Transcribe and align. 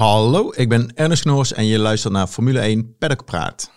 Hallo, 0.00 0.52
ik 0.56 0.68
ben 0.68 0.92
Ernest 0.94 1.22
Knoors 1.22 1.52
en 1.52 1.66
je 1.66 1.78
luistert 1.78 2.12
naar 2.12 2.26
Formule 2.26 2.60
1 2.60 2.96
Paddock 2.98 3.24
Praat. 3.24 3.70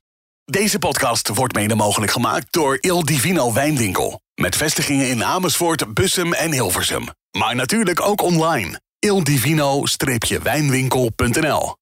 Deze 0.46 0.80
podcast 0.80 1.30
wordt 1.30 1.56
mede 1.56 1.76
mogelijk 1.76 2.12
gemaakt 2.12 2.54
door 2.54 2.78
Il 2.80 3.06
Divino 3.06 3.54
Wijnwinkel. 3.54 4.20
Met 4.36 4.56
vestigingen 4.56 5.10
in 5.10 5.24
Amersfoort, 5.24 5.94
Bussum 5.94 6.34
en 6.34 6.52
Hilversum. 6.52 7.04
Maar 7.38 7.56
natuurlijk 7.56 8.02
ook 8.02 8.22
online. 8.22 8.80
ildivino-wijnwinkel.nl 9.00 11.76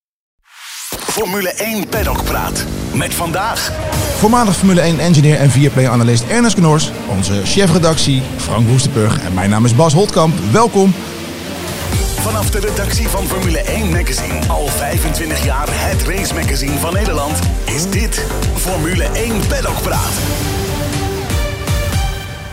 Formule 0.90 1.50
1 1.50 1.88
Paddock 1.88 2.24
Praat. 2.24 2.66
Met 2.94 3.14
vandaag... 3.14 3.72
Voormalig 4.18 4.56
Formule 4.56 4.82
1 4.82 5.00
engineer 5.00 5.38
en 5.38 5.52
4P-analyst 5.52 6.28
Ernest 6.28 6.56
Knoors, 6.56 6.92
onze 7.10 7.46
chefredactie 7.46 8.22
Frank 8.38 8.68
Woestenburg 8.68 9.24
en 9.24 9.34
mijn 9.34 9.50
naam 9.50 9.66
is 9.66 9.76
Bas 9.76 9.94
Holtkamp. 9.94 10.34
Welkom. 10.52 10.94
Vanaf 12.22 12.50
de 12.50 12.60
redactie 12.60 13.08
van 13.08 13.26
Formule 13.26 13.60
1 13.60 13.90
Magazine, 13.90 14.48
al 14.48 14.68
25 14.68 15.46
jaar 15.46 15.68
het 15.70 16.02
race 16.02 16.34
magazine 16.34 16.78
van 16.78 16.94
Nederland, 16.94 17.40
is 17.66 17.90
dit 17.90 18.26
Formule 18.56 19.04
1 19.04 19.48
Paddock 19.48 19.82
Praat. 19.82 20.14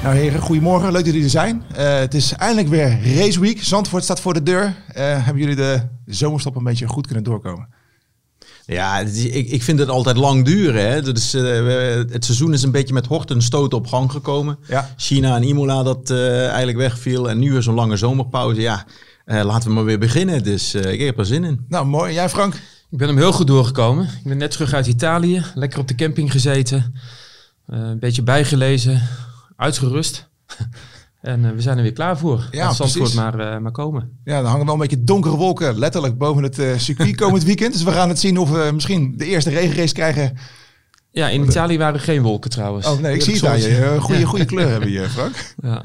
Nou 0.03 0.17
heren, 0.17 0.41
goedemorgen. 0.41 0.93
Leuk 0.93 1.05
dat 1.05 1.07
jullie 1.07 1.25
er 1.25 1.31
zijn. 1.31 1.63
Eh, 1.75 1.99
het 1.99 2.15
is 2.15 2.33
eindelijk 2.33 2.69
weer 2.69 3.17
Race 3.17 3.41
Week. 3.41 3.63
Zandvoort 3.65 4.05
staat 4.05 4.21
voor 4.21 4.35
de 4.35 4.43
deur. 4.43 4.75
Eh, 4.89 5.25
hebben 5.25 5.43
jullie 5.43 5.57
de 5.57 5.81
zomerstop 6.07 6.57
een 6.57 6.65
beetje 6.65 6.87
goed 6.87 7.07
kunnen 7.07 7.25
doorkomen? 7.25 7.69
Ja, 8.75 8.99
ik, 8.99 9.51
ik 9.51 9.63
vind 9.63 9.79
het 9.79 9.89
altijd 9.89 10.17
lang 10.17 10.45
duren. 10.45 10.91
Hè? 10.91 11.03
Dus, 11.03 11.35
eh, 11.35 11.43
het 12.13 12.25
seizoen 12.25 12.53
is 12.53 12.63
een 12.63 12.71
beetje 12.71 12.95
met 12.95 13.07
horten 13.07 13.37
en 13.37 13.43
stoten 13.43 13.79
op 13.79 13.87
gang 13.87 14.11
gekomen. 14.11 14.59
Ja. 14.67 14.95
China 14.97 15.37
en 15.37 15.43
Imola 15.43 15.83
dat 15.83 16.11
eh, 16.11 16.47
eigenlijk 16.47 16.79
wegviel. 16.79 17.31
En 17.31 17.39
nu 17.39 17.53
weer 17.53 17.63
zo'n 17.63 17.75
lange 17.75 17.97
zomerpauze. 17.97 18.61
Ja, 18.61 18.85
eh, 19.29 19.45
laten 19.45 19.69
we 19.69 19.75
maar 19.75 19.85
weer 19.85 19.99
beginnen. 19.99 20.43
Dus 20.43 20.75
eh, 20.75 20.93
ik 20.93 21.01
heb 21.01 21.19
er 21.19 21.27
zin 21.27 21.45
in. 21.45 21.65
Nou, 21.69 21.87
mooi. 21.87 22.13
Jij 22.13 22.29
Frank? 22.29 22.55
Ik 22.91 22.99
ben 22.99 23.09
hem 23.09 23.17
heel 23.17 23.33
goed 23.33 23.47
doorgekomen. 23.47 24.05
Ik 24.05 24.25
ben 24.25 24.37
net 24.37 24.51
terug 24.51 24.73
uit 24.73 24.87
Italië, 24.87 25.45
lekker 25.55 25.79
op 25.79 25.89
de 25.89 25.95
camping 25.95 26.31
gezeten, 26.31 26.95
eh, 27.67 27.79
een 27.79 27.99
beetje 27.99 28.23
bijgelezen, 28.23 29.03
uitgerust. 29.57 30.29
en 31.21 31.45
eh, 31.45 31.51
we 31.51 31.61
zijn 31.61 31.77
er 31.77 31.83
weer 31.83 31.93
klaar 31.93 32.19
voor. 32.19 32.49
Ja, 32.51 32.65
Laat 32.65 32.77
Zandvoort 32.77 33.03
precies. 33.03 33.21
maar, 33.21 33.39
eh, 33.39 33.59
maar 33.59 33.73
komen. 33.73 34.19
Ja, 34.25 34.39
er 34.39 34.45
hangen 34.45 34.65
wel 34.65 34.75
een 34.75 34.81
beetje 34.81 35.05
donkere 35.05 35.37
wolken 35.37 35.79
letterlijk 35.79 36.19
boven 36.19 36.43
het 36.43 36.81
circuit 36.81 37.17
komend 37.23 37.45
weekend. 37.45 37.73
Dus 37.73 37.83
we 37.83 37.93
gaan 37.93 38.09
het 38.09 38.19
zien 38.19 38.39
of 38.39 38.51
we 38.51 38.71
misschien 38.73 39.17
de 39.17 39.27
eerste 39.27 39.51
regenrace 39.51 39.95
krijgen. 39.95 40.37
Ja, 41.11 41.29
in 41.29 41.45
Italië 41.45 41.79
waren 41.79 41.95
er 41.95 42.01
geen 42.01 42.23
wolken 42.23 42.51
trouwens. 42.51 42.87
Oh 42.87 43.01
nee, 43.01 43.15
ik 43.15 43.23
zie 43.23 43.35
het 43.35 43.47
aan 43.47 43.61
je. 43.61 43.97
Goede, 44.01 44.25
goede 44.25 44.45
kleur 44.45 44.69
hebben 44.69 44.89
we 44.89 44.95
hier, 44.95 45.09
Frank. 45.09 45.35
Ja. 45.63 45.85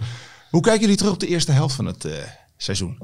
Hoe 0.49 0.61
kijken 0.61 0.81
jullie 0.81 0.97
terug 0.97 1.13
op 1.13 1.19
de 1.19 1.27
eerste 1.27 1.51
helft 1.51 1.75
van 1.75 1.85
het 1.85 2.05
eh, 2.05 2.11
seizoen? 2.57 2.97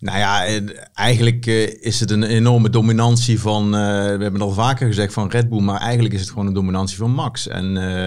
Nou 0.00 0.18
ja, 0.18 0.60
eigenlijk 0.94 1.46
eh, 1.46 1.82
is 1.82 2.00
het 2.00 2.10
een 2.10 2.22
enorme 2.22 2.70
dominantie 2.70 3.40
van, 3.40 3.64
eh, 3.64 3.70
we 3.70 4.06
hebben 4.08 4.32
het 4.32 4.42
al 4.42 4.52
vaker 4.52 4.86
gezegd, 4.86 5.12
van 5.12 5.30
Red 5.30 5.48
Bull. 5.48 5.60
Maar 5.60 5.80
eigenlijk 5.80 6.14
is 6.14 6.20
het 6.20 6.28
gewoon 6.30 6.46
een 6.46 6.52
dominantie 6.52 6.96
van 6.96 7.10
Max. 7.10 7.48
En 7.48 7.76
eh, 7.76 8.06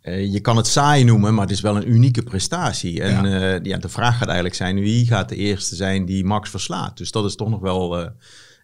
eh, 0.00 0.32
je 0.32 0.40
kan 0.40 0.56
het 0.56 0.66
saai 0.66 1.04
noemen, 1.04 1.34
maar 1.34 1.42
het 1.46 1.52
is 1.54 1.60
wel 1.60 1.76
een 1.76 1.90
unieke 1.90 2.22
prestatie. 2.22 3.02
En 3.02 3.28
Ja. 3.62 3.78
de 3.78 3.88
vraag 3.88 4.16
gaat 4.16 4.26
eigenlijk 4.26 4.54
zijn, 4.56 4.80
wie 4.80 5.06
gaat 5.06 5.28
de 5.28 5.36
eerste 5.36 5.74
zijn 5.76 6.04
die 6.04 6.24
Max 6.24 6.50
verslaat? 6.50 6.96
Dus 6.96 7.10
dat 7.10 7.24
is 7.24 7.34
toch 7.36 7.48
nog 7.48 7.60
wel 7.60 7.98
eh, 7.98 8.10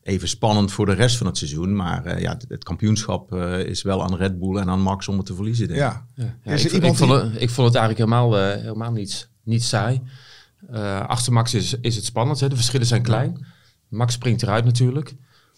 even 0.05 0.29
spannend 0.29 0.73
voor 0.73 0.87
de 0.87 0.93
rest 0.93 1.17
van 1.17 1.27
het 1.27 1.39
seizoen. 1.39 1.77
Maar 1.77 2.05
eh, 2.05 2.21
ja, 2.21 2.37
het, 2.49 2.65
kampioenschap 2.65 3.33
eh, 3.33 3.59
is 3.59 3.83
wel 3.83 4.03
aan 4.03 4.17
Red 4.17 4.39
Bull 4.39 4.57
en 4.57 4.69
aan 4.69 4.81
Max 4.81 5.09
om 5.09 5.17
het 5.17 5.27
te 5.27 5.35
verliezen. 5.35 5.69
denk 5.69 5.81
ik. 5.81 5.87
Ja. 5.87 6.07
Ja, 6.45 6.53
ik, 6.53 6.63
ik, 6.73 6.95
vond 6.95 7.11
het, 7.13 7.43
ik 7.43 7.51
vond 7.51 7.67
het 7.67 7.77
eigenlijk 7.77 7.99
helemaal, 7.99 8.39
eh, 8.39 8.61
helemaal 8.63 8.93
niet, 8.93 9.29
niet 9.43 9.65
saai. 9.65 10.01
Eh, 10.71 11.07
achter 11.07 11.33
Max 11.33 11.55
is, 11.55 11.75
is 11.81 11.97
het 11.97 12.05
spannend, 12.05 12.41
hè? 12.41 12.49
de 12.49 12.55
verschillen 12.55 12.87
zijn 12.87 13.03
klein. 13.03 13.47
Max 13.89 14.15
springt 14.15 14.43
eruit 14.43 14.65
natuurlijk. 14.65 15.15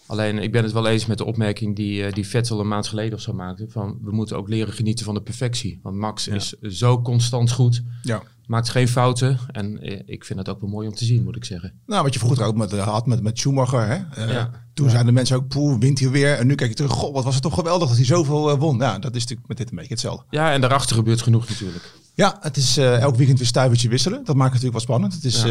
Alleen 0.07 0.39
ik 0.39 0.53
ben 0.53 0.63
het 0.63 0.73
wel 0.73 0.87
eens 0.87 1.07
met 1.07 1.19
de 1.19 1.25
opmerking 1.25 1.77
die, 1.77 2.05
eh, 2.05 2.13
die 2.13 2.27
Vettel 2.27 2.61
een 2.61 2.69
maand 2.69 2.87
geleden 2.87 3.15
of 3.15 3.21
zo 3.21 3.33
maakte. 3.33 3.67
Van 3.69 3.99
we 4.03 4.13
moeten 4.13 4.37
ook 4.37 4.49
leren 4.49 4.75
genieten 4.75 5.05
van 5.05 5.15
de 5.15 5.23
perfectie. 5.23 5.81
Want 5.83 5.97
Max 5.97 6.29
is 6.29 6.49
zo 6.61 7.03
constant 7.03 7.53
goed. 7.53 7.83
ja. 8.03 8.23
Maakt 8.47 8.69
geen 8.69 8.89
fouten. 8.89 9.39
En 9.51 9.81
eh, 9.81 10.01
ik 10.07 10.25
vind 10.25 10.39
het 10.39 10.49
ook 10.49 10.61
wel 10.61 10.71
mooi 10.71 10.89
om 10.89 10.95
te 10.95 11.05
zien, 11.05 11.25
moet 11.25 11.37
ik 11.37 11.45
zeggen. 11.45 11.81
Nou, 11.87 12.03
wat 12.03 12.13
je 12.13 12.19
vroeger 12.19 12.45
ook 12.45 12.57
met, 12.57 12.73
eh, 12.73 12.87
had 12.89 13.07
met, 13.07 13.23
met 13.23 13.39
Schumacher. 13.39 13.87
Hè? 13.87 14.25
Eh, 14.25 14.33
Ja. 14.33 14.51
Toen 14.75 14.87
zeiden 14.89 15.07
de 15.07 15.13
mensen 15.13 15.37
ook, 15.37 15.49
poeh, 15.49 15.79
wint 15.79 15.99
hij 16.01 16.11
weer. 16.11 16.35
En 16.39 16.47
nu 16.47 16.55
kijk 16.55 16.71
je 16.71 16.77
terug, 16.77 16.91
god, 16.93 17.13
wat 17.15 17.25
was 17.25 17.35
het 17.35 17.43
toch 17.43 17.55
geweldig 17.55 17.89
dat 17.89 17.97
hij 17.97 18.07
zoveel 18.07 18.59
won. 18.59 18.79
Ja, 18.79 18.99
dat 18.99 19.15
is 19.15 19.21
natuurlijk 19.21 19.49
met 19.49 19.57
dit 19.57 19.71
een 19.71 19.77
beetje 19.77 19.93
hetzelfde. 19.93 20.25
Ja, 20.31 20.53
en 20.53 20.61
daarachter 20.61 20.97
gebeurt 20.97 21.23
genoeg 21.23 21.49
natuurlijk. 21.49 21.93
Ja, 22.15 22.37
het 22.41 22.57
is 22.57 22.77
eh, 22.77 23.01
elk 23.01 23.17
weekend 23.17 23.39
weer 23.39 23.47
stuivertje 23.47 23.89
wisselen. 23.89 24.25
Dat 24.25 24.37
maakt 24.37 24.53
het 24.53 24.63
natuurlijk 24.63 24.73
wel 24.89 24.97
spannend. 24.97 25.15
Het 25.15 25.25
is 25.25 25.45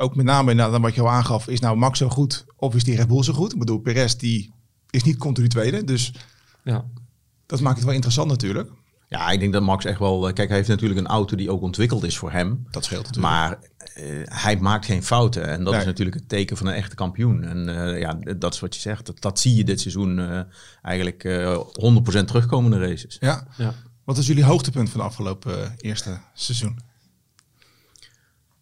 ook 0.00 0.16
met 0.16 0.26
name 0.26 0.50
inderdaad 0.50 0.80
wat 0.80 0.94
je 0.94 1.00
al 1.00 1.10
aangaf. 1.10 1.48
Is 1.48 1.60
nou 1.60 1.76
Max 1.76 1.98
zo 1.98 2.08
goed 2.08 2.44
of 2.56 2.74
is 2.74 2.84
die 2.84 2.96
Red 2.96 3.08
Bull 3.08 3.22
zo 3.22 3.32
goed? 3.32 3.52
Ik 3.52 3.58
bedoel, 3.58 3.78
Perez 3.78 4.14
die 4.14 4.52
is 4.90 5.02
niet 5.02 5.16
continu 5.16 5.48
tweede. 5.48 5.84
Dus 5.84 6.12
Ja. 6.64 6.84
dat 7.46 7.60
maakt 7.60 7.76
het 7.76 7.84
wel 7.84 7.94
interessant 7.94 8.28
natuurlijk. 8.28 8.70
Ja, 9.08 9.30
ik 9.30 9.40
denk 9.40 9.52
dat 9.52 9.62
Max 9.62 9.84
echt 9.84 9.98
wel... 9.98 10.28
eh, 10.28 10.34
Kijk, 10.34 10.48
hij 10.48 10.56
heeft 10.56 10.68
natuurlijk 10.68 11.00
een 11.00 11.06
auto 11.06 11.36
die 11.36 11.50
ook 11.50 11.62
ontwikkeld 11.62 12.04
is 12.04 12.18
voor 12.18 12.30
hem. 12.32 12.66
Dat 12.70 12.84
scheelt 12.84 13.06
natuurlijk. 13.06 13.34
Maar 13.34 13.58
eh, 13.94 14.04
hij 14.24 14.56
maakt 14.56 14.84
geen 14.86 15.02
fouten. 15.02 15.48
En 15.48 15.62
dat 15.64 15.72
Nee. 15.72 15.80
is 15.80 15.86
natuurlijk 15.86 16.16
het 16.16 16.28
teken 16.28 16.56
van 16.56 16.66
een 16.66 16.74
echte 16.74 16.94
kampioen. 16.94 17.44
En 17.44 17.68
eh, 17.94 18.00
ja, 18.00 18.18
dat 18.38 18.54
is 18.54 18.60
wat 18.60 18.74
je 18.74 18.80
zegt. 18.80 19.06
Dat, 19.06 19.20
dat 19.20 19.38
zie 19.38 19.54
je 19.54 19.64
dit 19.64 19.80
seizoen 19.80 20.18
eh, 20.18 20.40
eigenlijk 20.82 21.24
eh 21.24 21.58
100% 21.58 22.24
terugkomen 22.24 22.72
in 22.72 22.78
de 22.80 22.86
races. 22.88 23.16
ja. 23.20 23.46
ja. 23.56 23.74
Wat 24.04 24.18
is 24.18 24.26
jullie 24.26 24.44
hoogtepunt 24.44 24.90
van 24.90 25.00
de 25.00 25.06
afgelopen 25.06 25.74
eerste 25.76 26.18
seizoen? 26.34 26.78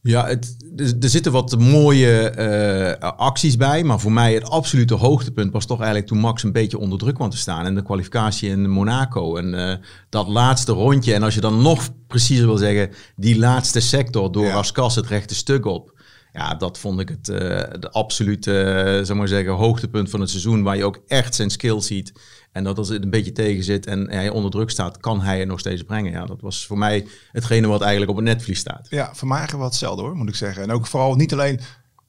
Ja, 0.07 0.27
het, 0.27 0.57
er, 0.77 1.09
zitten 1.09 1.33
wat 1.33 1.59
mooie 1.59 2.31
eh, 2.31 3.11
acties 3.11 3.57
bij. 3.57 3.85
Maar 3.85 4.01
voor 4.01 4.13
mij 4.13 4.35
het 4.35 4.51
absolute 4.51 4.95
hoogtepunt 4.95 5.53
was 5.53 5.67
toch 5.67 5.79
eigenlijk 5.79 6.09
toen 6.09 6.19
Max 6.19 6.43
een 6.43 6.53
beetje 6.53 6.79
onder 6.79 6.99
druk 6.99 7.15
kwam 7.15 7.31
te 7.31 7.37
staan. 7.37 7.67
En 7.67 7.75
de 7.75 7.83
kwalificatie 7.83 8.51
in 8.51 8.71
Monaco. 8.71 9.37
En 9.37 9.71
eh, 9.71 9.77
dat 10.09 10.29
laatste 10.29 10.73
rondje. 10.73 11.15
En 11.15 11.23
als 11.23 11.35
je 11.35 11.41
dan 11.41 11.63
nog 11.63 11.89
preciezer 12.07 12.47
wil 12.47 12.57
zeggen, 12.57 12.91
die 13.17 13.39
laatste 13.39 13.81
sector 13.81 14.33
door 14.33 14.45
Ja. 14.45 14.53
Raskas 14.53 14.95
het 14.95 15.07
rechte 15.07 15.35
stuk 15.35 15.65
op. 15.67 15.95
Ja, 16.33 16.55
dat 16.55 16.79
vond 16.79 17.01
ik 17.01 17.09
het 17.09 17.29
eh, 17.29 17.39
de 17.81 17.91
absolute, 17.91 19.01
zeg 19.03 19.17
maar 19.17 19.29
zeggen, 19.29 19.53
hoogtepunt 19.53 20.11
van 20.11 20.21
het 20.21 20.31
seizoen. 20.31 20.63
Waar 20.63 20.77
je 20.77 20.85
ook 20.85 21.03
echt 21.07 21.35
zijn 21.35 21.51
skill 21.51 21.81
ziet. 21.81 22.13
En 22.57 22.65
dat 22.65 22.79
als 22.79 22.89
het 22.89 23.03
een 23.03 23.11
beetje 23.11 23.33
tegen 23.33 23.65
zit 23.65 23.87
en 23.87 24.11
hij 24.11 24.29
onder 24.29 24.51
druk 24.51 24.71
staat, 24.71 24.99
kan 24.99 25.21
hij 25.21 25.39
het 25.39 25.49
nog 25.49 25.59
steeds 25.59 25.83
brengen. 25.83 26.13
Ja, 26.13 26.25
dat 26.27 26.41
was 26.41 26.67
voor 26.67 26.79
mij 26.79 27.07
hetgene 27.33 27.67
wat 27.67 27.81
eigenlijk 27.81 28.11
op 28.11 28.17
het 28.17 28.25
netvlies 28.25 28.59
staat. 28.59 28.87
Ja, 28.91 29.11
voor 29.15 29.29
mij 29.29 29.37
eigenlijk 29.39 29.59
wel 29.59 29.69
hetzelfde 29.73 30.03
hoor, 30.03 30.17
moet 30.17 30.29
ik 30.29 30.35
zeggen. 30.35 30.63
En 30.63 30.71
ook 30.71 30.87
vooral 30.87 31.15
niet 31.15 31.33
alleen 31.33 31.61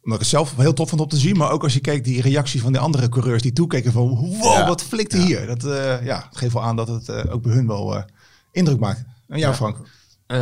omdat 0.04 0.20
ik 0.20 0.20
het 0.20 0.28
zelf 0.28 0.56
heel 0.56 0.74
tof 0.74 0.90
vond 0.90 1.02
om 1.02 1.08
te 1.08 1.18
zien, 1.18 1.38
maar 1.38 1.52
ook 1.52 1.64
als 1.64 1.74
je 1.74 1.80
keek 1.80 2.04
die 2.04 2.22
reactie 2.22 2.62
van 2.62 2.74
de 2.74 2.80
andere 2.80 3.10
coureurs 3.10 3.42
die 3.42 3.54
toekeken 3.54 3.92
van 3.92 4.08
wow, 4.08 4.44
Ja. 4.44 4.68
wat 4.68 4.84
flikte 4.84 5.18
hier. 5.18 5.46
Dat 5.46 5.64
eh, 5.64 6.06
ja, 6.06 6.26
het 6.30 6.38
geeft 6.38 6.54
wel 6.54 6.64
aan 6.64 6.76
dat 6.76 6.88
het 6.88 7.10
eh, 7.10 7.34
ook 7.34 7.42
bij 7.42 7.54
hun 7.54 7.68
wel 7.68 7.96
eh, 7.96 8.04
indruk 8.52 8.80
maakt. 8.80 9.04
En 9.28 9.40
jou 9.40 9.54
Frank? 9.56 9.78
Eh, 10.28 10.38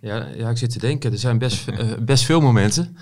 ja, 0.00 0.26
ja, 0.36 0.50
ik 0.50 0.56
zit 0.56 0.70
te 0.70 0.78
denken. 0.78 1.12
Er 1.12 1.18
zijn 1.18 1.38
best, 1.38 1.64
best 2.04 2.24
veel 2.24 2.40
momenten. 2.40 2.96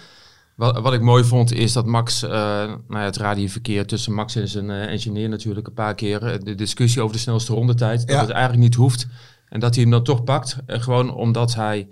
Wat, 0.62 0.80
wat 0.80 0.92
ik 0.92 1.00
mooi 1.00 1.24
vond 1.24 1.52
is 1.52 1.72
dat 1.72 1.86
Max, 1.86 2.22
eh 2.22 2.30
nou 2.30 2.78
ja, 2.88 3.04
het 3.04 3.16
radioverkeer 3.16 3.86
tussen 3.86 4.12
Max 4.12 4.34
en 4.34 4.48
zijn 4.48 4.70
eh, 4.70 4.82
engineer 4.82 5.28
natuurlijk 5.28 5.66
een 5.66 5.74
paar 5.74 5.94
keer, 5.94 6.26
eh, 6.26 6.38
de 6.42 6.54
discussie 6.54 7.02
over 7.02 7.14
de 7.14 7.22
snelste 7.22 7.52
rondetijd, 7.52 8.06
dat 8.06 8.20
het 8.20 8.30
eigenlijk 8.30 8.62
niet 8.62 8.74
hoeft. 8.74 9.06
En 9.48 9.60
dat 9.60 9.74
hij 9.74 9.82
hem 9.82 9.92
dan 9.92 10.02
toch 10.02 10.24
pakt, 10.24 10.56
gewoon 10.66 11.14
omdat 11.14 11.54
hij, 11.54 11.88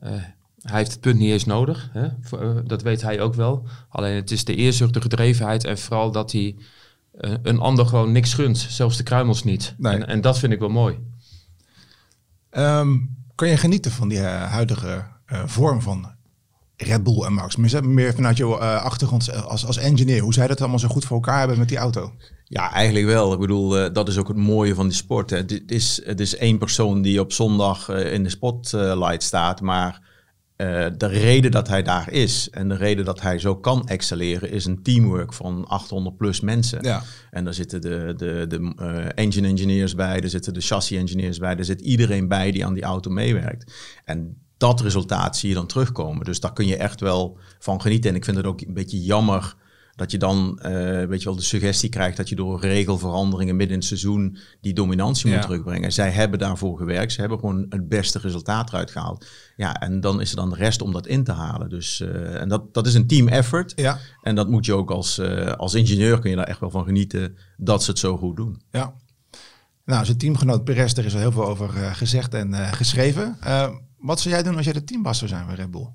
hij 0.00 0.34
heeft 0.62 0.90
het 0.90 1.00
punt 1.00 1.18
niet 1.18 1.30
eens 1.30 1.44
nodig. 1.44 1.90
Hè? 1.92 2.08
Dat 2.64 2.82
weet 2.82 3.02
hij 3.02 3.20
ook 3.20 3.34
wel. 3.34 3.66
Alleen 3.88 4.14
het 4.14 4.30
is 4.30 4.44
de 4.44 4.54
eerzucht, 4.54 4.94
de 4.94 5.00
gedrevenheid 5.00 5.64
en 5.64 5.78
vooral 5.78 6.10
dat 6.10 6.32
hij 6.32 6.56
een 7.42 7.58
ander 7.58 7.86
gewoon 7.86 8.12
niks 8.12 8.34
gunt, 8.34 8.58
zelfs 8.58 8.96
de 8.96 9.02
kruimels 9.02 9.44
niet. 9.44 9.74
Nee. 9.78 9.92
En, 9.92 10.06
en 10.06 10.20
dat 10.20 10.38
vind 10.38 10.52
ik 10.52 10.58
wel 10.58 10.68
mooi. 10.68 10.98
Ehm, 12.50 12.96
kan 13.34 13.48
je 13.48 13.56
genieten 13.56 13.90
van 13.90 14.08
die 14.08 14.20
huidige 14.20 15.04
vorm 15.46 15.82
van 15.82 16.15
Red 16.76 17.02
Bull 17.02 17.22
en 17.22 17.32
Max? 17.32 17.56
Meer, 17.56 17.88
meer 17.88 18.14
vanuit 18.14 18.36
jouw 18.36 18.58
eh, 18.58 18.82
achtergrond 18.82 19.44
als, 19.44 19.66
als 19.66 19.76
engineer. 19.76 20.20
Hoe 20.20 20.34
zij 20.34 20.46
dat 20.46 20.60
allemaal 20.60 20.78
zo 20.78 20.88
goed 20.88 21.04
voor 21.04 21.16
elkaar 21.16 21.38
hebben 21.38 21.58
met 21.58 21.68
die 21.68 21.78
auto? 21.78 22.12
Ja, 22.44 22.72
eigenlijk 22.72 23.06
wel. 23.06 23.32
Ik 23.32 23.38
bedoel, 23.38 23.78
eh, 23.78 23.92
dat 23.92 24.08
is 24.08 24.18
ook 24.18 24.28
het 24.28 24.36
mooie 24.36 24.74
van 24.74 24.88
die 24.88 24.96
sport. 24.96 25.30
Hè. 25.30 25.36
Het, 25.36 25.62
is, 25.66 26.00
het 26.04 26.20
is 26.20 26.36
één 26.36 26.58
persoon 26.58 27.02
die 27.02 27.20
op 27.20 27.32
zondag 27.32 27.88
eh, 27.88 28.12
in 28.12 28.22
de 28.22 28.30
spotlight 28.30 29.22
staat, 29.22 29.60
maar 29.60 30.04
de 30.56 31.06
reden 31.06 31.50
dat 31.50 31.68
hij 31.68 31.82
daar 31.82 32.12
is 32.12 32.50
en 32.50 32.68
de 32.68 32.76
reden 32.76 33.04
dat 33.04 33.20
hij 33.20 33.38
zo 33.38 33.56
kan 33.56 33.88
excelleren 33.88 34.50
is 34.50 34.64
een 34.64 34.82
teamwork 34.82 35.32
van 35.32 35.66
800 35.66 36.16
plus 36.16 36.40
mensen. 36.40 36.82
Ja. 36.82 37.02
En 37.30 37.44
daar 37.44 37.54
zitten 37.54 37.80
de, 37.80 38.14
de, 38.16 38.44
de 38.48 38.72
engine 39.14 39.48
engineers 39.48 39.94
bij, 39.94 40.20
er 40.20 40.28
zitten 40.28 40.54
de 40.54 40.60
chassis 40.60 40.98
engineers 40.98 41.38
bij, 41.38 41.56
er 41.56 41.64
zit 41.64 41.80
iedereen 41.80 42.28
bij 42.28 42.50
die 42.50 42.66
aan 42.66 42.74
die 42.74 42.82
auto 42.82 43.10
meewerkt. 43.10 43.72
En 44.04 44.45
dat 44.56 44.80
resultaat 44.80 45.36
zie 45.36 45.48
je 45.48 45.54
dan 45.54 45.66
terugkomen. 45.66 46.24
Dus 46.24 46.40
daar 46.40 46.52
kun 46.52 46.66
je 46.66 46.76
echt 46.76 47.00
wel 47.00 47.38
van 47.58 47.80
genieten. 47.80 48.10
En 48.10 48.16
ik 48.16 48.24
vind 48.24 48.36
het 48.36 48.46
ook 48.46 48.60
een 48.60 48.74
beetje 48.74 49.02
jammer 49.02 49.56
dat 49.96 50.10
je 50.10 50.18
dan, 50.18 50.58
eh, 50.58 50.72
weet 51.06 51.18
je 51.18 51.24
wel, 51.24 51.36
de 51.36 51.42
suggestie 51.42 51.88
krijgt 51.88 52.16
dat 52.16 52.28
je 52.28 52.34
door 52.34 52.60
regelveranderingen 52.60 53.56
midden 53.56 53.74
in 53.74 53.80
het 53.80 53.88
seizoen 53.88 54.36
die 54.60 54.74
dominantie 54.74 55.32
moet 55.32 55.42
terugbrengen. 55.42 55.92
Zij 55.92 56.10
hebben 56.10 56.38
daarvoor 56.38 56.78
gewerkt. 56.78 57.12
Ze 57.12 57.20
hebben 57.20 57.38
gewoon 57.38 57.66
het 57.68 57.88
beste 57.88 58.18
resultaat 58.18 58.68
eruit 58.68 58.90
gehaald. 58.90 59.26
Ja, 59.56 59.80
en 59.80 60.00
dan 60.00 60.20
is 60.20 60.30
er 60.30 60.36
dan 60.36 60.50
de 60.50 60.56
rest 60.56 60.82
om 60.82 60.92
dat 60.92 61.06
in 61.06 61.24
te 61.24 61.32
halen. 61.32 61.68
Dus, 61.68 62.00
eh, 62.00 62.40
en 62.40 62.48
dat, 62.48 62.74
dat 62.74 62.86
is 62.86 62.94
een 62.94 63.06
team 63.06 63.28
effort. 63.28 63.72
Ja, 63.76 63.98
En 64.22 64.34
dat 64.34 64.48
moet 64.48 64.66
je 64.66 64.74
ook 64.74 64.90
als, 64.90 65.18
eh, 65.18 65.52
als 65.52 65.74
ingenieur 65.74 66.18
kun 66.18 66.30
je 66.30 66.36
daar 66.36 66.46
echt 66.46 66.60
wel 66.60 66.70
van 66.70 66.84
genieten 66.84 67.36
dat 67.56 67.82
ze 67.82 67.90
het 67.90 67.98
zo 67.98 68.16
goed 68.16 68.36
doen. 68.36 68.62
ja. 68.70 68.94
Nou, 69.84 70.04
zijn 70.04 70.18
teamgenoot 70.18 70.64
Perez, 70.64 70.92
daar 70.92 71.04
is 71.04 71.14
al 71.14 71.20
heel 71.20 71.32
veel 71.32 71.46
over 71.46 71.68
gezegd 71.94 72.34
en 72.34 72.54
geschreven. 72.54 73.36
Wat 73.98 74.20
zou 74.20 74.34
jij 74.34 74.42
doen 74.42 74.56
als 74.56 74.64
jij 74.64 74.74
de 74.74 74.84
teambaas 74.84 75.18
zou 75.18 75.30
zijn 75.30 75.46
bij 75.46 75.54
Red 75.54 75.70
Bull? 75.70 75.88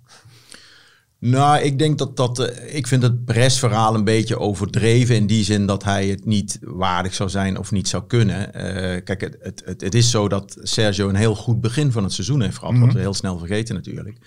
Nou, 1.19 1.61
ik 1.61 1.79
denk 1.79 1.97
dat 1.97 2.17
dat. 2.17 2.39
eh, 2.39 2.75
ik 2.75 2.87
vind 2.87 3.03
het 3.03 3.25
Perez-verhaal 3.25 3.95
een 3.95 4.03
beetje 4.03 4.39
overdreven. 4.39 5.15
In 5.15 5.27
die 5.27 5.43
zin 5.43 5.65
dat 5.65 5.83
hij 5.83 6.07
het 6.07 6.25
niet 6.25 6.57
waardig 6.61 7.13
zou 7.13 7.29
zijn 7.29 7.57
of 7.57 7.71
niet 7.71 7.87
zou 7.87 8.03
kunnen. 8.07 8.53
Eh, 8.53 9.03
kijk, 9.03 9.21
het, 9.21 9.37
het, 9.65 9.81
het, 9.81 9.95
is 9.95 10.09
zo 10.09 10.27
dat 10.27 10.57
Sergio 10.61 11.09
een 11.09 11.15
heel 11.15 11.35
goed 11.35 11.61
begin 11.61 11.91
van 11.91 12.03
het 12.03 12.13
seizoen 12.13 12.41
heeft 12.41 12.57
gehad. 12.57 12.77
Wat 12.77 12.93
we 12.93 12.99
heel 12.99 13.13
snel 13.13 13.37
vergeten 13.37 13.75
natuurlijk. 13.75 14.17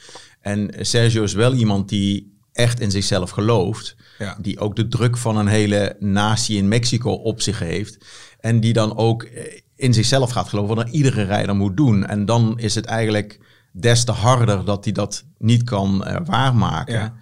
En 0.40 0.74
Sergio 0.80 1.22
is 1.22 1.32
wel 1.32 1.54
iemand 1.54 1.88
die 1.88 2.32
echt 2.52 2.80
in 2.80 2.90
zichzelf 2.90 3.30
gelooft. 3.30 3.96
Ja. 4.18 4.38
Die 4.40 4.58
ook 4.58 4.76
de 4.76 4.88
druk 4.88 5.16
van 5.16 5.36
een 5.36 5.46
hele 5.46 5.96
natie 5.98 6.56
in 6.56 6.68
Mexico 6.68 7.10
op 7.10 7.40
zich 7.40 7.58
heeft. 7.58 8.04
En 8.40 8.60
die 8.60 8.72
dan 8.72 8.96
ook 8.96 9.22
eh, 9.22 9.60
in 9.76 9.94
zichzelf 9.94 10.30
gaat 10.30 10.48
geloven 10.48 10.76
wat 10.76 10.86
er 10.86 10.92
iedere 10.92 11.22
rijder 11.22 11.56
moet 11.56 11.76
doen. 11.76 12.06
En 12.06 12.24
dan 12.24 12.58
is 12.58 12.74
het 12.74 12.84
eigenlijk 12.84 13.38
des 13.76 14.04
te 14.04 14.12
harder 14.12 14.64
dat 14.64 14.84
hij 14.84 14.92
dat 14.92 15.24
niet 15.38 15.62
kan 15.62 16.04
eh, 16.04 16.16
waarmaken. 16.24 17.14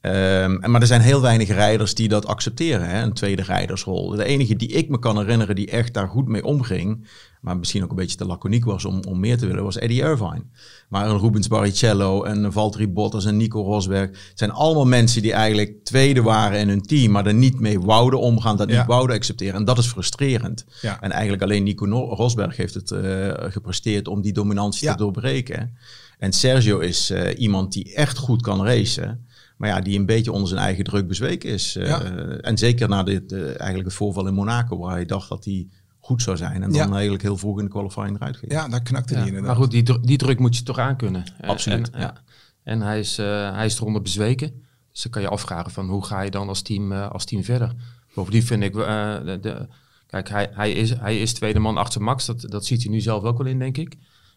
Ehm, 0.00 0.56
en- 0.60 0.70
maar 0.70 0.80
er 0.80 0.86
zijn 0.86 1.00
heel 1.00 1.20
weinig 1.20 1.48
rijders 1.48 1.94
die 1.94 2.08
dat 2.08 2.26
accepteren, 2.26 2.88
hè, 2.88 3.02
een 3.02 3.12
tweede 3.12 3.42
rijdersrol. 3.42 4.08
De 4.10 4.24
enige 4.24 4.56
die 4.56 4.68
ik 4.68 4.88
me 4.88 4.98
kan 4.98 5.18
herinneren 5.18 5.54
die 5.54 5.70
echt 5.70 5.94
daar 5.94 6.08
goed 6.08 6.28
mee 6.28 6.44
omging, 6.44 7.06
maar 7.40 7.56
misschien 7.56 7.82
ook 7.84 7.90
een 7.90 7.96
beetje 7.96 8.16
te 8.16 8.24
laconiek 8.26 8.64
was 8.64 8.84
om, 8.84 9.00
om 9.08 9.20
meer 9.20 9.38
te 9.38 9.46
willen, 9.46 9.64
was 9.64 9.78
Eddie 9.78 10.02
Irvine. 10.02 10.42
Maar 10.88 11.08
een 11.08 11.18
Rubens 11.18 11.48
Barrichello, 11.48 12.24
een 12.24 12.52
Valtteri 12.52 12.88
Bottas 12.88 13.24
en 13.24 13.36
Nico 13.36 13.62
Rosberg, 13.62 14.10
zijn 14.34 14.50
allemaal 14.50 14.86
mensen 14.86 15.22
die 15.22 15.32
eigenlijk 15.32 15.84
tweede 15.84 16.22
waren 16.22 16.58
in 16.60 16.68
hun 16.68 16.82
team, 16.82 17.10
maar 17.12 17.26
er 17.26 17.34
niet 17.34 17.60
mee 17.60 17.80
wouden 17.80 18.20
omgaan, 18.20 18.56
dat 18.56 18.70
Ja. 18.70 18.78
niet 18.78 18.86
wouden 18.86 19.16
accepteren. 19.16 19.54
En 19.54 19.64
dat 19.64 19.78
is 19.78 19.86
frustrerend. 19.86 20.64
Ja. 20.80 21.00
En 21.00 21.10
eigenlijk 21.10 21.42
alleen 21.42 21.62
Nico 21.62 21.86
No- 21.86 22.14
Rosberg 22.14 22.56
heeft 22.56 22.74
het 22.74 22.90
eh, 22.90 23.30
gepresteerd 23.38 24.08
om 24.08 24.20
die 24.22 24.32
dominantie 24.32 24.86
Ja. 24.86 24.92
te 24.94 24.98
doorbreken. 25.02 25.76
En 26.18 26.32
Sergio 26.32 26.78
is 26.78 27.10
eh, 27.10 27.40
iemand 27.40 27.72
die 27.72 27.94
echt 27.94 28.18
goed 28.18 28.42
kan 28.42 28.64
racen. 28.64 29.26
Maar 29.58 29.68
ja, 29.68 29.80
die 29.80 29.98
een 29.98 30.06
beetje 30.06 30.32
onder 30.32 30.48
zijn 30.48 30.60
eigen 30.60 30.84
druk 30.84 31.08
bezweken 31.08 31.50
is. 31.50 31.76
Eh, 31.76 31.86
Ja. 31.86 32.00
En 32.40 32.58
zeker 32.58 32.88
na 32.88 33.02
dit, 33.02 33.32
eh, 33.32 33.40
eigenlijk 33.46 33.84
het 33.84 33.92
voorval 33.94 34.26
in 34.26 34.34
Monaco, 34.34 34.78
waar 34.78 34.94
hij 34.94 35.04
dacht 35.06 35.28
dat 35.28 35.44
hij 35.44 35.68
goed 36.00 36.22
zou 36.22 36.36
zijn. 36.36 36.54
En 36.62 36.70
dan 36.72 36.72
Ja. 36.88 36.90
eigenlijk 36.92 37.22
heel 37.22 37.36
vroeg 37.36 37.58
in 37.58 37.64
de 37.64 37.70
qualifying 37.70 38.16
eruit 38.16 38.36
ging. 38.36 38.52
Ja, 38.52 38.68
daar 38.68 38.82
knakte 38.82 39.12
Ja, 39.12 39.18
hij 39.18 39.28
inderdaad. 39.28 39.50
maar 39.50 39.62
goed, 39.62 39.70
die, 39.70 39.82
dru- 39.82 40.00
die 40.02 40.16
druk 40.18 40.38
moet 40.38 40.56
je 40.56 40.62
toch 40.62 40.78
aankunnen. 40.78 41.24
En- 41.40 41.48
Absoluut, 41.48 41.90
En, 41.90 42.00
ja. 42.00 42.14
en 42.62 42.80
hij, 42.80 42.98
is, 42.98 43.18
eh, 43.18 43.54
hij 43.54 43.66
is 43.66 43.76
eronder 43.80 44.02
bezweken. 44.02 44.52
Dus 44.92 45.02
dan 45.02 45.12
kan 45.12 45.22
je 45.22 45.28
afvragen 45.28 45.70
van 45.70 45.88
hoe 45.88 46.04
ga 46.04 46.20
je 46.20 46.30
dan 46.30 46.48
als 46.48 46.62
team, 46.62 46.92
eh, 46.92 47.10
als 47.10 47.24
team 47.24 47.44
verder. 47.44 47.74
Bovendien 48.14 48.42
vind 48.42 48.62
ik... 48.62 48.76
eh, 48.76 49.14
de, 49.24 49.38
de- 49.40 49.66
kijk, 50.06 50.28
hij, 50.28 50.48
hij, 50.52 50.72
is, 50.72 50.90
hij 50.98 51.20
is 51.20 51.32
tweede 51.32 51.58
man 51.58 51.76
achter 51.76 52.02
Max. 52.02 52.26
Dat, 52.26 52.40
dat 52.40 52.66
ziet 52.66 52.82
hij 52.82 52.92
nu 52.92 53.00
zelf 53.00 53.22
ook 53.22 53.38
wel 53.38 53.46
in, 53.46 53.58
denk 53.58 53.76
ik. 53.76 53.96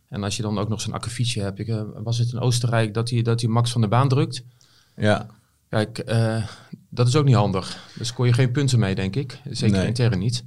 En 0.10 0.24
als 0.24 0.36
je 0.36 0.42
dan 0.42 0.58
ook 0.60 0.70
nog 0.70 0.82
zo'n 0.82 0.94
akkefietje 0.94 1.42
hebt. 1.42 1.60
Ik, 1.60 1.68
eh, 1.68 1.82
was 2.04 2.18
het 2.18 2.32
in 2.32 2.40
Oostenrijk 2.40 2.94
dat 2.94 3.10
hij, 3.10 3.22
dat 3.22 3.42
hij 3.42 3.50
Max 3.50 3.72
van 3.72 3.82
de 3.82 3.88
baan 3.88 4.08
drukt? 4.10 4.44
Ja. 5.02 5.26
Kijk, 5.70 5.98
eh, 5.98 6.44
dat 6.90 7.08
is 7.08 7.16
ook 7.16 7.26
niet 7.26 7.36
handig. 7.36 7.78
Dus 7.98 8.08
scoor 8.08 8.26
je 8.26 8.34
geen 8.34 8.52
punten 8.52 8.80
mee, 8.80 8.96
denk 8.96 9.16
ik. 9.16 9.40
Zeker 9.50 9.78
Nee. 9.78 9.88
intern 9.88 10.20
niet. 10.20 10.44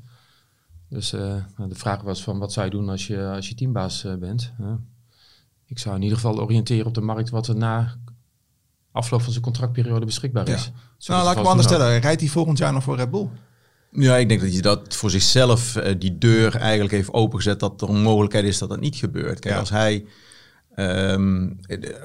Dus 0.89 1.12
eh, 1.12 1.21
nou, 1.56 1.69
de 1.69 1.75
vraag 1.75 2.01
was 2.03 2.23
van 2.23 2.39
wat 2.39 2.53
zou 2.53 2.67
je 2.67 2.73
doen 2.73 2.89
als 2.89 3.06
je, 3.06 3.27
als 3.35 3.49
je 3.49 3.55
teambaas 3.55 4.05
eh, 4.05 4.15
bent? 4.15 4.53
Ik 5.67 5.79
zou 5.79 5.97
in 5.97 6.03
ieder 6.03 6.17
geval 6.19 6.41
oriënteren 6.41 6.87
op 6.87 6.95
de 6.95 7.01
markt 7.01 7.31
wat 7.31 7.47
er 7.49 7.56
na 7.56 7.97
afloop 8.93 9.23
van 9.23 9.33
zijn 9.33 9.45
contractperiode 9.45 10.05
beschikbaar 10.06 10.49
is. 10.49 10.62
Zodat 10.62 10.73
Nou, 11.07 11.23
laat 11.23 11.33
ik 11.33 11.39
hem 11.39 11.47
anders 11.47 11.67
stellen. 11.69 12.00
Rijdt 12.00 12.21
hij 12.21 12.31
volgend 12.31 12.59
jaar 12.59 12.73
nog 12.73 12.83
voor 12.83 12.97
Red 12.97 13.11
Bull? 13.11 13.29
ja, 13.91 14.17
ik 14.17 14.29
denk 14.29 14.41
dat 14.41 14.55
je 14.55 14.62
dat 14.62 14.95
voor 14.95 15.11
zichzelf 15.11 15.73
die 15.99 16.19
deur 16.19 16.57
eigenlijk 16.57 16.93
heeft 16.93 17.12
opengezet 17.12 17.61
dat 17.61 17.83
er 17.83 17.89
een 17.89 18.03
mogelijkheid 18.03 18.45
is 18.45 18.59
dat 18.59 18.69
dat 18.69 18.81
niet 18.81 18.97
gebeurt. 18.97 19.39
Kijk, 19.39 19.55
Ja. 19.55 19.61
als 19.61 19.71
hij... 19.71 20.05
ehm, 20.75 21.49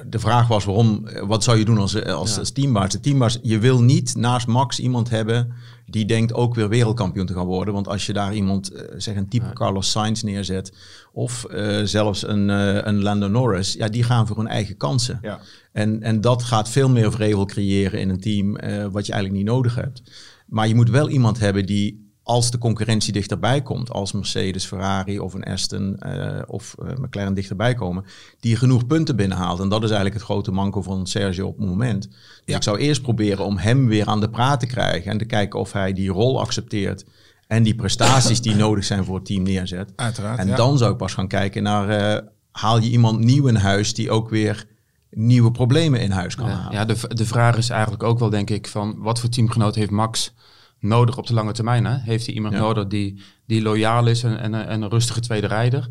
de, 0.08 0.18
vraag 0.18 0.48
was 0.48 0.64
waarom, 0.64 1.08
wat 1.26 1.44
zou 1.44 1.58
je 1.58 1.64
doen 1.64 1.78
als, 1.78 2.04
als, 2.04 2.32
Ja. 2.34 2.38
als 2.38 2.50
teambaas? 2.50 2.92
De 2.92 3.00
teambaas, 3.00 3.38
je 3.42 3.58
wil 3.58 3.82
niet 3.82 4.16
naast 4.16 4.46
Max 4.46 4.80
iemand 4.80 5.10
hebben 5.10 5.54
die 5.90 6.04
denkt 6.04 6.34
ook 6.34 6.54
weer 6.54 6.68
wereldkampioen 6.68 7.26
te 7.26 7.32
gaan 7.32 7.46
worden. 7.46 7.74
Want 7.74 7.88
als 7.88 8.06
je 8.06 8.12
daar 8.12 8.34
iemand, 8.34 8.72
eh, 8.72 8.84
zeg 8.96 9.16
een 9.16 9.28
type 9.28 9.44
Ja. 9.44 9.52
Carlos 9.52 9.90
Sainz 9.90 10.22
neerzet, 10.22 10.72
of 11.12 11.44
eh, 11.44 11.80
zelfs 11.84 12.26
een, 12.26 12.50
eh, 12.50 12.78
een 12.82 13.02
Lando 13.02 13.28
Norris, 13.28 13.72
ja, 13.72 13.88
die 13.88 14.02
gaan 14.02 14.26
voor 14.26 14.36
hun 14.36 14.46
eigen 14.46 14.76
kansen. 14.76 15.18
Ja. 15.22 15.40
En, 15.72 16.02
en 16.02 16.20
dat 16.20 16.42
gaat 16.42 16.68
veel 16.68 16.88
meer 16.88 17.12
vrevel 17.12 17.44
creëren 17.44 18.00
in 18.00 18.08
een 18.08 18.20
team, 18.20 18.52
wat 18.92 19.06
je 19.06 19.12
eigenlijk 19.12 19.32
niet 19.32 19.52
nodig 19.52 19.74
hebt. 19.74 20.02
Maar 20.46 20.68
je 20.68 20.74
moet 20.74 20.90
wel 20.90 21.08
iemand 21.08 21.38
hebben 21.38 21.66
die, 21.66 22.09
als 22.30 22.50
de 22.50 22.58
concurrentie 22.58 23.12
dichterbij 23.12 23.62
komt, 23.62 23.90
als 23.90 24.12
Mercedes, 24.12 24.64
Ferrari 24.64 25.18
of 25.18 25.34
een 25.34 25.44
Aston 25.44 25.96
eh, 25.98 26.42
of 26.46 26.74
eh, 26.82 26.96
McLaren 26.96 27.34
dichterbij 27.34 27.74
komen, 27.74 28.04
die 28.40 28.56
genoeg 28.56 28.86
punten 28.86 29.16
binnenhaalt. 29.16 29.60
En 29.60 29.68
dat 29.68 29.78
is 29.82 29.88
eigenlijk 29.90 30.14
het 30.14 30.24
grote 30.24 30.50
manco 30.50 30.82
van 30.82 31.06
Sergio 31.06 31.46
op 31.46 31.58
het 31.58 31.66
moment. 31.66 32.02
Dus 32.02 32.18
Ja. 32.44 32.56
ik 32.56 32.62
zou 32.62 32.78
eerst 32.78 33.02
proberen 33.02 33.44
om 33.44 33.58
hem 33.58 33.86
weer 33.86 34.06
aan 34.06 34.20
de 34.20 34.30
praat 34.30 34.60
te 34.60 34.66
krijgen 34.66 35.10
en 35.10 35.18
te 35.18 35.24
kijken 35.24 35.60
of 35.60 35.72
hij 35.72 35.92
die 35.92 36.10
rol 36.10 36.40
accepteert 36.40 37.04
en 37.46 37.62
die 37.62 37.74
prestaties 37.74 38.40
die 38.40 38.54
nodig 38.64 38.84
zijn 38.84 39.04
voor 39.04 39.14
het 39.14 39.24
team 39.24 39.42
neerzet. 39.42 39.92
Uiteraard. 39.96 40.38
En 40.38 40.46
ja. 40.48 40.56
dan 40.56 40.78
zou 40.78 40.90
ik 40.92 40.96
pas 40.96 41.14
gaan 41.14 41.28
kijken 41.28 41.62
naar, 41.62 41.88
eh, 41.88 42.26
haal 42.50 42.78
je 42.80 42.90
iemand 42.90 43.18
nieuw 43.18 43.46
in 43.46 43.54
huis 43.56 43.94
die 43.94 44.10
ook 44.10 44.28
weer 44.28 44.66
nieuwe 45.10 45.50
problemen 45.50 46.00
in 46.00 46.10
huis 46.10 46.34
kan 46.34 46.48
Ja, 46.48 46.54
halen. 46.54 46.72
ja 46.72 46.84
de, 46.84 47.14
de 47.14 47.26
vraag 47.26 47.56
is 47.56 47.70
eigenlijk 47.70 48.02
ook 48.02 48.18
wel, 48.18 48.30
denk 48.30 48.50
ik, 48.50 48.66
van 48.66 48.94
wat 48.98 49.20
voor 49.20 49.28
teamgenoot 49.28 49.74
heeft 49.74 49.90
Max 49.90 50.32
nodig 50.80 51.16
op 51.18 51.26
de 51.26 51.34
lange 51.34 51.52
termijn? 51.52 51.84
Hè? 51.84 51.96
Heeft 51.98 52.26
hij 52.26 52.34
iemand 52.34 52.54
Ja. 52.54 52.60
nodig 52.60 52.86
die, 52.86 53.20
die 53.46 53.62
loyaal 53.62 54.06
is 54.06 54.22
en, 54.22 54.38
en, 54.40 54.54
en 54.66 54.82
een 54.82 54.88
rustige 54.90 55.20
tweede 55.20 55.46
rijder? 55.46 55.88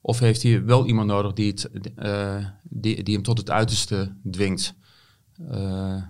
Of 0.00 0.18
heeft 0.18 0.42
hij 0.42 0.64
wel 0.64 0.86
iemand 0.86 1.06
nodig 1.06 1.32
die, 1.32 1.50
het, 1.50 1.94
eh, 1.94 2.36
die, 2.62 3.02
die 3.02 3.14
hem 3.14 3.22
tot 3.22 3.38
het 3.38 3.50
uiterste 3.50 4.12
dwingt? 4.30 4.74
Eh, 5.50 5.94
eh, 5.94 6.02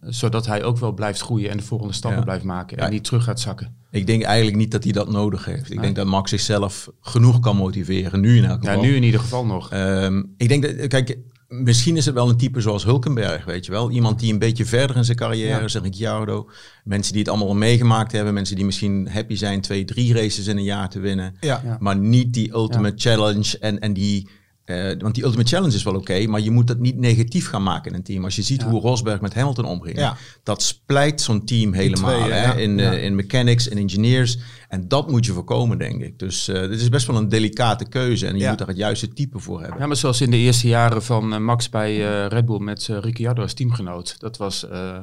zodat 0.00 0.46
hij 0.46 0.64
ook 0.64 0.78
wel 0.78 0.92
blijft 0.92 1.20
groeien 1.20 1.50
en 1.50 1.56
de 1.56 1.62
volgende 1.62 1.92
stappen 1.92 2.18
Ja. 2.18 2.24
blijft 2.24 2.44
maken 2.44 2.76
Ja. 2.78 2.84
en 2.84 2.90
niet 2.90 3.04
terug 3.04 3.24
gaat 3.24 3.40
zakken. 3.40 3.76
Ik 3.90 4.06
denk 4.06 4.22
eigenlijk 4.22 4.56
niet 4.56 4.70
dat 4.70 4.84
hij 4.84 4.92
dat 4.92 5.10
nodig 5.10 5.44
heeft. 5.44 5.66
Ik 5.66 5.74
Nee. 5.74 5.80
denk 5.84 5.96
dat 5.96 6.06
Max 6.06 6.30
zichzelf 6.30 6.88
genoeg 7.00 7.40
kan 7.40 7.56
motiveren, 7.56 8.20
nu 8.20 8.36
in 8.36 8.44
elk 8.44 8.62
Ja, 8.62 8.68
geval. 8.68 8.84
nu 8.84 8.94
in 8.96 9.02
ieder 9.02 9.20
geval 9.20 9.46
nog. 9.46 9.70
Ehm, 9.70 10.22
ik 10.36 10.48
denk 10.48 10.62
dat, 10.62 10.86
kijk, 10.86 11.18
misschien 11.48 11.96
is 11.96 12.06
het 12.06 12.14
wel 12.14 12.28
een 12.28 12.36
type 12.36 12.60
zoals 12.60 12.84
Hulkenberg, 12.84 13.44
weet 13.44 13.66
je 13.66 13.72
wel. 13.72 13.90
Iemand 13.90 14.20
die 14.20 14.32
een 14.32 14.38
beetje 14.38 14.64
verder 14.64 14.96
in 14.96 15.04
zijn 15.04 15.16
carrière 15.16 15.48
Ja. 15.58 15.60
is, 15.60 15.74
een 15.74 15.82
Ricciardo. 15.82 16.50
Mensen 16.84 17.12
die 17.12 17.20
het 17.22 17.30
allemaal 17.30 17.48
al 17.48 17.54
meegemaakt 17.54 18.12
hebben. 18.12 18.34
Mensen 18.34 18.56
die 18.56 18.64
misschien 18.64 19.08
happy 19.10 19.34
zijn 19.34 19.60
twee, 19.60 19.84
drie 19.84 20.14
races 20.14 20.46
in 20.46 20.56
een 20.56 20.62
jaar 20.62 20.88
te 20.88 21.00
winnen. 21.00 21.36
Ja. 21.40 21.76
Maar 21.80 21.96
niet 21.96 22.34
die 22.34 22.52
ultimate 22.52 22.96
challenge 22.96 23.58
en, 23.58 23.78
en 23.78 23.92
die... 23.92 24.28
eh, 24.68 24.94
want 24.98 25.14
die 25.14 25.24
ultimate 25.24 25.48
challenge 25.48 25.74
is 25.74 25.82
wel 25.82 25.94
oké, 25.94 26.26
maar 26.26 26.40
je 26.40 26.50
moet 26.50 26.66
dat 26.66 26.78
niet 26.78 26.96
negatief 26.98 27.48
gaan 27.48 27.62
maken 27.62 27.90
in 27.90 27.96
een 27.96 28.02
team. 28.04 28.24
Als 28.24 28.36
je 28.36 28.42
ziet 28.42 28.60
Ja. 28.60 28.68
hoe 28.68 28.80
Rosberg 28.80 29.20
met 29.20 29.34
Hamilton 29.34 29.64
omging, 29.64 29.98
Ja. 29.98 30.16
dat 30.42 30.62
splijt 30.62 31.20
zo'n 31.20 31.44
team 31.44 31.72
helemaal. 31.72 32.18
twee, 32.18 32.30
hè? 32.32 32.42
ja. 32.44 32.52
In, 32.54 32.78
Ja. 32.78 32.92
eh, 32.92 33.04
in 33.04 33.14
mechanics 33.14 33.68
en 33.68 33.78
engineers. 33.78 34.38
En 34.68 34.88
dat 34.88 35.10
moet 35.10 35.26
je 35.26 35.32
voorkomen, 35.32 35.78
denk 35.78 36.02
ik. 36.02 36.18
Dus 36.18 36.48
eh 36.48 36.60
dit 36.60 36.80
is 36.80 36.88
best 36.88 37.06
wel 37.06 37.16
een 37.16 37.28
delicate 37.28 37.88
keuze. 37.88 38.26
En 38.26 38.34
je 38.34 38.40
Ja. 38.42 38.48
moet 38.48 38.58
daar 38.58 38.68
het 38.68 38.76
juiste 38.76 39.08
type 39.12 39.38
voor 39.38 39.60
hebben. 39.60 39.78
Ja, 39.80 39.86
maar 39.86 39.96
zoals 39.96 40.20
in 40.20 40.30
de 40.30 40.36
eerste 40.36 40.68
jaren 40.68 41.02
van 41.02 41.44
Max 41.44 41.68
bij 41.68 41.92
eh, 42.08 42.26
Red 42.26 42.44
Bull 42.46 42.58
met 42.60 42.86
Ricciardo 42.90 43.42
als 43.42 43.54
teamgenoot. 43.54 44.16
Dat 44.20 44.36
was, 44.36 44.68
eh, 44.68 44.96
eh, 44.96 45.02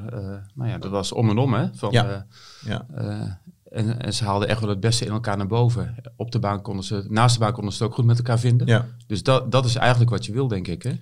nou 0.56 0.70
ja, 0.70 0.78
dat 0.78 0.92
was 0.92 1.12
om 1.12 1.30
en 1.30 1.38
om, 1.38 1.54
hè? 1.54 1.66
Van, 1.76 1.92
Ja. 1.92 2.26
En, 3.76 4.02
en 4.02 4.14
ze 4.14 4.24
haalden 4.24 4.48
echt 4.48 4.60
wel 4.60 4.70
het 4.70 4.80
beste 4.80 5.06
in 5.06 5.12
elkaar 5.12 5.38
naar 5.38 5.48
boven. 5.48 5.96
Op 6.16 6.32
de 6.32 6.40
baan 6.40 6.62
konden 6.62 6.86
ze, 6.86 7.06
naast 7.10 7.34
de 7.34 7.40
baan 7.40 7.54
konden 7.54 7.74
ze 7.74 7.78
het 7.78 7.88
ook 7.88 7.96
goed 7.96 8.06
met 8.06 8.18
elkaar 8.18 8.40
vinden. 8.40 8.68
Ja. 8.68 8.88
Dus 9.08 9.24
dat, 9.24 9.52
dat 9.52 9.66
is 9.66 9.76
eigenlijk 9.76 10.10
wat 10.10 10.26
je 10.26 10.32
wil, 10.32 10.48
denk 10.48 10.68
ik, 10.68 10.84
hè? 10.84 10.94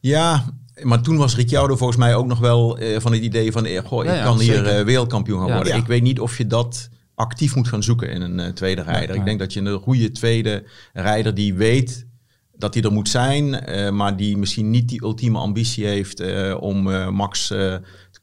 ja, 0.00 0.44
maar 0.82 1.00
toen 1.00 1.16
was 1.16 1.36
Ricciardo 1.36 1.76
volgens 1.76 1.98
mij 1.98 2.14
ook 2.14 2.26
nog 2.26 2.38
wel 2.38 2.78
eh, 2.78 3.00
van 3.00 3.12
het 3.12 3.22
idee 3.22 3.52
van... 3.52 3.64
eh, 3.64 3.84
goh, 3.84 4.04
ik 4.04 4.10
ja, 4.10 4.22
kan 4.22 4.40
hier 4.40 4.66
eh, 4.66 4.84
wereldkampioen 4.84 5.38
gaan 5.40 5.54
worden. 5.54 5.76
Ik 5.76 5.86
weet 5.86 6.02
niet 6.02 6.20
of 6.20 6.38
je 6.38 6.46
dat 6.46 6.88
actief 7.14 7.54
moet 7.54 7.68
gaan 7.68 7.82
zoeken 7.82 8.10
in 8.10 8.22
een 8.22 8.54
tweede 8.54 8.82
rijder. 8.82 9.16
Ik 9.16 9.24
denk 9.24 9.38
dat 9.38 9.52
je 9.52 9.60
een 9.60 9.80
goede 9.80 10.10
tweede 10.10 10.64
rijder 10.92 11.34
die 11.34 11.54
weet 11.54 12.06
dat 12.56 12.74
hij 12.74 12.82
er 12.82 12.92
moet 12.92 13.08
zijn... 13.08 13.50
maar 13.94 14.16
die 14.16 14.36
misschien 14.36 14.70
niet 14.70 14.88
die 14.88 15.02
ultieme 15.02 15.38
ambitie 15.38 15.86
heeft 15.86 16.22
om 16.58 16.82
Max... 17.14 17.52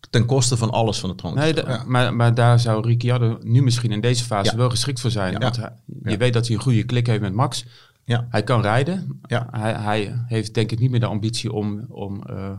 ten 0.10 0.26
koste 0.26 0.58
van 0.58 0.70
alles 0.72 1.00
van 1.00 1.10
de 1.10 1.16
troon 1.16 1.34
te 1.36 1.40
Nee, 1.40 1.78
maar, 1.86 2.16
maar 2.16 2.34
daar 2.36 2.60
zou 2.60 2.88
Ricciardo 2.88 3.38
nu 3.42 3.62
misschien 3.62 3.92
in 3.92 4.02
deze 4.02 4.24
fase 4.24 4.52
Ja. 4.52 4.58
wel 4.58 4.70
geschikt 4.70 5.00
voor 5.00 5.12
zijn. 5.12 5.40
Want 5.40 5.56
hij- 5.58 5.72
je 6.04 6.18
weet 6.18 6.34
dat 6.34 6.48
hij 6.48 6.56
een 6.56 6.62
goede 6.62 6.84
klik 6.84 7.08
heeft 7.08 7.22
met 7.22 7.34
Max. 7.34 7.66
Ja. 8.04 8.28
Hij 8.30 8.44
kan 8.44 8.62
rijden. 8.62 9.20
Ja. 9.28 9.48
Hij, 9.52 9.74
hij 9.74 10.24
heeft 10.28 10.54
denk 10.54 10.72
ik 10.72 10.80
niet 10.80 10.92
meer 10.92 11.00
de 11.00 11.06
ambitie 11.06 11.52
om, 11.54 11.86
om 11.90 12.24
eh, 12.24 12.52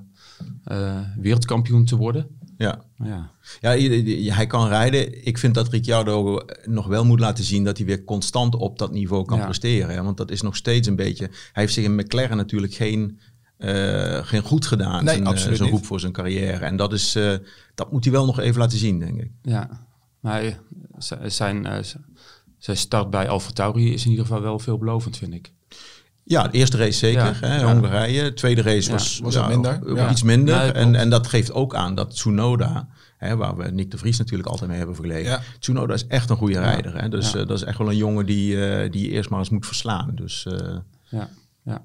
eh, 0.64 1.00
wereldkampioen 1.16 1.84
te 1.84 1.96
worden. 1.96 2.26
Ja. 2.56 2.82
Ja. 3.04 3.30
Ja, 3.60 4.34
hij 4.34 4.46
kan 4.46 4.68
rijden. 4.68 5.26
Ik 5.26 5.38
vind 5.38 5.54
dat 5.54 5.68
Ricciardo 5.68 6.40
nog 6.64 6.86
wel 6.86 7.04
moet 7.04 7.20
laten 7.20 7.44
zien 7.44 7.64
dat 7.64 7.76
hij 7.76 7.86
weer 7.86 8.04
constant 8.04 8.54
op 8.54 8.78
dat 8.78 8.92
niveau 8.92 9.24
kan 9.24 9.38
Ja. 9.38 9.44
presteren. 9.44 9.94
Hè? 9.94 10.02
Want 10.02 10.16
dat 10.16 10.30
is 10.30 10.42
nog 10.42 10.56
steeds 10.56 10.88
een 10.88 10.96
beetje. 10.96 11.24
Hij 11.26 11.62
heeft 11.62 11.72
zich 11.74 11.84
in 11.84 11.94
McLaren 11.94 12.36
natuurlijk 12.36 12.74
geen, 12.74 13.18
geen 14.22 14.42
goed 14.42 14.66
gedaan. 14.66 15.04
Nee, 15.04 15.14
zijn, 15.14 15.24
eh, 15.26 15.30
absoluut 15.30 15.56
zijn 15.56 15.68
niet. 15.70 15.78
roep 15.78 15.86
voor 15.88 16.00
zijn 16.00 16.12
carrière. 16.12 16.64
En 16.64 16.76
dat, 16.76 16.92
is, 16.92 17.14
eh, 17.14 17.32
dat 17.74 17.92
moet 17.92 18.04
hij 18.04 18.12
wel 18.12 18.26
nog 18.26 18.38
even 18.40 18.60
laten 18.60 18.78
zien, 18.78 18.98
denk 18.98 19.20
ik. 19.20 19.30
Ja, 19.42 19.68
maar 20.20 20.42
eh, 20.42 20.54
zijn, 21.26 21.66
eh, 21.66 21.78
zijn 22.58 22.76
start 22.76 23.10
bij 23.10 23.28
Alfa 23.28 23.50
Tauri 23.50 23.92
is 23.92 24.04
in 24.04 24.10
ieder 24.10 24.26
geval 24.26 24.42
wel 24.42 24.58
veelbelovend, 24.58 25.16
vind 25.16 25.34
ik. 25.34 25.52
Ja, 26.24 26.48
de 26.48 26.58
eerste 26.58 26.76
race 26.76 26.98
zeker, 26.98 27.24
Ja, 27.40 27.46
hè, 27.48 27.56
ja. 27.60 27.72
Hongarije. 27.72 28.22
De 28.22 28.32
tweede 28.34 28.62
race 28.62 28.86
Ja, 28.86 28.92
was, 28.92 29.18
was 29.22 29.34
wat 29.36 29.48
minder. 29.48 30.10
iets 30.10 30.22
minder. 30.22 30.56
Nee, 30.58 30.72
en, 30.72 30.94
en 30.94 31.10
dat 31.10 31.26
geeft 31.26 31.52
ook 31.52 31.74
aan 31.74 31.94
dat 31.94 32.10
Tsunoda, 32.10 32.88
hè, 33.16 33.36
waar 33.36 33.56
we 33.56 33.70
Nick 33.70 33.90
de 33.90 33.98
Vries 33.98 34.18
natuurlijk 34.18 34.48
altijd 34.48 34.68
mee 34.68 34.78
hebben 34.78 34.96
vergeleken. 34.96 35.30
Ja. 35.30 35.40
Tsunoda 35.58 35.94
is 35.94 36.06
echt 36.06 36.30
een 36.30 36.36
goede 36.36 36.58
rijder. 36.60 37.00
Hè? 37.02 37.08
Dus 37.08 37.32
Ja. 37.32 37.38
eh, 37.40 37.46
dat 37.46 37.56
is 37.56 37.64
echt 37.64 37.78
wel 37.78 37.88
een 37.90 37.96
jongen 37.96 38.26
die, 38.26 38.66
eh, 38.66 38.90
die 38.90 39.02
je 39.04 39.10
eerst 39.10 39.30
maar 39.30 39.38
eens 39.38 39.50
moet 39.50 39.66
verslaan. 39.66 40.10
Dus, 40.14 40.46
eh, 40.46 40.76
Ja, 41.08 41.28
ja. 41.64 41.82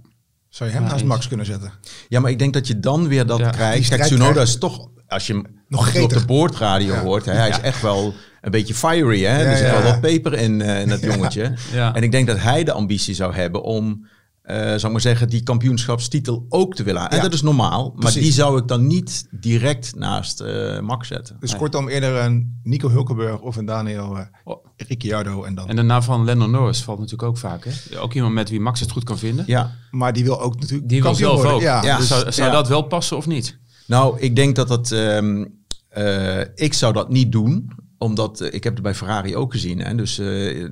Zou 0.57 0.69
je 0.69 0.75
hem 0.75 0.85
Ja, 0.85 0.91
naast. 0.91 1.03
Max 1.03 1.27
kunnen 1.27 1.45
zetten? 1.45 1.71
ja, 2.09 2.19
maar 2.19 2.31
ik 2.31 2.39
denk 2.39 2.53
dat 2.53 2.67
je 2.67 2.79
dan 2.79 3.07
weer 3.07 3.25
dat 3.25 3.49
krijgt. 3.49 3.89
Kijk, 3.89 4.01
Tsunoda 4.01 4.41
is 4.41 4.57
toch, 4.57 4.89
als 5.07 5.27
je 5.27 5.33
hem 5.33 5.45
Nog 5.67 6.01
op 6.01 6.09
de 6.09 6.25
boordradio 6.25 6.93
Ja. 6.93 7.01
hoort, 7.01 7.25
hè, 7.25 7.31
hij 7.31 7.49
is 7.49 7.59
echt 7.59 7.81
wel 7.81 8.13
een 8.41 8.51
beetje 8.51 8.73
fiery. 8.73 9.23
Hè? 9.23 9.41
Ja, 9.41 9.49
er 9.49 9.57
zit 9.57 9.65
ja. 9.65 9.71
wel 9.81 9.91
wat 9.91 10.01
peper 10.01 10.33
in, 10.33 10.61
eh, 10.61 10.81
in 10.81 10.89
dat 10.89 11.01
jongetje. 11.01 11.53
Ja. 11.73 11.95
En 11.95 12.03
ik 12.03 12.11
denk 12.11 12.27
dat 12.27 12.39
hij 12.39 12.63
de 12.63 12.71
ambitie 12.71 13.15
zou 13.15 13.33
hebben 13.33 13.63
om, 13.63 14.07
eh 14.47 14.57
zou 14.65 14.85
ik 14.85 14.91
maar 14.91 15.01
zeggen, 15.01 15.29
die 15.29 15.43
kampioenschapstitel 15.43 16.45
ook 16.49 16.75
te 16.75 16.83
willen. 16.83 17.09
En 17.09 17.15
Ja. 17.15 17.21
dat 17.23 17.33
is 17.33 17.41
normaal, 17.41 17.93
maar 17.95 18.13
die 18.13 18.31
zou 18.31 18.59
ik 18.59 18.67
dan 18.67 18.87
niet 18.87 19.27
direct 19.31 19.95
naast 19.95 20.39
eh, 20.41 20.79
Max 20.79 21.07
zetten. 21.07 21.37
Dus 21.39 21.49
Nee. 21.49 21.59
kortom 21.59 21.87
eerder 21.89 22.15
een 22.15 22.59
Nico 22.63 22.89
Hulkenberg 22.89 23.39
of 23.41 23.55
een 23.55 23.65
Daniel 23.65 24.17
eh, 24.17 24.25
Oh. 24.43 24.65
Ricciardo 24.87 25.43
en 25.43 25.55
dan. 25.55 25.67
En 25.67 25.75
daarna 25.75 26.01
van 26.01 26.23
Lennon 26.25 26.51
Norris 26.51 26.83
valt 26.83 26.97
natuurlijk 26.99 27.29
ook 27.29 27.37
vaak. 27.37 27.65
Hè? 27.65 27.99
Ook 27.99 28.13
iemand 28.13 28.33
met 28.33 28.49
wie 28.49 28.59
Max 28.59 28.79
het 28.79 28.91
goed 28.91 29.03
kan 29.03 29.17
vinden. 29.17 29.43
Ja, 29.47 29.71
maar 29.91 30.13
die 30.13 30.23
wil 30.23 30.41
ook 30.41 30.59
natuurlijk 30.59 30.89
Die 30.89 31.01
wil 31.01 31.09
kampioen 31.11 31.29
zelf 31.29 31.41
worden. 31.41 31.55
ook. 31.57 31.61
Ja, 31.61 31.83
Ja. 31.83 31.97
dus- 31.97 32.07
zou 32.07 32.31
zou 32.31 32.47
ja. 32.47 32.53
dat 32.53 32.67
wel 32.67 32.81
passen 32.81 33.17
of 33.17 33.27
niet? 33.27 33.57
Nou, 33.87 34.19
ik 34.19 34.35
denk 34.35 34.55
dat 34.55 34.67
dat. 34.67 34.91
ehm, 34.91 35.45
eh, 35.89 36.39
ik 36.55 36.73
zou 36.73 36.93
dat 36.93 37.09
niet 37.09 37.31
doen, 37.31 37.69
omdat 37.97 38.41
eh, 38.41 38.53
ik 38.53 38.63
heb 38.63 38.73
het 38.73 38.83
bij 38.83 38.95
Ferrari 38.95 39.35
ook 39.35 39.51
gezien. 39.51 39.79
Hè? 39.79 39.95
Dus 39.95 40.19
eh, 40.19 40.69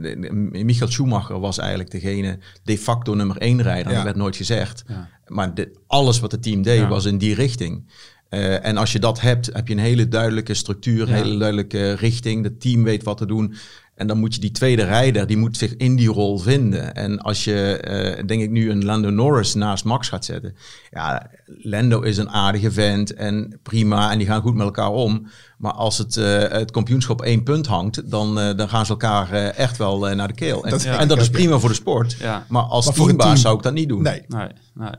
Michael 0.64 0.92
Schumacher 0.92 1.40
was 1.40 1.58
eigenlijk 1.58 1.92
degene 1.92 2.40
de 2.64 2.78
facto 2.78 3.14
nummer 3.14 3.38
één 3.38 3.62
rijder. 3.62 3.90
Ja. 3.90 3.96
Dat 3.96 4.04
werd 4.04 4.16
nooit 4.16 4.36
gezegd. 4.36 4.84
Ja. 4.88 5.10
Maar 5.28 5.54
dit- 5.54 5.80
alles 5.88 6.20
wat 6.20 6.32
het 6.32 6.44
team 6.44 6.62
deed 6.62 6.80
Ja. 6.80 6.88
was 6.88 7.06
in 7.06 7.18
die 7.18 7.36
richting. 7.36 7.90
En 8.30 8.78
als 8.78 8.92
je 8.92 9.00
dat 9.00 9.22
hebt, 9.22 9.50
heb 9.54 9.68
je 9.68 9.74
een 9.74 9.80
hele 9.80 10.08
duidelijke 10.08 10.54
structuur, 10.54 11.02
een 11.02 11.14
hele 11.14 11.38
duidelijke 11.38 11.94
richting. 11.94 12.44
Het 12.44 12.62
team 12.62 12.84
weet 12.84 13.04
wat 13.04 13.18
te 13.18 13.26
doen. 13.26 13.54
En 13.96 14.08
dan 14.08 14.18
moet 14.18 14.34
je 14.34 14.40
die 14.40 14.52
tweede 14.52 14.84
rijder, 14.84 15.28
die 15.28 15.38
moet 15.38 15.58
zich 15.58 15.76
in 15.76 15.96
die 15.96 16.08
rol 16.10 16.38
vinden. 16.38 16.96
En 16.96 17.20
als 17.22 17.44
je, 17.44 17.78
eh, 17.78 18.26
denk 18.28 18.42
ik, 18.42 18.50
nu 18.50 18.70
een 18.72 18.86
Lando 18.86 19.10
Norris 19.10 19.54
naast 19.54 19.84
Max 19.84 20.10
gaat 20.10 20.26
zetten. 20.26 20.56
Ja, 20.92 21.30
Lando 21.46 22.02
is 22.02 22.18
een 22.18 22.30
aardige 22.30 22.72
vent 22.72 23.14
en 23.14 23.60
prima. 23.64 24.12
En 24.12 24.18
die 24.18 24.28
gaan 24.28 24.42
goed 24.42 24.54
met 24.54 24.66
elkaar 24.66 24.90
om. 24.92 25.28
Maar 25.58 25.72
als 25.74 25.98
het, 25.98 26.18
eh, 26.18 26.40
het 26.50 26.72
kampioenschap 26.72 27.22
één 27.22 27.44
punt 27.44 27.68
hangt, 27.68 28.12
dan, 28.12 28.40
eh, 28.40 28.58
dan 28.58 28.70
gaan 28.70 28.86
ze 28.86 28.92
elkaar 28.92 29.32
eh, 29.32 29.58
echt 29.58 29.78
wel 29.78 30.10
eh, 30.10 30.16
naar 30.16 30.28
de 30.28 30.34
keel. 30.34 30.64
En 30.64 30.70
Dat 30.70 30.84
en 30.84 31.08
dat 31.08 31.18
is 31.22 31.30
prima 31.30 31.58
voor 31.58 31.70
de 31.70 31.76
sport. 31.76 32.16
Ja. 32.20 32.46
Maar 32.50 32.64
als 32.64 32.86
Maar 32.86 32.94
teambaas 32.96 33.28
team- 33.28 33.38
zou 33.38 33.58
ik 33.58 33.64
dat 33.64 33.74
niet 33.74 33.90
doen. 33.90 34.02
Nee. 34.02 34.24
Nee, 34.28 34.48
nee. 34.74 34.90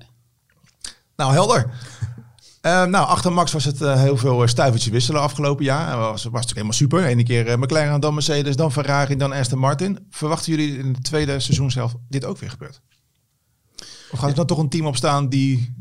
Nou, 1.16 1.32
helder. 1.32 1.70
Eh, 2.66 2.84
nou, 2.84 3.06
achter 3.06 3.32
Max 3.32 3.52
was 3.52 3.64
het 3.64 3.80
eh, 3.80 4.00
heel 4.00 4.16
veel 4.16 4.42
eh, 4.42 4.48
stuivertjes 4.48 4.92
wisselen 4.92 5.20
afgelopen 5.20 5.64
jaar. 5.64 5.98
Was, 5.98 6.10
was 6.10 6.22
natuurlijk 6.22 6.46
helemaal 6.50 6.72
super. 6.72 7.10
Eén 7.10 7.24
keer 7.24 7.58
McLaren, 7.58 8.00
dan 8.00 8.14
Mercedes, 8.14 8.56
dan 8.56 8.72
Ferrari, 8.72 9.16
dan 9.16 9.32
Aston 9.32 9.58
Martin. 9.58 9.98
Verwachten 10.10 10.52
jullie 10.52 10.78
in 10.78 10.86
het 10.86 11.04
tweede 11.04 11.40
seizoen 11.40 11.70
zelf 11.70 11.94
dit 12.08 12.24
ook 12.24 12.38
weer 12.38 12.50
gebeurt? 12.50 12.80
Of 14.10 14.18
gaat 14.18 14.28
er 14.28 14.34
dan 14.34 14.46
toch 14.46 14.58
een 14.58 14.68
team 14.68 14.86
opstaan 14.86 15.28
die... 15.28 15.74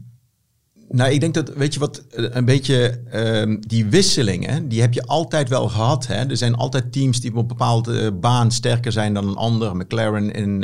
Nou, 0.90 1.12
ik 1.12 1.20
denk 1.20 1.34
dat, 1.34 1.50
weet 1.50 1.74
je 1.74 1.80
wat, 1.80 2.04
een 2.10 2.46
beetje 2.46 3.02
ehm, 3.12 3.58
die 3.60 3.86
wisselingen, 3.86 4.68
die 4.68 4.82
heb 4.82 4.94
je 4.94 5.06
altijd 5.06 5.50
wel 5.50 5.70
gehad. 5.70 6.08
Hè? 6.08 6.30
Er 6.30 6.38
zijn 6.38 6.56
altijd 6.56 6.92
teams 6.92 7.20
die 7.20 7.32
op 7.32 7.38
een 7.38 7.48
bepaalde 7.48 8.12
baan 8.12 8.52
sterker 8.52 8.92
zijn 8.92 9.14
dan 9.14 9.28
een 9.28 9.36
ander. 9.36 9.76
McLaren 9.76 10.32
in, 10.32 10.64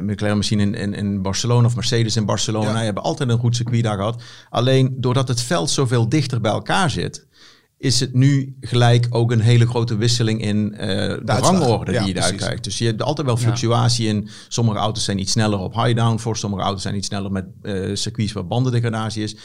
McLaren 0.00 0.36
misschien 0.36 0.60
in, 0.60 0.74
in, 0.74 0.94
in 0.94 1.22
Barcelona 1.22 1.66
of 1.66 1.74
Mercedes 1.74 2.16
in 2.16 2.24
Barcelona. 2.24 2.78
Ja. 2.78 2.84
Hebben 2.84 3.02
altijd 3.02 3.28
een 3.28 3.38
goed 3.38 3.56
circuit 3.56 3.82
daar 3.82 3.96
gehad. 3.96 4.22
Alleen 4.50 4.94
doordat 4.96 5.28
het 5.28 5.40
veld 5.40 5.70
zoveel 5.70 6.08
dichter 6.08 6.40
bij 6.40 6.50
elkaar 6.50 6.90
zit, 6.90 7.26
is 7.78 8.00
het 8.00 8.14
nu 8.14 8.56
gelijk 8.60 9.06
ook 9.10 9.30
een 9.30 9.40
hele 9.40 9.66
grote 9.66 9.96
wisseling 9.96 10.42
in 10.42 10.74
eh, 10.74 10.88
de, 10.88 11.22
rangorde 11.24 11.92
Ja, 11.92 11.98
die 11.98 12.08
je 12.08 12.14
daar 12.14 12.22
precies. 12.22 12.44
krijgt. 12.44 12.64
Dus 12.64 12.78
je 12.78 12.86
hebt 12.86 13.02
altijd 13.02 13.26
wel 13.26 13.36
fluctuatie 13.36 14.08
in. 14.08 14.28
Sommige 14.48 14.78
auto's 14.78 15.04
zijn 15.04 15.18
iets 15.18 15.32
sneller 15.32 15.58
op 15.58 15.74
high 15.74 15.96
downforce, 15.96 16.40
sommige 16.40 16.62
auto's 16.62 16.82
zijn 16.82 16.94
iets 16.94 17.06
sneller 17.06 17.32
met 17.32 17.46
eh, 17.62 17.90
circuits 17.94 18.32
waar 18.32 18.46
bandendegradatie 18.46 19.22
is. 19.22 19.36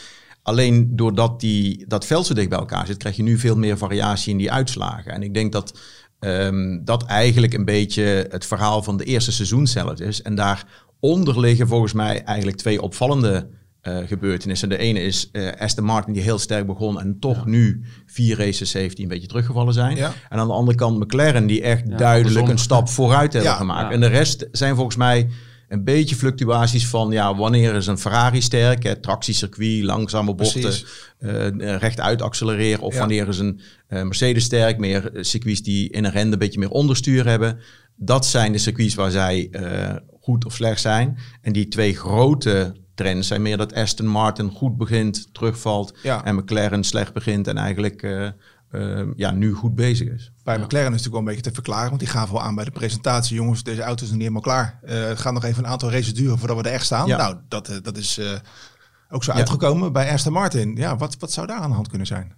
Alleen 0.42 0.96
doordat 0.96 1.40
die, 1.40 1.84
dat 1.88 2.06
veld 2.06 2.26
zo 2.26 2.34
dicht 2.34 2.48
bij 2.48 2.58
elkaar 2.58 2.86
zit, 2.86 2.96
krijg 2.96 3.16
je 3.16 3.22
nu 3.22 3.38
veel 3.38 3.56
meer 3.56 3.78
variatie 3.78 4.32
in 4.32 4.38
die 4.38 4.52
uitslagen. 4.52 5.12
En 5.12 5.22
ik 5.22 5.34
denk 5.34 5.52
dat 5.52 5.78
ehm, 6.20 6.78
dat 6.84 7.04
eigenlijk 7.04 7.54
een 7.54 7.64
beetje 7.64 8.26
het 8.30 8.46
verhaal 8.46 8.82
van 8.82 8.96
de 8.96 9.04
eerste 9.04 9.32
seizoen 9.32 9.66
zelf 9.66 10.00
is. 10.00 10.22
En 10.22 10.34
daaronder 10.34 11.40
liggen 11.40 11.68
volgens 11.68 11.92
mij 11.92 12.22
eigenlijk 12.24 12.56
twee 12.56 12.82
opvallende 12.82 13.48
eh, 13.80 13.96
gebeurtenissen. 14.06 14.68
De 14.68 14.76
ene 14.76 15.00
is 15.00 15.28
eh, 15.32 15.48
Aston 15.58 15.84
Martin 15.84 16.12
die 16.12 16.22
heel 16.22 16.38
sterk 16.38 16.66
begon 16.66 17.00
en 17.00 17.16
toch 17.20 17.46
nu 17.46 17.84
vier 18.06 18.38
races 18.38 18.72
heeft 18.72 18.96
die 18.96 19.04
een 19.04 19.10
beetje 19.10 19.28
teruggevallen 19.28 19.74
zijn. 19.74 19.96
Ja. 19.96 20.12
En 20.28 20.38
aan 20.38 20.46
de 20.46 20.52
andere 20.52 20.76
kant 20.76 20.98
McLaren 20.98 21.46
die 21.46 21.62
echt 21.62 21.88
Ja, 21.88 21.96
duidelijk 21.96 22.48
een 22.48 22.58
stap 22.58 22.88
vooruit 22.88 23.32
hebben 23.32 23.52
gemaakt. 23.52 23.92
En 23.92 24.00
de 24.00 24.06
rest 24.06 24.48
zijn 24.52 24.74
volgens 24.74 24.96
mij 24.96 25.28
een 25.70 25.84
beetje 25.84 26.16
fluctuaties 26.16 26.86
van 26.86 27.10
ja, 27.10 27.36
wanneer 27.36 27.74
is 27.74 27.86
een 27.86 27.98
Ferrari 27.98 28.40
sterk, 28.42 28.82
hè, 28.82 28.96
tractiecircuit, 29.00 29.82
langzame 29.82 30.34
bochten, 30.34 30.60
Precies. 30.60 30.84
eh, 31.18 31.76
rechtuit 31.76 32.22
accelereren. 32.22 32.80
Of 32.80 32.92
Ja. 32.92 32.98
wanneer 32.98 33.28
is 33.28 33.38
een 33.38 33.60
eh, 33.86 34.02
Mercedes 34.02 34.44
sterk, 34.44 34.78
meer 34.78 35.12
eh, 35.12 35.22
circuits 35.22 35.62
die 35.62 35.90
in 35.90 36.04
een 36.04 36.10
rende 36.10 36.32
een 36.32 36.38
beetje 36.38 36.58
meer 36.58 36.70
onderstuur 36.70 37.26
hebben. 37.26 37.58
Dat 37.96 38.26
zijn 38.26 38.52
de 38.52 38.58
circuits 38.58 38.94
waar 38.94 39.10
zij 39.10 39.48
eh, 39.50 39.94
goed 40.20 40.44
of 40.44 40.54
slecht 40.54 40.80
zijn. 40.80 41.18
En 41.42 41.52
die 41.52 41.68
twee 41.68 41.96
grote 41.96 42.74
trends 42.94 43.28
zijn 43.28 43.42
meer 43.42 43.56
dat 43.56 43.74
Aston 43.74 44.06
Martin 44.06 44.50
goed 44.50 44.76
begint, 44.76 45.28
terugvalt. 45.34 45.94
Ja. 46.02 46.24
En 46.24 46.34
McLaren 46.34 46.84
slecht 46.84 47.12
begint 47.12 47.46
en 47.46 47.56
eigenlijk 47.56 48.06
eh, 48.70 49.00
eh, 49.00 49.06
ja, 49.16 49.30
nu 49.30 49.52
goed 49.52 49.74
bezig 49.74 50.08
is. 50.08 50.32
Bij 50.44 50.58
McLaren 50.58 50.86
is 50.86 50.90
natuurlijk 50.90 51.10
wel 51.10 51.20
een 51.20 51.24
beetje 51.24 51.42
te 51.42 51.52
verklaren. 51.52 51.88
Want 51.88 52.00
die 52.00 52.08
gaven 52.08 52.34
wel 52.34 52.42
aan 52.42 52.54
bij 52.54 52.64
de 52.64 52.70
presentatie. 52.70 53.36
Jongens, 53.36 53.62
deze 53.62 53.82
auto 53.82 54.02
is 54.04 54.10
nog 54.10 54.18
niet 54.18 54.28
helemaal 54.28 54.42
klaar. 54.42 54.78
Eh, 54.82 55.02
het 55.08 55.18
gaat 55.18 55.32
nog 55.32 55.44
even 55.44 55.64
een 55.64 55.70
aantal 55.70 55.90
races 55.90 56.14
duren 56.14 56.38
voordat 56.38 56.56
we 56.56 56.62
er 56.62 56.72
echt 56.72 56.84
staan. 56.84 57.06
Ja. 57.06 57.16
Nou, 57.16 57.36
dat, 57.48 57.68
eh, 57.68 57.76
dat 57.82 57.96
is 57.96 58.18
eh, 58.18 58.30
ook 59.10 59.24
zo 59.24 59.32
Ja. 59.32 59.38
uitgekomen 59.38 59.92
bij 59.92 60.12
Aston 60.12 60.32
Martin. 60.32 60.76
Ja, 60.76 60.96
wat, 60.96 61.16
wat 61.18 61.32
zou 61.32 61.46
daar 61.46 61.60
aan 61.60 61.68
de 61.68 61.74
hand 61.74 61.88
kunnen 61.88 62.06
zijn? 62.06 62.32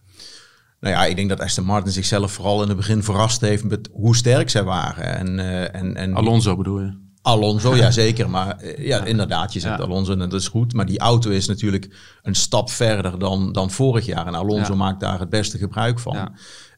Nou 0.81 0.95
ja, 0.95 1.05
ik 1.05 1.17
denk 1.17 1.29
dat 1.29 1.41
Aston 1.41 1.65
Martin 1.65 1.93
zichzelf 1.93 2.33
vooral 2.33 2.63
in 2.63 2.69
het 2.69 2.77
begin 2.77 3.03
verrast 3.03 3.41
heeft 3.41 3.65
met 3.65 3.89
hoe 3.93 4.17
sterk 4.17 4.51
zij 4.51 4.63
waren. 4.65 5.19
En, 5.19 5.39
eh, 5.39 5.81
en, 5.81 5.97
en 5.97 6.15
Alonso 6.15 6.57
bedoel 6.57 6.81
je? 6.81 7.02
Alonso, 7.23 7.77
ja 7.77 7.91
zeker. 8.05 8.31
Maar 8.31 8.57
eh, 8.57 8.87
ja, 8.87 9.05
inderdaad, 9.05 9.53
je 9.53 9.61
zegt 9.61 9.79
Ja. 9.79 9.85
Alonso 9.85 10.13
en 10.13 10.19
dat 10.19 10.33
is 10.33 10.49
goed. 10.49 10.73
Maar 10.73 10.87
die 10.87 10.99
auto 10.99 11.31
is 11.31 11.47
natuurlijk 11.47 11.89
een 12.23 12.35
stap 12.35 12.71
verder 12.71 13.19
dan, 13.19 13.53
dan 13.53 13.71
vorig 13.71 14.07
jaar. 14.07 14.27
En 14.27 14.35
Alonso 14.35 14.73
Ja. 14.73 14.79
maakt 14.79 15.01
daar 15.01 15.21
het 15.21 15.29
beste 15.29 15.59
gebruik 15.59 15.99
van. 15.99 16.31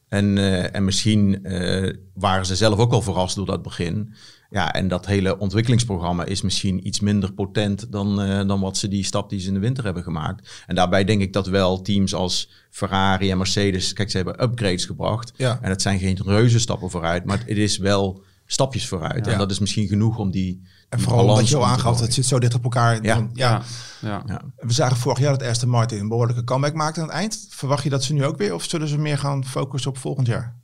En, 0.09 0.37
eh, 0.37 0.75
en 0.75 0.85
misschien 0.85 1.43
eh, 1.43 1.93
waren 2.13 2.45
ze 2.45 2.55
zelf 2.55 2.79
ook 2.79 2.91
al 2.93 3.01
verrast 3.01 3.35
door 3.35 3.45
dat 3.45 3.61
begin. 3.61 4.13
Ja, 4.49 4.73
en 4.73 4.87
dat 4.87 5.05
hele 5.05 5.37
ontwikkelingsprogramma 5.37 6.25
is 6.25 6.41
misschien 6.41 6.87
iets 6.87 6.99
minder 6.99 7.33
potent 7.33 7.91
dan, 7.91 8.21
eh, 8.21 8.47
dan 8.47 8.59
wat 8.59 8.77
ze 8.77 8.87
die 8.87 9.03
stap 9.03 9.29
die 9.29 9.39
ze 9.39 9.47
in 9.47 9.53
de 9.53 9.59
winter 9.59 9.83
hebben 9.83 10.03
gemaakt. 10.03 10.63
En 10.67 10.75
daarbij 10.75 11.03
denk 11.03 11.21
ik 11.21 11.33
dat 11.33 11.47
wel 11.47 11.81
teams 11.81 12.13
als 12.13 12.49
Ferrari 12.69 13.31
en 13.31 13.37
Mercedes, 13.37 13.93
kijk, 13.93 14.11
ze 14.11 14.17
hebben 14.17 14.43
upgrades 14.43 14.85
gebracht. 14.85 15.33
Ja. 15.35 15.59
En 15.61 15.69
het 15.69 15.81
zijn 15.81 15.99
geen 15.99 16.19
reuze 16.25 16.59
stappen 16.59 16.89
vooruit, 16.89 17.25
maar 17.25 17.37
het 17.45 17.57
is 17.57 17.77
wel 17.77 18.23
stapjes 18.45 18.87
vooruit. 18.87 19.25
Ja. 19.25 19.31
En 19.31 19.37
dat 19.37 19.51
is 19.51 19.59
misschien 19.59 19.87
genoeg 19.87 20.17
om 20.17 20.31
die. 20.31 20.61
En 20.89 20.99
vooral 20.99 21.27
omdat 21.27 21.49
je 21.49 21.55
al 21.55 21.65
aangaf, 21.65 21.99
het 21.99 22.13
zit 22.13 22.25
zo 22.25 22.39
dicht 22.39 22.53
op 22.53 22.63
elkaar. 22.63 23.03
Ja. 23.03 23.15
Dan- 23.15 23.29
ja. 23.33 23.61
ja. 24.01 24.23
Ja. 24.25 24.41
We 24.57 24.73
zagen 24.73 24.97
vorig 24.97 25.19
jaar 25.19 25.37
dat 25.37 25.47
Aston 25.47 25.69
Martin 25.69 25.99
een 25.99 26.07
behoorlijke 26.07 26.43
comeback 26.43 26.73
maakte 26.73 27.01
aan 27.01 27.07
het 27.07 27.15
eind. 27.15 27.47
Verwacht 27.49 27.83
je 27.83 27.89
dat 27.89 28.03
ze 28.03 28.13
nu 28.13 28.25
ook 28.25 28.37
weer? 28.37 28.53
Of 28.53 28.63
zullen 28.63 28.87
ze 28.87 28.97
meer 28.97 29.17
gaan 29.17 29.45
focussen 29.45 29.91
op 29.91 29.97
volgend 29.97 30.27
jaar? 30.27 30.55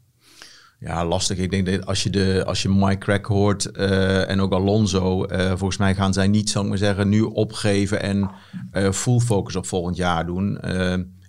Ja, 0.80 1.06
lastig. 1.06 1.38
Ik 1.38 1.52
denk 1.52 1.66
dat 1.66 1.86
als 1.86 2.04
je, 2.04 2.10
de, 2.10 2.44
als 2.46 2.62
je 2.62 2.70
Mike 2.70 2.98
Crack 2.98 3.26
hoort 3.26 3.66
eh, 3.72 4.30
en 4.30 4.40
ook 4.42 4.54
Alonso, 4.54 5.24
eh, 5.26 5.48
volgens 5.48 5.78
mij 5.78 5.96
gaan 5.96 6.14
zij 6.14 6.28
niet, 6.28 6.50
zou 6.50 6.64
ik 6.64 6.70
maar 6.70 6.80
zeggen, 6.80 7.10
nu 7.10 7.22
opgeven 7.22 8.02
en 8.02 8.32
eh, 8.72 8.92
full 8.92 9.20
focus 9.20 9.56
op 9.56 9.66
volgend 9.66 9.96
jaar 9.96 10.26
doen. 10.26 10.60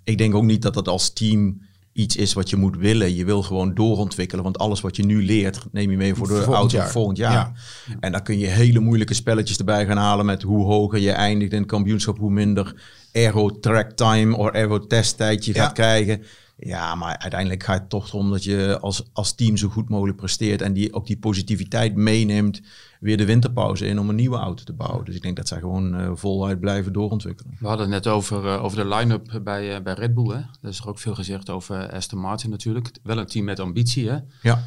Ik 0.03 0.17
denk 0.17 0.35
ook 0.35 0.43
niet 0.43 0.61
dat 0.61 0.73
dat 0.73 0.87
als 0.87 1.13
team 1.13 1.61
iets 1.93 2.15
is 2.15 2.33
wat 2.33 2.49
je 2.49 2.55
moet 2.55 2.77
willen. 2.77 3.15
Je 3.15 3.25
wil 3.25 3.41
gewoon 3.43 3.73
doorontwikkelen, 3.73 4.43
want 4.43 4.57
alles 4.57 4.81
wat 4.81 4.95
je 4.95 5.05
nu 5.05 5.25
leert, 5.25 5.59
neem 5.71 5.91
je 5.91 5.97
mee 5.97 6.15
voor 6.15 6.27
de 6.27 6.33
Volgend 6.33 6.55
auto 6.55 6.77
jaar. 6.77 6.89
volgend 6.89 7.17
jaar. 7.17 7.31
Ja. 7.33 7.53
En 7.99 8.11
dan 8.11 8.23
kun 8.23 8.39
je 8.39 8.47
hele 8.47 8.79
moeilijke 8.79 9.13
spelletjes 9.13 9.57
erbij 9.57 9.85
gaan 9.85 9.97
halen 9.97 10.25
met 10.25 10.41
hoe 10.41 10.65
hoger 10.65 10.99
je 10.99 11.11
eindigt 11.11 11.51
in 11.51 11.59
het 11.59 11.67
kampioenschap, 11.67 12.17
hoe 12.17 12.31
minder 12.31 12.75
aero 13.13 13.59
track 13.59 13.91
time 13.91 14.37
of 14.37 14.51
aero 14.51 14.87
testtijd 14.87 15.45
je 15.45 15.53
Ja. 15.53 15.63
gaat 15.63 15.73
krijgen. 15.73 16.23
Ja, 16.57 16.95
maar 16.95 17.17
uiteindelijk 17.17 17.63
gaat 17.63 17.79
het 17.79 17.89
toch 17.89 18.07
erom 18.07 18.31
dat 18.31 18.43
je 18.43 18.77
als, 18.81 19.09
als 19.13 19.35
team 19.35 19.57
zo 19.57 19.69
goed 19.69 19.89
mogelijk 19.89 20.17
presteert 20.17 20.61
en 20.61 20.73
die 20.73 20.93
ook 20.93 21.07
die 21.07 21.17
positiviteit 21.17 21.95
meeneemt 21.95 22.61
weer 22.99 23.17
de 23.17 23.25
winterpauze 23.25 23.85
in 23.85 23.99
om 23.99 24.09
een 24.09 24.15
nieuwe 24.15 24.37
auto 24.37 24.63
te 24.63 24.73
bouwen. 24.73 25.05
Dus 25.05 25.15
ik 25.15 25.21
denk 25.21 25.35
dat 25.35 25.47
zij 25.47 25.59
gewoon 25.59 25.95
eh, 25.95 26.11
voluit 26.13 26.59
blijven 26.59 26.93
doorontwikkelen. 26.93 27.57
We 27.59 27.67
hadden 27.67 27.91
het 27.91 28.03
net 28.03 28.13
over, 28.13 28.47
eh, 28.47 28.63
over 28.63 28.77
de 28.77 28.95
line-up 28.95 29.39
bij, 29.43 29.75
eh, 29.75 29.81
bij 29.83 29.93
Red 29.93 30.13
Bull. 30.13 30.29
Hè? 30.29 30.37
Er 30.61 30.69
is 30.69 30.79
er 30.79 30.87
ook 30.87 30.99
veel 30.99 31.15
gezegd 31.15 31.49
over 31.49 31.91
Aston 31.91 32.19
Martin 32.19 32.49
natuurlijk. 32.49 32.91
Wel 33.03 33.17
een 33.17 33.25
team 33.27 33.45
met 33.45 33.59
ambitie. 33.59 34.09
Hè? 34.09 34.17
Ja. 34.41 34.63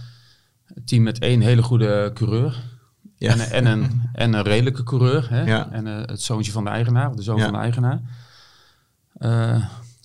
Een 0.75 0.85
team 0.85 1.03
met 1.03 1.19
één 1.19 1.41
hele 1.41 1.63
goede 1.63 2.11
coureur. 2.15 2.63
Ja. 3.17 3.31
En, 3.33 3.51
en, 3.51 3.67
een, 3.67 4.03
en 4.13 4.33
een 4.33 4.43
redelijke 4.43 4.83
coureur. 4.83 5.31
Hè? 5.31 5.43
Ja. 5.45 5.71
En 5.71 5.87
het 5.87 6.23
zoontje 6.23 6.53
van 6.53 6.65
de 6.65 6.71
eigenaar, 6.71 7.17
de 7.17 7.23
zoon 7.23 7.37
Ja. 7.37 7.45
van 7.45 7.53
de 7.53 7.59
eigenaar. 7.59 8.01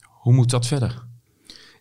Hoe 0.07 0.33
moet 0.33 0.49
dat 0.49 0.67
verder? 0.67 1.09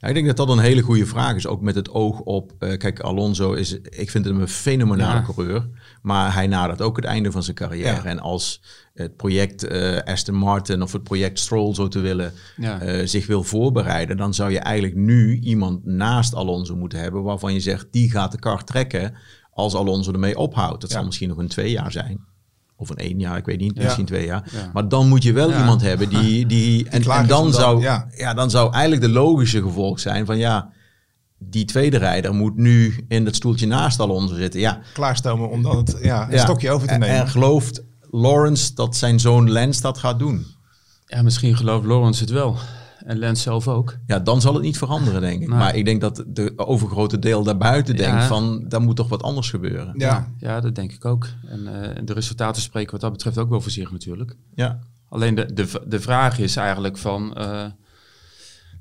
Ja, 0.01 0.09
ik 0.09 0.15
denk 0.15 0.27
dat 0.27 0.37
dat 0.37 0.49
een 0.49 0.59
hele 0.59 0.83
goede 0.83 1.07
vraag 1.07 1.35
is, 1.37 1.47
ook 1.47 1.61
met 1.61 1.75
het 1.75 1.91
oog 1.91 2.21
op... 2.21 2.53
eh, 2.59 2.77
kijk, 2.79 3.01
Alonso 3.01 3.53
is, 3.53 3.73
ik 3.81 4.11
vind 4.11 4.25
hem 4.25 4.41
een 4.41 4.49
fenomenale 4.49 5.19
Ja. 5.21 5.23
coureur, 5.35 5.69
maar 6.03 6.35
hij 6.35 6.47
nadert 6.47 6.81
ook 6.83 6.97
het 6.97 7.05
einde 7.05 7.31
van 7.33 7.43
zijn 7.43 7.57
carrière. 7.57 7.89
Ja. 7.97 8.05
En 8.05 8.19
als 8.21 8.63
het 8.95 9.17
project 9.17 9.65
eh, 9.65 9.99
Aston 9.99 10.35
Martin 10.35 10.83
of 10.83 10.93
het 10.93 11.03
project 11.03 11.39
Stroll, 11.39 11.75
zo 11.75 11.89
te 11.89 12.01
willen, 12.01 12.33
Ja. 12.57 12.81
eh, 12.81 13.07
zich 13.07 13.27
wil 13.27 13.43
voorbereiden... 13.43 14.17
dan 14.17 14.35
zou 14.35 14.51
je 14.51 14.59
eigenlijk 14.59 14.97
nu 14.97 15.39
iemand 15.39 15.85
naast 15.85 16.35
Alonso 16.35 16.77
moeten 16.77 16.99
hebben 17.01 17.23
waarvan 17.23 17.53
je 17.53 17.61
zegt, 17.61 17.87
die 17.91 18.11
gaat 18.11 18.33
de 18.33 18.39
kar 18.39 18.65
trekken 18.65 19.15
als 19.53 19.75
Alonso 19.75 20.13
ermee 20.13 20.39
ophoudt. 20.39 20.81
Dat 20.81 20.91
zal 20.91 21.05
misschien 21.05 21.29
nog 21.29 21.39
een 21.39 21.49
twee 21.49 21.71
jaar 21.71 21.93
zijn. 21.93 22.25
Of 22.81 22.91
een 22.91 22.97
één 22.97 23.19
jaar, 23.19 23.37
ik 23.37 23.45
weet 23.45 23.61
niet, 23.61 23.73
Ja. 23.77 23.83
misschien 23.83 24.05
twee 24.05 24.27
jaar. 24.27 24.49
Ja. 24.53 24.71
Maar 24.73 24.89
dan 24.89 25.09
moet 25.09 25.23
je 25.23 25.33
wel 25.33 25.51
Ja. 25.51 25.59
iemand 25.59 25.81
hebben 25.83 26.09
die... 26.09 26.47
die 26.57 26.89
en, 26.89 27.03
en 27.03 27.27
dan, 27.27 27.53
zou, 27.53 27.81
ja. 27.83 28.07
ja. 28.17 28.35
dan 28.35 28.51
zou 28.51 28.73
eigenlijk 28.73 29.03
de 29.03 29.09
logische 29.09 29.63
gevolg 29.63 30.01
zijn 30.01 30.27
van 30.27 30.39
ja, 30.39 30.71
die 31.39 31.65
tweede 31.65 31.97
rijder 31.97 32.35
moet 32.35 32.57
nu 32.57 33.05
in 33.09 33.25
dat 33.25 33.35
stoeltje 33.35 33.67
naast 33.67 34.01
Alonso 34.01 34.35
zitten. 34.35 34.61
Ja, 34.61 34.81
Klaarstomen 34.93 35.51
om 35.51 35.63
dan 35.63 35.77
het 35.77 35.99
ja, 36.03 36.25
een 36.25 36.35
ja. 36.37 36.43
stokje 36.43 36.71
over 36.71 36.87
te 36.87 36.93
En- 36.95 37.01
nemen. 37.01 37.17
En 37.17 37.29
gelooft 37.29 37.83
Lawrence 38.11 38.75
dat 38.75 38.97
zijn 38.97 39.21
zoon 39.21 39.51
Lance 39.51 39.81
dat 39.81 39.99
gaat 39.99 40.19
doen? 40.19 40.47
Ja, 41.07 41.23
misschien 41.23 41.57
gelooft 41.57 41.87
Lawrence 41.87 42.21
het 42.21 42.31
wel. 42.31 42.57
En 43.11 43.19
Lens 43.19 43.43
zelf 43.43 43.69
ook. 43.69 43.97
Ja, 44.07 44.19
dan 44.19 44.41
zal 44.41 44.55
het 44.55 44.63
niet 44.63 44.79
veranderen, 44.79 45.21
denk 45.21 45.43
ik. 45.43 45.49
Maar 45.49 45.75
ik 45.77 45.85
denk 45.85 46.01
dat 46.01 46.25
de 46.27 46.53
overgrote 46.57 47.19
deel 47.19 47.43
daarbuiten 47.43 47.97
Ja. 47.97 48.01
denkt 48.11 48.25
van, 48.25 48.65
daar 48.69 48.81
moet 48.81 48.97
toch 48.97 49.09
wat 49.09 49.23
anders 49.23 49.51
gebeuren. 49.51 49.95
ja. 49.97 50.33
Ja, 50.39 50.61
dat 50.61 50.75
denk 50.75 50.93
ik 50.93 51.05
ook. 51.05 51.27
En 51.47 51.83
eh, 51.97 52.03
de 52.05 52.13
resultaten 52.13 52.63
spreken 52.63 52.93
wat 52.93 53.01
dat 53.01 53.13
betreft 53.13 53.39
ook 53.39 53.49
wel 53.51 53.61
voor 53.61 53.71
zich 53.71 53.93
natuurlijk. 53.93 54.37
Ja, 54.55 54.79
Alleen 55.09 55.35
de, 55.35 55.53
de, 55.53 55.83
de 55.87 56.01
vraag 56.01 56.39
is 56.39 56.57
eigenlijk 56.57 56.99
van 56.99 57.35
eh, 57.37 57.65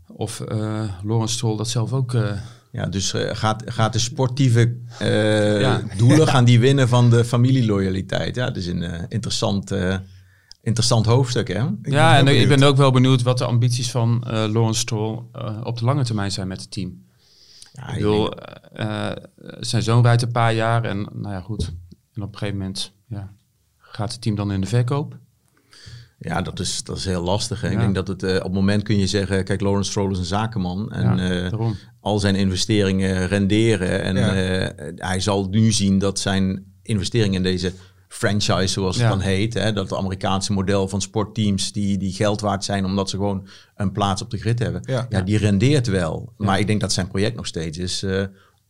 of 0.08 0.40
eh 0.42 0.84
Lawrence 1.04 1.34
Stroll 1.34 1.58
dat 1.58 1.68
zelf 1.70 1.94
ook... 1.94 2.14
eh, 2.14 2.32
ja 2.72 2.86
dus 2.86 3.14
eh, 3.14 3.36
gaat, 3.36 3.64
gaat 3.66 3.94
de 3.94 4.00
sportieve 4.00 4.76
eh, 5.00 5.62
Ja. 5.62 5.82
doelen 5.98 6.28
gaan 6.34 6.46
die 6.46 6.60
winnen 6.60 6.88
van 6.88 7.10
de 7.10 7.26
familieloyaliteit? 7.26 8.36
Ja, 8.36 8.46
dat 8.46 8.56
is 8.56 8.68
een 8.68 8.84
eh, 8.84 9.04
interessant, 9.08 9.72
eh, 9.72 9.96
interessant 10.70 11.06
hoofdstuk, 11.06 11.48
hè? 11.48 11.66
Ik 11.84 11.92
ja, 11.92 12.18
en 12.18 12.28
ik 12.28 12.48
ben 12.48 12.64
ook 12.64 12.78
wel 12.78 12.92
benieuwd 12.92 13.22
wat 13.22 13.38
de 13.38 13.46
ambities 13.46 13.92
van 13.92 14.24
eh 14.24 14.32
Lawrence 14.32 14.80
Stroll 14.80 15.20
eh, 15.32 15.62
op 15.64 15.78
de 15.78 15.86
lange 15.86 16.04
termijn 16.04 16.32
zijn 16.32 16.48
met 16.48 16.62
het 16.62 16.72
team. 16.72 17.04
Ja, 17.74 17.88
ik 17.88 17.96
bedoel, 17.96 18.34
eh, 18.74 19.12
zijn 19.60 19.84
zoon 19.84 20.04
rijdt 20.04 20.22
een 20.22 20.32
paar 20.32 20.54
jaar 20.54 20.84
en 20.84 21.08
nou 21.14 21.34
ja, 21.34 21.42
goed. 21.42 21.72
En 22.14 22.22
op 22.22 22.32
een 22.32 22.38
gegeven 22.38 22.60
moment 22.60 22.92
ja, 23.08 23.32
gaat 23.78 24.12
het 24.12 24.22
team 24.22 24.36
dan 24.36 24.52
in 24.52 24.62
de 24.62 24.68
verkoop. 24.68 25.18
Ja, 26.20 26.42
dat 26.42 26.60
is, 26.60 26.84
dat 26.84 26.98
is 26.98 27.06
heel 27.06 27.24
lastig. 27.24 27.62
Hè? 27.62 27.70
Ik 27.70 27.80
denk 27.80 27.96
dat 27.96 28.08
het 28.08 28.24
op 28.24 28.44
het 28.44 28.54
moment 28.54 28.84
kun 28.84 28.98
je 28.98 29.08
zeggen, 29.08 29.44
kijk, 29.44 29.62
Lawrence 29.62 29.90
Stroll 29.90 30.12
is 30.12 30.18
een 30.18 30.26
zakenman. 30.26 30.92
En 30.92 31.18
Ja, 31.18 31.50
al 32.00 32.20
zijn 32.20 32.36
investeringen 32.36 33.28
renderen. 33.28 34.02
En 34.04 34.16
Ja. 34.16 34.72
hij 34.96 35.20
zal 35.20 35.48
nu 35.50 35.72
zien 35.72 36.00
dat 36.00 36.20
zijn 36.20 36.66
investeringen 36.82 37.36
in 37.36 37.44
deze 37.44 37.74
franchise, 38.10 38.68
zoals 38.68 38.96
het 38.96 39.04
Ja. 39.04 39.10
dan 39.10 39.20
heet, 39.20 39.54
hè, 39.54 39.74
dat 39.74 39.90
het 39.90 40.00
Amerikaanse 40.00 40.54
model 40.54 40.88
van 40.88 41.02
sportteams 41.02 41.72
die, 41.72 41.98
die 41.98 42.14
geld 42.14 42.42
waard 42.42 42.64
zijn 42.64 42.86
omdat 42.86 43.10
ze 43.10 43.16
gewoon 43.16 43.48
een 43.76 43.92
plaats 43.92 44.22
op 44.22 44.30
de 44.30 44.38
grid 44.38 44.60
hebben. 44.60 44.82
Ja. 44.86 45.06
Ja, 45.10 45.22
die 45.22 45.38
rendeert 45.38 45.88
wel. 45.88 46.34
Maar 46.38 46.60
ik 46.60 46.68
denk 46.68 46.82
dat 46.82 46.94
zijn 46.94 47.08
project 47.08 47.36
nog 47.36 47.48
steeds 47.48 47.78
is 47.78 48.04
eh, 48.04 48.24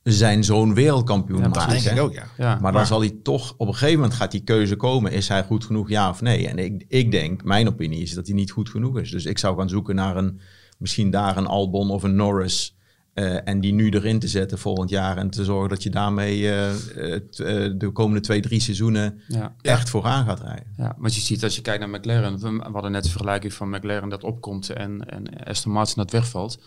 zijn 0.03 0.43
zoon 0.43 0.73
wereldkampioen 0.73 1.39
Ja, 1.41 1.47
maken. 1.47 1.59
Dat 1.61 1.69
denk 1.69 1.83
ik 1.83 1.91
hè. 1.97 2.01
ook, 2.01 2.13
ja. 2.13 2.23
Ja, 2.37 2.57
Maar 2.61 2.71
dan 2.71 2.85
zal 2.85 2.99
hij 2.99 3.15
toch, 3.23 3.53
op 3.57 3.67
een 3.67 3.73
gegeven 3.73 3.99
moment 3.99 4.13
gaat 4.13 4.31
die 4.31 4.43
keuze 4.43 4.75
komen. 4.75 5.11
Is 5.11 5.27
hij 5.27 5.43
goed 5.43 5.65
genoeg, 5.65 5.89
ja 5.89 6.09
of 6.09 6.21
nee? 6.21 6.47
En 6.47 6.57
ik, 6.57 6.85
ik 6.87 7.11
denk, 7.11 7.43
mijn 7.43 7.67
opinie 7.67 8.01
is 8.01 8.13
dat 8.13 8.25
hij 8.27 8.35
niet 8.35 8.51
goed 8.51 8.69
genoeg 8.69 8.99
is. 8.99 9.11
Dus 9.11 9.25
ik 9.25 9.37
zou 9.37 9.57
gaan 9.57 9.69
zoeken 9.69 9.95
naar 9.95 10.17
een, 10.17 10.39
misschien 10.77 11.09
daar 11.11 11.37
een 11.37 11.47
Albon 11.47 11.89
of 11.91 12.03
een 12.03 12.15
Norris. 12.15 12.75
Eh, 13.19 13.47
en 13.47 13.59
die 13.61 13.73
nu 13.73 13.89
erin 13.89 14.19
te 14.19 14.27
zetten 14.27 14.57
volgend 14.57 14.89
jaar. 14.89 15.17
En 15.17 15.29
te 15.29 15.43
zorgen 15.43 15.69
dat 15.69 15.83
je 15.83 15.89
daarmee 15.89 16.51
eh, 16.51 16.71
het, 16.95 17.39
eh, 17.39 17.69
de 17.77 17.89
komende 17.93 18.19
twee, 18.21 18.41
drie 18.41 18.59
seizoenen 18.59 19.21
Ja. 19.27 19.55
echt 19.61 19.89
vooraan 19.89 20.25
gaat 20.25 20.39
rijden. 20.39 20.67
Ja, 20.77 20.95
want 20.97 21.15
je 21.15 21.21
ziet 21.21 21.43
als 21.43 21.55
je 21.55 21.61
kijkt 21.61 21.79
naar 21.79 21.89
McLaren, 21.99 22.39
we, 22.39 22.51
we 22.51 22.69
hadden 22.71 22.91
net 22.91 23.03
de 23.03 23.09
vergelijking 23.09 23.53
van 23.53 23.69
McLaren 23.69 24.09
dat 24.09 24.23
opkomt 24.23 24.69
en, 24.69 25.05
en 25.09 25.43
Aston 25.45 25.71
Martin 25.71 25.95
dat 25.95 26.11
wegvalt. 26.11 26.59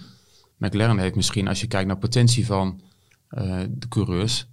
McLaren 0.59 0.99
heeft 0.99 1.15
misschien, 1.15 1.49
als 1.49 1.61
je 1.61 1.67
kijkt 1.67 1.87
naar 1.87 1.99
potentie 1.99 2.47
van 2.47 2.81
eh, 3.29 3.61
de 3.71 3.89
coureurs, 3.89 4.47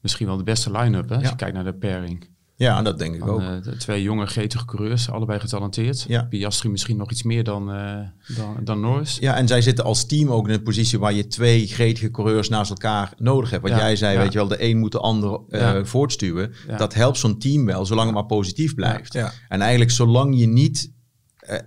misschien 0.00 0.26
wel 0.26 0.36
de 0.36 0.42
beste 0.42 0.70
line-up. 0.70 1.08
Hè? 1.08 1.14
Als 1.14 1.24
Ja. 1.24 1.30
je 1.30 1.36
kijkt 1.36 1.54
naar 1.54 1.64
de 1.64 1.74
pairing. 1.74 2.28
Ja, 2.62 2.82
dat 2.82 2.98
denk 2.98 3.14
ik 3.14 3.20
Van, 3.20 3.28
ook. 3.28 3.40
eh, 3.40 3.62
de 3.62 3.76
twee 3.76 4.02
jonge, 4.02 4.26
gretige 4.26 4.64
coureurs, 4.64 5.10
allebei 5.10 5.40
getalenteerd. 5.40 6.04
Ja. 6.08 6.22
Piastri 6.22 6.68
misschien 6.68 6.96
nog 6.96 7.10
iets 7.10 7.22
meer 7.22 7.44
dan, 7.44 7.72
eh, 7.72 7.98
dan, 8.36 8.56
dan 8.64 8.80
Norris. 8.80 9.16
Ja, 9.20 9.36
en 9.36 9.48
zij 9.48 9.62
zitten 9.62 9.84
als 9.84 10.04
team 10.06 10.30
ook 10.30 10.48
in 10.48 10.54
een 10.54 10.62
positie 10.62 10.98
waar 10.98 11.12
je 11.12 11.26
twee 11.26 11.66
gretige 11.66 12.10
coureurs 12.10 12.48
naast 12.48 12.70
elkaar 12.70 13.12
nodig 13.18 13.50
hebt. 13.50 13.62
Wat 13.62 13.70
Ja, 13.72 13.78
jij 13.78 13.96
zei, 13.96 14.14
ja. 14.14 14.20
weet 14.22 14.32
je 14.32 14.38
wel, 14.38 14.48
de 14.48 14.62
een 14.64 14.78
moet 14.78 14.92
de 14.92 14.98
ander 15.00 15.40
eh, 15.48 15.60
Ja. 15.60 15.84
voortstuwen. 15.84 16.52
Ja. 16.68 16.76
Dat 16.76 16.94
helpt 16.94 17.18
zo'n 17.18 17.38
team 17.38 17.64
wel, 17.66 17.86
zolang 17.86 18.06
het 18.06 18.14
maar 18.14 18.26
positief 18.26 18.74
blijft. 18.74 19.12
Ja. 19.12 19.32
En 19.48 19.60
eigenlijk 19.60 19.90
zolang 19.90 20.38
je 20.38 20.46
niet 20.46 20.90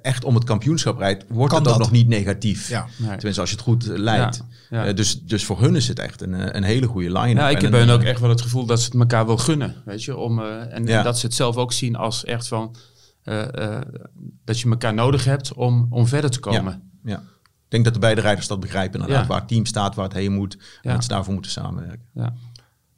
echt 0.02 0.24
om 0.24 0.36
het 0.36 0.44
kampioenschap 0.44 0.98
rijdt, 0.98 1.26
wordt 1.30 1.54
Kan 1.54 1.62
het 1.64 1.72
ook 1.72 1.78
dat. 1.78 1.88
nog 1.88 1.92
niet 1.98 2.08
negatief. 2.08 2.70
Ja. 2.70 2.86
Nee. 2.98 3.10
Tenminste, 3.10 3.42
als 3.42 3.50
je 3.50 3.56
het 3.56 3.66
goed 3.66 3.90
eh, 3.90 3.98
leidt. 3.98 4.44
Ja, 4.70 4.78
ja. 4.84 4.86
Eh, 4.86 4.96
dus, 4.96 5.22
dus 5.22 5.46
voor 5.46 5.60
hun 5.62 5.76
is 5.76 5.88
het 5.88 6.00
echt 6.00 6.22
een, 6.22 6.34
eh, 6.34 6.48
een 6.52 6.64
hele 6.64 6.88
goede 6.88 7.12
line-up. 7.12 7.38
Ja, 7.38 7.50
ik 7.50 7.62
heb 7.62 7.72
hen 7.72 7.90
ook 7.90 8.02
eh, 8.02 8.10
echt 8.10 8.20
wel 8.20 8.30
het 8.30 8.42
gevoel 8.42 8.66
dat 8.66 8.80
ze 8.80 8.86
het 8.86 8.96
elkaar 9.00 9.26
wel 9.26 9.38
gunnen. 9.38 9.76
Weet 9.86 10.04
je? 10.04 10.18
Om, 10.18 10.40
eh, 10.40 10.74
en, 10.74 10.86
Ja. 10.86 10.98
en 10.98 11.04
dat 11.04 11.20
ze 11.20 11.26
het 11.26 11.36
zelf 11.36 11.56
ook 11.58 11.74
zien 11.74 11.96
als 11.96 12.24
echt 12.24 12.48
van... 12.48 12.76
eh, 13.24 13.76
eh, 13.78 13.82
dat 14.46 14.60
je 14.60 14.70
elkaar 14.70 14.94
nodig 14.94 15.26
hebt 15.26 15.54
om, 15.54 15.88
om 15.90 16.08
verder 16.08 16.30
te 16.30 16.40
komen. 16.40 16.82
Ja. 17.04 17.18
Ik 17.18 17.72
denk 17.72 17.84
dat 17.84 17.94
de 17.94 18.00
beide 18.00 18.22
rijders 18.22 18.48
dat 18.48 18.60
begrijpen. 18.60 19.00
Inderdaad, 19.00 19.22
Ja. 19.24 19.28
waar 19.30 19.40
het 19.40 19.48
team 19.48 19.66
staat, 19.66 19.96
waar 19.96 20.06
het 20.06 20.14
heen 20.14 20.34
moet. 20.34 20.58
En 20.82 20.94
dat 20.94 21.02
ze 21.04 21.10
daarvoor 21.10 21.34
moeten 21.34 21.52
samenwerken. 21.52 22.06
Ja. 22.14 22.34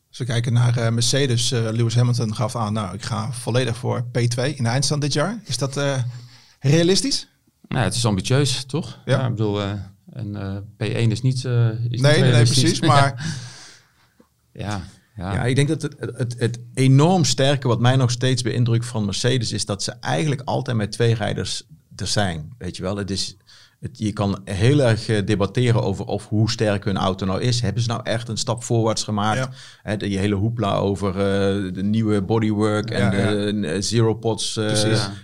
Als 0.10 0.18
we 0.18 0.26
kijken 0.26 0.54
naar 0.54 0.78
eh, 0.78 0.92
Mercedes, 0.92 1.52
eh, 1.52 1.60
Lewis 1.72 1.96
Hamilton 1.96 2.36
gaf 2.36 2.56
aan, 2.56 2.74
nou, 2.74 2.94
ik 2.94 3.04
ga 3.04 3.32
volledig 3.32 3.78
voor 3.78 4.04
P2 4.04 4.44
in 4.56 4.64
de 4.64 4.70
eindstand 4.70 5.02
dit 5.02 5.14
jaar. 5.14 5.40
Is 5.46 5.58
dat 5.58 5.78
eh, 5.78 5.94
realistisch? 6.60 7.28
Nou, 7.68 7.84
het 7.84 7.96
is 7.96 8.06
ambitieus, 8.06 8.64
toch? 8.64 9.00
Ja. 9.06 9.26
ik 9.26 9.30
bedoel, 9.30 9.62
eh, 9.62 9.72
en 10.14 10.36
eh, 10.36 10.58
P1 10.58 11.12
is 11.12 11.22
niet. 11.22 11.46
eh, 11.46 11.70
is 11.70 11.78
niet 11.90 12.02
Nee, 12.02 12.22
nee, 12.22 12.44
precies. 12.44 12.80
Maar 12.92 13.36
ja, 14.52 14.84
ja. 15.16 15.34
Ja, 15.34 15.44
ik 15.44 15.56
denk 15.56 15.68
dat 15.68 15.82
het, 15.82 15.96
het, 16.00 16.36
het 16.40 16.60
enorm 16.74 17.26
sterke 17.26 17.68
wat 17.68 17.80
mij 17.80 17.96
nog 17.96 18.12
steeds 18.12 18.42
beïndrukt 18.42 18.86
van 18.86 19.06
Mercedes 19.06 19.52
is 19.52 19.66
dat 19.66 19.84
ze 19.84 19.92
eigenlijk 19.92 20.42
altijd 20.46 20.78
met 20.78 20.92
twee 20.92 21.14
rijders 21.14 21.64
er 21.96 22.08
zijn. 22.08 22.54
Weet 22.58 22.76
je 22.76 22.84
wel, 22.84 22.98
het 22.98 23.12
is, 23.12 23.38
het, 23.80 23.98
je 23.98 24.14
kan 24.14 24.42
heel 24.44 24.80
erg 24.80 25.08
eh, 25.08 25.26
debatteren 25.26 25.84
over 25.84 26.06
of 26.06 26.28
hoe 26.28 26.52
sterk 26.52 26.84
hun 26.84 26.98
auto 26.98 27.26
nou 27.26 27.42
is. 27.42 27.62
Hebben 27.62 27.82
ze 27.82 27.88
nou 27.88 28.02
echt 28.04 28.28
een 28.28 28.38
stap 28.38 28.64
voorwaarts 28.64 29.04
gemaakt? 29.04 29.50
Ja. 29.84 29.96
Je 30.08 30.18
hele 30.18 30.36
hoepla 30.36 30.76
over 30.76 31.10
eh, 31.10 31.74
de 31.74 31.84
nieuwe 31.84 32.22
bodywork 32.22 32.90
en 32.90 33.02
Ja, 33.02 33.10
de 33.10 33.68
eh, 33.68 33.82
zero 33.82 34.14
pods 34.14 34.60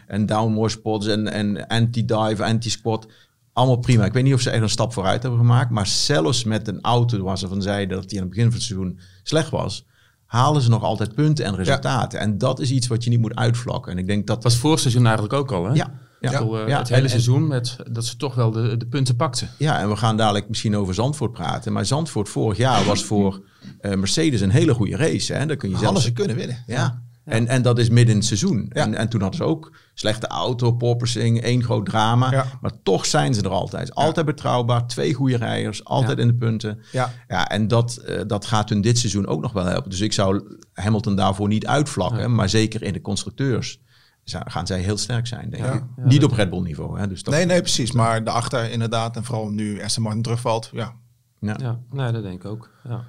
en 0.07 0.25
downwash 0.25 0.75
pods 0.75 1.07
en, 1.07 1.27
en 1.27 1.67
anti-dive, 1.67 2.43
anti-squat. 2.43 3.07
Allemaal 3.53 3.77
prima. 3.77 4.05
Ik 4.05 4.13
weet 4.13 4.23
niet 4.23 4.33
of 4.33 4.41
ze 4.41 4.49
echt 4.49 4.61
een 4.61 4.69
stap 4.69 4.93
vooruit 4.93 5.21
hebben 5.21 5.39
gemaakt. 5.39 5.69
Maar 5.69 5.87
zelfs 5.87 6.43
met 6.43 6.67
een 6.67 6.81
auto 6.81 7.23
waar 7.23 7.37
ze 7.37 7.47
van 7.47 7.61
zeiden 7.61 7.97
dat 7.97 8.09
die 8.09 8.17
aan 8.17 8.25
het 8.25 8.33
begin 8.33 8.49
van 8.49 8.59
het 8.59 8.67
seizoen 8.67 8.99
slecht 9.23 9.49
was, 9.49 9.85
halen 10.25 10.61
ze 10.61 10.69
nog 10.69 10.83
altijd 10.83 11.15
punten 11.15 11.45
en 11.45 11.55
resultaten. 11.55 12.19
En 12.19 12.37
dat 12.37 12.59
is 12.59 12.71
iets 12.71 12.87
wat 12.87 13.03
je 13.03 13.09
niet 13.09 13.19
moet 13.19 13.35
uitvlakken. 13.35 13.91
En 13.91 13.97
ik 13.97 14.07
denk 14.07 14.27
dat 14.27 14.35
Dat 14.35 14.43
was 14.51 14.61
vorig 14.61 14.79
seizoen 14.79 15.03
eigenlijk 15.03 15.33
ook 15.33 15.51
al, 15.51 15.65
hè? 15.65 15.73
Ja, 15.73 15.93
ja, 16.31 16.31
Ik 16.31 16.37
bedoel, 16.37 16.59
eh, 16.59 16.67
ja. 16.67 16.77
het 16.77 16.89
hele 16.89 17.01
En- 17.01 17.09
seizoen 17.09 17.47
met 17.47 17.75
dat 17.91 18.05
ze 18.05 18.15
toch 18.17 18.35
wel 18.35 18.51
de, 18.51 18.77
de 18.77 18.85
punten 18.85 19.15
pakten. 19.15 19.49
Ja, 19.57 19.79
en 19.79 19.89
we 19.89 19.95
gaan 19.95 20.17
dadelijk 20.17 20.47
misschien 20.49 20.75
over 20.77 20.93
Zandvoort 20.93 21.31
praten. 21.31 21.73
Maar 21.73 21.85
Zandvoort 21.85 22.29
vorig 22.29 22.57
jaar 22.57 22.85
was 22.85 23.03
voor 23.03 23.41
eh, 23.79 23.93
Mercedes 23.93 24.41
een 24.41 24.49
hele 24.49 24.73
goede 24.73 24.95
race. 24.97 25.33
Hè? 25.33 25.45
Dan 25.45 25.57
kun 25.57 25.69
je 25.69 25.75
hadden 25.75 25.91
zelfs 25.93 26.05
ze 26.07 26.13
kunnen 26.13 26.35
winnen. 26.35 26.63
Ja. 26.67 27.01
En, 27.25 27.47
en 27.47 27.61
dat 27.61 27.79
is 27.79 27.89
midden 27.89 28.09
in 28.09 28.15
het 28.17 28.25
seizoen. 28.25 28.69
Ja. 28.73 28.81
En, 28.83 28.95
en 28.95 29.09
toen 29.09 29.21
hadden 29.21 29.39
ze 29.39 29.45
ook 29.45 29.71
slechte 29.93 30.27
auto, 30.27 30.71
porpoising, 30.71 31.41
één 31.41 31.63
groot 31.63 31.85
drama. 31.85 32.31
Ja. 32.31 32.45
Maar 32.61 32.71
toch 32.83 33.05
zijn 33.05 33.33
ze 33.33 33.41
er 33.41 33.49
altijd. 33.49 33.95
Altijd 33.95 34.25
betrouwbaar, 34.25 34.87
twee 34.87 35.13
goede 35.13 35.37
rijders, 35.37 35.83
altijd 35.85 36.17
Ja. 36.17 36.23
in 36.23 36.27
de 36.29 36.35
punten. 36.35 36.79
Ja. 36.91 37.11
Ja, 37.27 37.49
en 37.49 37.67
dat, 37.67 37.95
eh, 37.95 38.21
dat 38.27 38.45
gaat 38.45 38.69
hun 38.69 38.81
dit 38.81 38.97
seizoen 38.97 39.27
ook 39.27 39.41
nog 39.41 39.51
wel 39.53 39.65
helpen. 39.65 39.89
Dus 39.89 39.99
ik 40.01 40.13
zou 40.13 40.57
Hamilton 40.73 41.15
daarvoor 41.15 41.47
niet 41.47 41.65
uitvlakken, 41.67 42.19
Ja. 42.19 42.27
maar 42.27 42.49
zeker 42.49 42.83
in 42.83 42.93
de 42.93 43.01
constructeurs. 43.01 43.81
Gaan 44.25 44.67
zij 44.67 44.79
heel 44.79 44.97
sterk 44.97 45.27
zijn, 45.27 45.49
denk 45.49 45.63
Ja. 45.63 45.73
ik. 45.73 45.83
Ja, 45.97 46.03
Niet 46.05 46.23
op 46.23 46.31
Red 46.31 46.49
Bull 46.49 46.61
niveau. 46.61 46.99
Hè? 46.99 47.07
Dus 47.07 47.23
dat, 47.23 47.33
Nee, 47.33 47.45
nee, 47.45 47.59
precies. 47.59 47.91
Maar 47.91 48.23
daarachter 48.23 48.71
inderdaad, 48.71 49.15
en 49.15 49.23
vooral 49.23 49.49
nu 49.49 49.83
Aston 49.83 50.03
Martin 50.03 50.21
terugvalt. 50.21 50.69
Ja. 50.73 50.93
Ja. 51.39 51.55
Ja, 51.59 51.79
nee, 51.91 52.11
dat 52.11 52.23
denk 52.23 52.43
ik 52.43 52.45
ook. 52.45 52.69
Ja. 52.83 53.03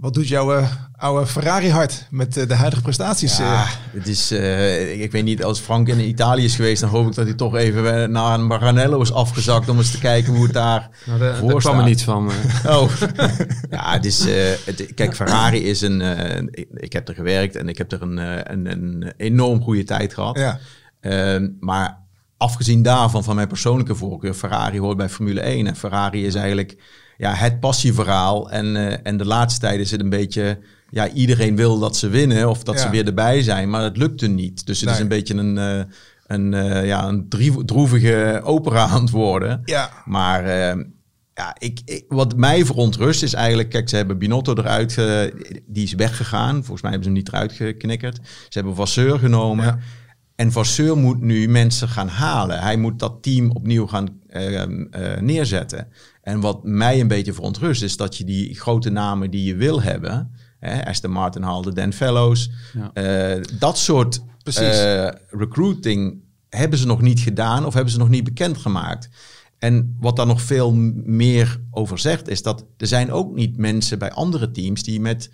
Wat 0.00 0.14
doet 0.14 0.28
jouw 0.28 0.54
eh, 0.54 0.70
oude 0.96 1.26
Ferrari-hart 1.26 2.06
met 2.10 2.36
eh, 2.36 2.48
de 2.48 2.54
huidige 2.54 2.82
prestaties? 2.82 3.36
Ja, 3.36 3.62
eh? 3.62 3.70
het 3.92 4.08
is, 4.08 4.30
eh, 4.30 4.92
ik, 4.92 5.00
ik 5.00 5.12
weet 5.12 5.24
niet, 5.24 5.44
als 5.44 5.60
Frank 5.60 5.88
in 5.88 6.00
Italië 6.00 6.44
is 6.44 6.54
geweest, 6.56 6.80
dan 6.80 6.90
hoop 6.90 7.06
ik 7.06 7.14
dat 7.14 7.26
hij 7.26 7.34
toch 7.34 7.54
even 7.54 8.10
naar 8.10 8.38
een 8.38 8.46
Maranello 8.46 9.00
is 9.00 9.12
afgezakt 9.12 9.68
om 9.68 9.76
eens 9.76 9.90
te 9.90 9.98
kijken 9.98 10.34
hoe 10.34 10.42
het 10.42 10.52
daar 10.52 10.90
Nou, 11.06 11.18
daar, 11.18 11.36
voor 11.36 11.50
daar 11.50 11.60
kwam 11.60 11.78
er 11.78 11.84
niet 11.84 12.02
van. 12.02 12.30
Oh, 12.66 12.90
ja, 13.70 13.92
het 13.92 14.04
is, 14.04 14.26
eh, 14.26 14.34
het, 14.64 14.94
kijk, 14.94 15.14
Ferrari 15.14 15.64
is 15.64 15.80
een, 15.80 16.00
eh, 16.00 16.42
ik, 16.50 16.66
ik 16.74 16.92
heb 16.92 17.08
er 17.08 17.14
gewerkt 17.14 17.56
en 17.56 17.68
ik 17.68 17.78
heb 17.78 17.92
er 17.92 18.02
een, 18.02 18.16
een, 18.52 18.70
een 18.70 19.12
enorm 19.16 19.62
goede 19.62 19.84
tijd 19.84 20.14
gehad. 20.14 20.38
ja. 20.38 20.58
Ehm, 21.00 21.48
maar 21.60 21.98
afgezien 22.36 22.82
daarvan, 22.82 23.24
van 23.24 23.34
mijn 23.34 23.48
persoonlijke 23.48 23.94
voorkeur, 23.94 24.34
Ferrari 24.34 24.78
hoort 24.78 24.96
bij 24.96 25.08
Formule 25.08 25.40
1. 25.40 25.66
En 25.66 25.76
Ferrari 25.76 26.26
is 26.26 26.34
eigenlijk 26.34 26.76
ja, 27.20 27.34
het 27.34 27.60
passieverhaal. 27.60 28.50
En, 28.50 28.76
eh, 28.76 28.96
en 29.02 29.16
de 29.16 29.24
laatste 29.26 29.60
tijd 29.60 29.80
is 29.80 29.90
het 29.90 30.00
een 30.00 30.08
beetje, 30.10 30.58
ja, 30.90 31.08
iedereen 31.08 31.56
wil 31.56 31.78
dat 31.78 31.96
ze 31.96 32.08
winnen 32.08 32.48
of 32.48 32.62
dat 32.62 32.80
ze 32.80 32.90
weer 32.90 33.06
erbij 33.06 33.42
zijn, 33.42 33.70
maar 33.70 33.82
het 33.82 33.96
lukte 33.96 34.26
niet. 34.28 34.66
Dus 34.66 34.80
het 34.80 34.88
is 34.90 34.98
een 35.02 35.08
beetje 35.08 35.34
een, 35.34 35.58
eh, 35.58 35.80
een, 36.26 36.54
eh, 36.54 36.86
ja, 36.86 37.08
een 37.08 37.28
drie- 37.28 37.64
droevige 37.64 38.40
opera 38.44 38.86
aan 38.86 39.00
het 39.00 39.10
worden. 39.10 39.60
Ja. 39.64 39.90
Maar 40.04 40.44
ja, 41.34 41.54
ik, 41.58 41.80
ik- 41.84 42.04
wat 42.08 42.36
mij 42.36 42.64
verontrust 42.64 43.22
is 43.22 43.32
eigenlijk... 43.34 43.70
Kijk, 43.70 43.88
ze 43.88 43.96
hebben 43.96 44.18
Binotto 44.18 44.54
eruit... 44.54 44.92
Ge, 44.92 45.32
die 45.66 45.84
is 45.84 45.92
weggegaan. 45.94 46.54
Volgens 46.54 46.82
mij 46.82 46.90
hebben 46.90 47.08
ze 47.08 47.14
hem 47.14 47.18
niet 47.24 47.28
eruit 47.32 47.52
geknikkerd. 47.52 48.16
Ze 48.24 48.58
hebben 48.58 48.74
Vasseur 48.74 49.18
genomen. 49.18 49.64
Ja. 49.64 49.78
En 50.40 50.52
Vasseur 50.52 50.96
moet 50.96 51.20
nu 51.20 51.48
mensen 51.48 51.88
gaan 51.88 52.08
halen. 52.08 52.60
Hij 52.60 52.76
moet 52.76 52.98
dat 52.98 53.22
team 53.22 53.50
opnieuw 53.50 53.86
gaan 53.86 54.08
eh, 54.28 54.62
eh, 54.62 54.68
neerzetten. 55.20 55.88
En 56.22 56.40
wat 56.40 56.64
mij 56.64 57.00
een 57.00 57.08
beetje 57.08 57.32
verontrust 57.32 57.82
is 57.82 57.96
dat 57.96 58.16
je 58.16 58.24
die 58.24 58.54
grote 58.54 58.90
namen 58.90 59.30
die 59.30 59.44
je 59.44 59.54
wil 59.54 59.82
hebben... 59.82 60.30
Hè, 60.58 60.86
Aston 60.86 61.10
Martin 61.10 61.42
haalde 61.42 61.72
Dan 61.72 61.92
Fellows. 61.92 62.50
Ja. 62.72 62.90
eh, 62.92 63.42
dat 63.58 63.78
soort 63.78 64.22
eh, 64.44 65.08
recruiting 65.28 66.22
hebben 66.48 66.78
ze 66.78 66.86
nog 66.86 67.00
niet 67.00 67.20
gedaan 67.20 67.66
of 67.66 67.74
hebben 67.74 67.92
ze 67.92 67.98
nog 67.98 68.08
niet 68.08 68.24
bekendgemaakt. 68.24 69.08
En 69.58 69.96
wat 70.00 70.16
daar 70.16 70.26
nog 70.26 70.42
veel 70.42 70.72
meer 71.04 71.60
over 71.70 71.98
zegt, 71.98 72.28
is 72.28 72.42
dat 72.42 72.64
er 72.76 72.86
zijn 72.86 73.12
ook 73.12 73.34
niet 73.34 73.56
mensen 73.56 73.98
bij 73.98 74.10
andere 74.12 74.50
teams 74.50 74.82
die 74.82 75.00
met 75.00 75.30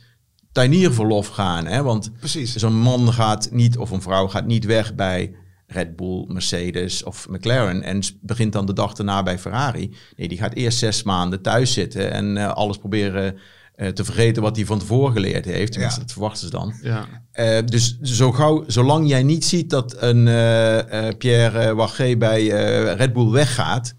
tuinierverlof 0.56 1.28
gaan. 1.28 1.66
Hè? 1.66 1.82
Want 1.82 2.10
zo'n 2.44 2.78
man 2.80 3.12
gaat 3.12 3.48
niet, 3.52 3.76
of 3.78 3.90
een 3.90 4.02
vrouw 4.02 4.28
gaat 4.28 4.46
niet 4.46 4.64
weg 4.64 4.94
bij 4.94 5.34
Red 5.66 5.96
Bull, 5.96 6.24
Mercedes 6.28 7.02
of 7.02 7.28
McLaren 7.28 7.82
en 7.82 8.02
begint 8.20 8.52
dan 8.52 8.66
de 8.66 8.72
dag 8.72 8.92
daarna 8.92 9.22
bij 9.22 9.38
Ferrari. 9.38 9.94
Nee, 10.16 10.28
die 10.28 10.38
gaat 10.38 10.54
eerst 10.54 10.78
zes 10.78 11.02
maanden 11.02 11.42
thuis 11.42 11.72
zitten 11.72 12.12
en 12.12 12.36
eh, 12.36 12.52
alles 12.52 12.76
proberen 12.78 13.36
eh, 13.74 13.88
te 13.88 14.04
vergeten 14.04 14.42
wat 14.42 14.56
hij 14.56 14.64
van 14.64 14.78
tevoren 14.78 15.12
geleerd 15.12 15.44
heeft. 15.44 15.72
Tenminste, 15.72 16.00
Ja. 16.00 16.04
dat 16.04 16.12
verwachten 16.12 16.44
ze 16.46 16.50
dan. 16.50 16.74
Ja. 16.82 17.06
Eh, 17.32 17.58
dus 17.64 17.98
zo 18.00 18.32
gauw, 18.32 18.64
zolang 18.66 19.08
jij 19.08 19.22
niet 19.22 19.44
ziet 19.44 19.70
dat 19.70 19.96
een 20.02 20.24
Pierre 21.18 21.74
Waget 21.74 22.18
bij 22.18 22.46
Red 22.94 23.12
Bull 23.12 23.30
weggaat, 23.30 23.94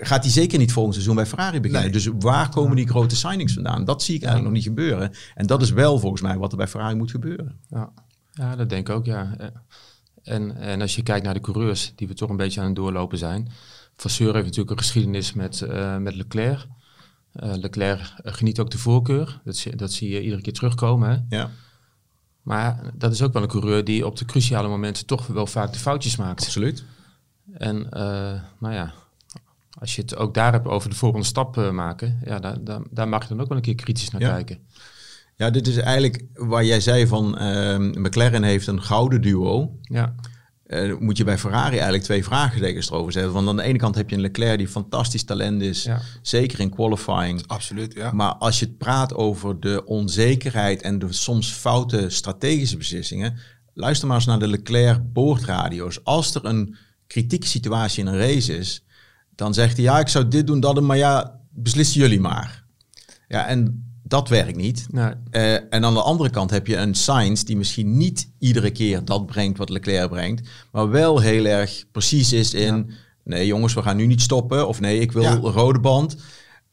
gaat 0.00 0.22
hij 0.22 0.32
zeker 0.32 0.58
niet 0.58 0.72
volgend 0.72 0.94
seizoen 0.94 1.16
bij 1.16 1.26
Ferrari 1.26 1.60
beginnen. 1.60 1.82
Nee. 1.82 1.92
Dus 1.92 2.08
waar 2.18 2.48
komen 2.48 2.76
die 2.76 2.88
grote 2.88 3.16
signings 3.16 3.52
vandaan? 3.54 3.84
Dat 3.84 4.02
zie 4.02 4.14
ik 4.14 4.22
eigenlijk 4.22 4.54
nog 4.54 4.62
niet 4.64 4.68
gebeuren. 4.76 5.12
En 5.34 5.46
dat 5.46 5.62
is 5.62 5.70
wel 5.70 5.98
volgens 5.98 6.22
mij 6.22 6.38
wat 6.38 6.50
er 6.50 6.56
bij 6.56 6.68
Ferrari 6.68 6.94
moet 6.94 7.10
gebeuren. 7.10 7.58
Ja. 7.68 7.92
ja, 8.32 8.56
dat 8.56 8.68
denk 8.68 8.88
ik 8.88 8.94
ook, 8.94 9.04
ja. 9.04 9.36
En, 10.22 10.56
en 10.56 10.80
als 10.80 10.96
je 10.96 11.02
kijkt 11.02 11.24
naar 11.24 11.34
de 11.34 11.40
coureurs, 11.40 11.92
die 11.96 12.08
we 12.08 12.14
toch 12.14 12.30
een 12.30 12.36
beetje 12.36 12.60
aan 12.60 12.66
het 12.66 12.76
doorlopen 12.76 13.18
zijn. 13.18 13.48
Vasseur 13.96 14.32
heeft 14.32 14.44
natuurlijk 14.44 14.70
een 14.70 14.78
geschiedenis 14.78 15.32
met, 15.32 15.60
eh, 15.62 15.96
met 15.96 16.14
Leclerc. 16.14 16.66
Eh, 17.32 17.52
Leclerc 17.54 18.12
geniet 18.24 18.60
ook 18.60 18.70
de 18.70 18.78
voorkeur. 18.78 19.40
Dat, 19.44 19.56
zie- 19.56 19.76
dat 19.76 19.92
zie 19.92 20.10
je 20.10 20.22
iedere 20.22 20.42
keer 20.42 20.52
terugkomen. 20.52 21.08
Hè? 21.28 21.36
Ja, 21.36 21.50
Maar 22.42 22.90
dat 22.94 23.12
is 23.12 23.22
ook 23.22 23.32
wel 23.32 23.42
een 23.42 23.48
coureur 23.48 23.84
die 23.84 24.06
op 24.06 24.16
de 24.16 24.24
cruciale 24.24 24.68
momenten 24.68 25.06
toch 25.06 25.26
wel 25.26 25.46
vaak 25.46 25.72
de 25.72 25.78
foutjes 25.78 26.16
maakt. 26.16 26.40
absoluut. 26.44 26.84
En 27.52 27.90
eh, 27.90 28.40
nou 28.58 28.74
ja, 28.74 28.92
als 29.78 29.94
je 29.94 30.02
het 30.02 30.16
ook 30.16 30.34
daar 30.34 30.52
hebt 30.52 30.66
over 30.68 30.90
de 30.90 30.96
volgende 30.96 31.26
stap 31.26 31.56
eh, 31.58 31.70
maken, 31.70 32.20
ja, 32.24 32.38
daar, 32.38 32.64
daar, 32.64 32.80
daar 32.90 33.08
mag 33.08 33.22
je 33.22 33.28
dan 33.28 33.40
ook 33.40 33.48
wel 33.48 33.56
een 33.56 33.62
keer 33.62 33.74
kritisch 33.74 34.10
naar 34.10 34.20
Ja. 34.20 34.32
kijken. 34.32 34.58
Ja, 35.36 35.50
dit 35.50 35.66
is 35.66 35.76
eigenlijk 35.76 36.24
waar 36.34 36.64
jij 36.64 36.80
zei 36.80 37.06
van 37.06 37.38
ehm, 37.38 38.00
McLaren 38.02 38.42
heeft 38.42 38.66
een 38.66 38.82
gouden 38.82 39.20
duo. 39.20 39.78
Ja, 39.82 40.14
Eh, 40.64 40.96
moet 40.98 41.16
je 41.16 41.24
bij 41.24 41.38
Ferrari 41.38 41.72
eigenlijk 41.74 42.04
twee 42.04 42.24
vraagtekens 42.24 42.90
erover 42.90 43.12
zetten. 43.12 43.32
Want 43.32 43.48
aan 43.48 43.56
de 43.56 43.62
ene 43.62 43.78
kant 43.78 43.94
heb 43.94 44.10
je 44.10 44.16
een 44.16 44.22
Leclerc 44.22 44.58
die 44.58 44.68
fantastisch 44.68 45.24
talent 45.24 45.62
is. 45.62 45.82
Ja. 45.82 46.00
Zeker 46.22 46.60
in 46.60 46.70
qualifying. 46.70 47.42
Absoluut, 47.46 47.94
ja. 47.94 48.12
Maar 48.12 48.34
als 48.34 48.58
je 48.58 48.64
het 48.66 48.78
praat 48.78 49.14
over 49.14 49.60
de 49.60 49.84
onzekerheid 49.84 50.82
en 50.82 50.98
de 50.98 51.12
soms 51.12 51.52
foute 51.52 52.08
strategische 52.10 52.76
beslissingen, 52.76 53.36
luister 53.74 54.06
maar 54.08 54.16
eens 54.16 54.26
naar 54.26 54.38
de 54.38 54.48
Leclerc 54.48 55.12
boordradio's. 55.12 56.04
Als 56.04 56.34
er 56.34 56.44
een 56.44 56.76
kritieke 57.06 57.46
situatie 57.46 58.02
in 58.04 58.08
een 58.12 58.18
race 58.18 58.56
is, 58.58 58.84
dan 59.34 59.54
zegt 59.54 59.76
hij 59.76 59.84
ja, 59.84 59.98
ik 59.98 60.08
zou 60.08 60.28
dit 60.28 60.46
doen, 60.46 60.60
dat 60.60 60.74
doen, 60.74 60.86
maar 60.86 60.96
ja, 60.96 61.40
beslissen 61.50 62.00
jullie 62.00 62.20
maar. 62.20 62.64
Ja, 63.28 63.46
en 63.46 63.84
dat 64.02 64.28
werkt 64.28 64.56
niet. 64.56 64.86
Eh, 65.30 65.52
en 65.52 65.84
aan 65.84 65.94
de 65.94 66.02
andere 66.02 66.30
kant 66.30 66.50
heb 66.50 66.66
je 66.66 66.76
een 66.76 66.94
Sainz 66.94 67.42
die 67.42 67.56
misschien 67.56 67.96
niet 67.96 68.28
iedere 68.38 68.70
keer 68.70 69.04
dat 69.04 69.26
brengt 69.26 69.58
wat 69.58 69.68
Leclerc 69.68 70.08
brengt, 70.10 70.48
maar 70.72 70.90
wel 70.90 71.18
heel 71.20 71.44
erg 71.44 71.84
precies 71.92 72.32
is 72.32 72.54
in, 72.54 72.90
nee 73.24 73.46
jongens, 73.46 73.74
we 73.74 73.82
gaan 73.82 73.96
nu 73.96 74.06
niet 74.06 74.22
stoppen, 74.22 74.68
of 74.68 74.80
nee, 74.80 74.98
ik 74.98 75.12
wil 75.12 75.22
Ja. 75.22 75.30
een 75.32 75.40
rode 75.40 75.80
band. 75.80 76.16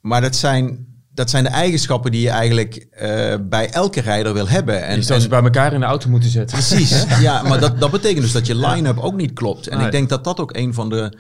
Maar 0.02 0.22
dat 0.22 0.36
zijn, 0.36 0.86
dat 1.14 1.30
zijn 1.30 1.44
de 1.44 1.50
eigenschappen 1.50 2.12
die 2.12 2.22
je 2.22 2.30
eigenlijk 2.30 2.76
eh, 2.76 3.36
bij 3.42 3.70
elke 3.70 4.02
rijder 4.02 4.34
wil 4.34 4.48
hebben. 4.48 4.84
en, 4.84 4.96
En, 4.96 5.04
zou 5.04 5.20
ze 5.20 5.28
bij 5.28 5.42
elkaar 5.44 5.74
in 5.74 5.80
de 5.80 5.86
auto 5.86 6.10
moeten 6.10 6.30
zetten. 6.30 6.58
Precies, 6.58 7.04
ja, 7.28 7.42
maar 7.42 7.60
dat, 7.60 7.80
dat 7.80 7.92
betekent 7.92 8.22
dus 8.22 8.32
dat 8.32 8.48
je 8.48 8.56
line-up 8.56 8.98
ook 8.98 9.16
niet 9.16 9.34
klopt. 9.34 9.68
En 9.68 9.78
Nee. 9.78 9.86
ik 9.86 9.92
denk 9.92 10.10
dat 10.10 10.24
dat 10.24 10.40
ook 10.40 10.56
een 10.56 10.74
van 10.74 10.90
de... 10.90 11.18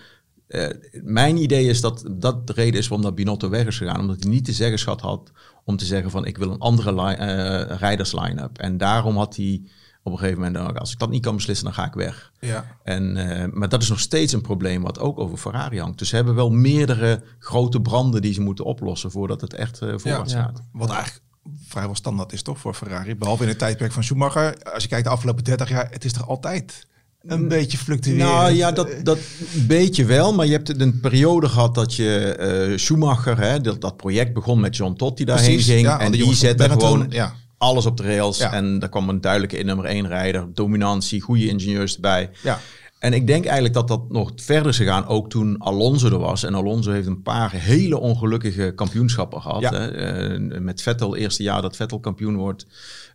eh, 0.51 0.69
mijn 1.03 1.37
idee 1.37 1.65
is 1.67 1.81
dat 1.81 2.03
dat 2.11 2.47
de 2.47 2.53
reden 2.53 2.79
is 2.79 2.87
waarom 2.87 3.05
dat 3.05 3.15
Binotto 3.15 3.49
weg 3.49 3.65
is 3.65 3.77
gegaan. 3.77 3.99
Omdat 3.99 4.23
hij 4.23 4.31
niet 4.31 4.45
de 4.45 4.53
zeggenschap 4.53 5.01
had 5.01 5.31
om 5.65 5.77
te 5.77 5.85
zeggen 5.85 6.11
van 6.11 6.25
ik 6.25 6.37
wil 6.37 6.51
een 6.51 6.59
andere 6.59 6.93
li- 7.03 7.13
eh, 7.13 7.77
rijders 7.77 8.13
line-up. 8.13 8.57
En 8.57 8.77
daarom 8.77 9.17
had 9.17 9.35
hij 9.35 9.61
op 10.03 10.11
een 10.11 10.17
gegeven 10.17 10.41
moment, 10.41 10.79
als 10.79 10.91
ik 10.91 10.99
dat 10.99 11.09
niet 11.09 11.21
kan 11.21 11.35
beslissen, 11.35 11.65
dan 11.65 11.73
ga 11.75 11.85
ik 11.85 11.93
weg. 11.93 12.31
ja. 12.39 12.77
En, 12.83 13.17
eh, 13.17 13.47
maar 13.53 13.69
dat 13.69 13.81
is 13.81 13.89
nog 13.89 13.99
steeds 13.99 14.33
een 14.33 14.41
probleem 14.41 14.81
wat 14.81 14.99
ook 14.99 15.19
over 15.19 15.37
Ferrari 15.37 15.79
hangt. 15.79 15.97
Dus 15.99 16.09
ze 16.09 16.15
hebben 16.15 16.35
wel 16.35 16.49
meerdere 16.49 17.23
grote 17.39 17.81
branden 17.81 18.21
die 18.21 18.33
ze 18.33 18.41
moeten 18.41 18.65
oplossen 18.65 19.11
voordat 19.11 19.41
het 19.41 19.53
echt 19.53 19.81
eh 19.81 19.93
voorwaarts 19.97 20.33
Ja. 20.33 20.41
gaat. 20.43 20.61
Wat 20.71 20.89
eigenlijk 20.89 21.23
vrijwel 21.67 21.95
standaard 21.95 22.33
is 22.33 22.41
toch 22.41 22.59
voor 22.59 22.73
Ferrari. 22.73 23.15
Behalve 23.15 23.43
in 23.43 23.49
het 23.49 23.57
tijdperk 23.59 23.91
van 23.91 24.03
Schumacher. 24.03 24.63
Als 24.63 24.83
je 24.83 24.89
kijkt 24.89 25.05
de 25.05 25.11
afgelopen 25.11 25.43
30 25.43 25.69
jaar, 25.69 25.87
het 25.91 26.05
is 26.05 26.13
toch 26.13 26.27
altijd 26.27 26.87
een 27.25 27.47
beetje 27.47 27.77
fluctueren. 27.77 28.25
Nou 28.25 28.51
ja, 28.51 28.71
dat, 28.71 28.89
dat 29.03 29.19
beetje 29.67 30.05
wel. 30.05 30.33
Maar 30.33 30.45
je 30.45 30.51
hebt 30.51 30.81
een 30.81 30.99
periode 30.99 31.49
gehad 31.49 31.75
dat 31.75 31.95
je 31.95 32.35
eh, 32.35 32.77
Schumacher, 32.77 33.37
hè, 33.37 33.61
dat, 33.61 33.81
dat 33.81 33.97
project 33.97 34.33
begon 34.33 34.59
met 34.59 34.75
John 34.75 34.93
Todt 34.93 35.17
die 35.17 35.25
daarheen 35.25 35.53
Precies, 35.53 35.73
ging. 35.73 35.85
ja, 35.85 35.99
en 35.99 36.11
die 36.11 36.33
zette 36.33 36.69
gewoon 36.69 37.05
ja. 37.09 37.35
alles 37.57 37.85
op 37.85 37.97
de 37.97 38.03
rails. 38.03 38.37
Ja. 38.37 38.53
En 38.53 38.79
daar 38.79 38.89
kwam 38.89 39.09
een 39.09 39.21
duidelijke 39.21 39.63
nummer 39.63 39.85
één 39.85 40.07
rijder, 40.07 40.47
dominantie, 40.53 41.21
goede 41.21 41.47
ingenieurs 41.47 41.95
erbij. 41.95 42.29
Ja. 42.43 42.59
En 42.99 43.13
ik 43.13 43.27
denk 43.27 43.43
eigenlijk 43.43 43.73
dat 43.73 43.87
dat 43.87 44.11
nog 44.11 44.31
verder 44.35 44.67
is 44.67 44.77
gegaan, 44.77 45.07
ook 45.07 45.29
toen 45.29 45.55
Alonso 45.59 46.07
er 46.07 46.19
was. 46.19 46.43
En 46.43 46.55
Alonso 46.55 46.91
heeft 46.91 47.07
een 47.07 47.21
paar 47.21 47.51
hele 47.51 47.99
ongelukkige 47.99 48.71
kampioenschappen 48.75 49.41
gehad. 49.41 49.61
Ja. 49.61 49.73
Hè. 49.73 49.91
Eh, 49.91 50.59
met 50.59 50.81
Vettel, 50.81 51.15
eerste 51.15 51.43
jaar 51.43 51.61
dat 51.61 51.75
Vettel 51.75 51.99
kampioen 51.99 52.35
wordt, 52.35 52.65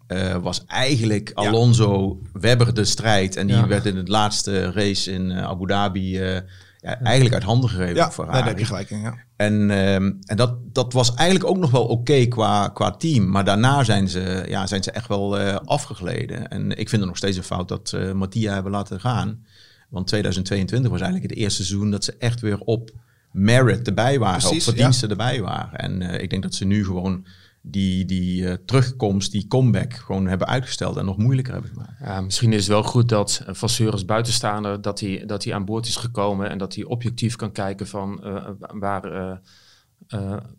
eh, 0.06 0.36
was 0.36 0.64
eigenlijk 0.66 1.30
Alonso 1.34 2.20
Webber 2.32 2.74
de 2.74 2.84
strijd. 2.84 3.36
En 3.36 3.46
die 3.46 3.56
Ja. 3.56 3.66
werd 3.66 3.86
in 3.86 3.96
het 3.96 4.08
laatste 4.08 4.70
race 4.72 5.12
in 5.12 5.30
eh, 5.30 5.42
Abu 5.42 5.66
Dhabi 5.66 6.18
eh, 6.20 6.34
ja, 6.80 7.00
eigenlijk 7.00 7.34
uit 7.34 7.42
handen 7.42 7.70
gegeven 7.70 7.94
Ja, 7.94 8.04
voor 8.10 8.24
Ferrari. 8.24 8.38
daar 8.38 8.48
heb 8.48 8.58
je 8.58 8.64
gelijk 8.64 8.90
in. 8.90 9.00
Ja. 9.00 9.14
En, 9.36 9.70
ehm, 9.70 10.12
en 10.26 10.36
dat, 10.36 10.56
dat 10.72 10.92
was 10.92 11.14
eigenlijk 11.14 11.50
ook 11.50 11.56
nog 11.56 11.70
wel 11.70 11.86
oké 11.86 12.26
qua, 12.26 12.68
qua 12.68 12.90
team. 12.90 13.30
Maar 13.30 13.44
daarna 13.44 13.84
zijn 13.84 14.08
ze, 14.08 14.44
ja, 14.48 14.66
zijn 14.66 14.82
ze 14.82 14.90
echt 14.90 15.08
wel 15.08 15.38
afgegleden. 15.64 16.48
En 16.48 16.70
ik 16.70 16.88
vind 16.88 17.00
het 17.00 17.06
nog 17.10 17.16
steeds 17.16 17.36
een 17.36 17.42
fout 17.42 17.68
dat 17.68 17.88
ze 17.88 18.12
Mattia 18.14 18.54
hebben 18.54 18.72
laten 18.72 19.00
gaan. 19.00 19.44
Want 19.88 20.06
2022 20.06 20.90
was 20.90 21.00
eigenlijk 21.00 21.30
het 21.30 21.40
eerste 21.40 21.64
seizoen 21.64 21.90
dat 21.90 22.04
ze 22.04 22.14
echt 22.18 22.40
weer 22.40 22.60
op 22.60 22.90
merit 23.32 23.86
erbij 23.86 24.18
waren. 24.18 24.40
Precies, 24.40 24.68
op 24.68 24.74
verdiensten 24.74 25.10
erbij 25.10 25.40
waren. 25.40 25.78
En 25.78 26.20
ik 26.22 26.30
denk 26.30 26.42
dat 26.42 26.54
ze 26.54 26.64
nu 26.64 26.84
gewoon 26.84 27.26
die, 27.68 28.04
die 28.04 28.48
eh, 28.48 28.56
terugkomst, 28.64 29.32
die 29.32 29.46
comeback 29.46 29.92
gewoon 29.94 30.26
hebben 30.26 30.46
uitgesteld 30.46 30.96
en 30.96 31.04
nog 31.04 31.16
moeilijker 31.16 31.52
hebben 31.52 31.70
gemaakt. 31.70 31.92
Ja, 32.00 32.20
misschien 32.20 32.52
is 32.52 32.58
het 32.60 32.68
wel 32.68 32.82
goed 32.82 33.08
dat 33.08 33.42
uh, 33.48 33.54
Vasseur 33.54 33.92
als 33.92 34.04
buitenstaander 34.04 34.82
dat 34.82 35.00
hij, 35.00 35.22
dat 35.26 35.44
hij 35.44 35.54
aan 35.54 35.64
boord 35.64 35.86
is 35.86 35.96
gekomen 35.96 36.50
en 36.50 36.58
dat 36.58 36.74
hij 36.74 36.84
objectief 36.84 37.36
kan 37.36 37.52
kijken 37.52 37.86
van 37.86 38.20
uh, 38.24 38.48
waar, 38.58 39.40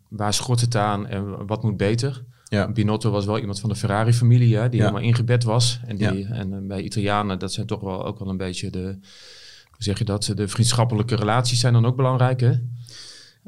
waar 0.08 0.34
schort 0.34 0.60
het 0.60 0.76
aan 0.76 1.06
en 1.06 1.46
wat 1.46 1.62
moet 1.62 1.76
beter. 1.76 2.24
Ja. 2.44 2.72
Binotto 2.72 3.10
was 3.10 3.24
wel 3.26 3.38
iemand 3.38 3.60
van 3.60 3.68
de 3.68 3.76
Ferrari-familie, 3.76 4.56
hè, 4.56 4.68
die 4.68 4.78
Ja. 4.80 4.86
helemaal 4.86 5.08
ingebed 5.08 5.44
was. 5.44 5.80
En, 5.86 5.96
die, 5.96 6.18
Ja. 6.18 6.28
en 6.34 6.52
eh, 6.52 6.58
bij 6.62 6.82
Italianen, 6.82 7.38
dat 7.38 7.52
zijn 7.52 7.66
toch 7.66 7.80
wel 7.80 8.06
ook 8.06 8.18
wel 8.18 8.28
een 8.28 8.36
beetje 8.36 8.70
de, 8.70 8.84
hoe 9.64 9.76
zeg 9.78 9.98
je 9.98 10.04
dat, 10.04 10.32
de 10.34 10.48
vriendschappelijke 10.48 11.14
relaties 11.16 11.60
zijn 11.60 11.72
dan 11.72 11.86
ook 11.86 11.96
belangrijk, 11.96 12.40
hè? 12.40 12.52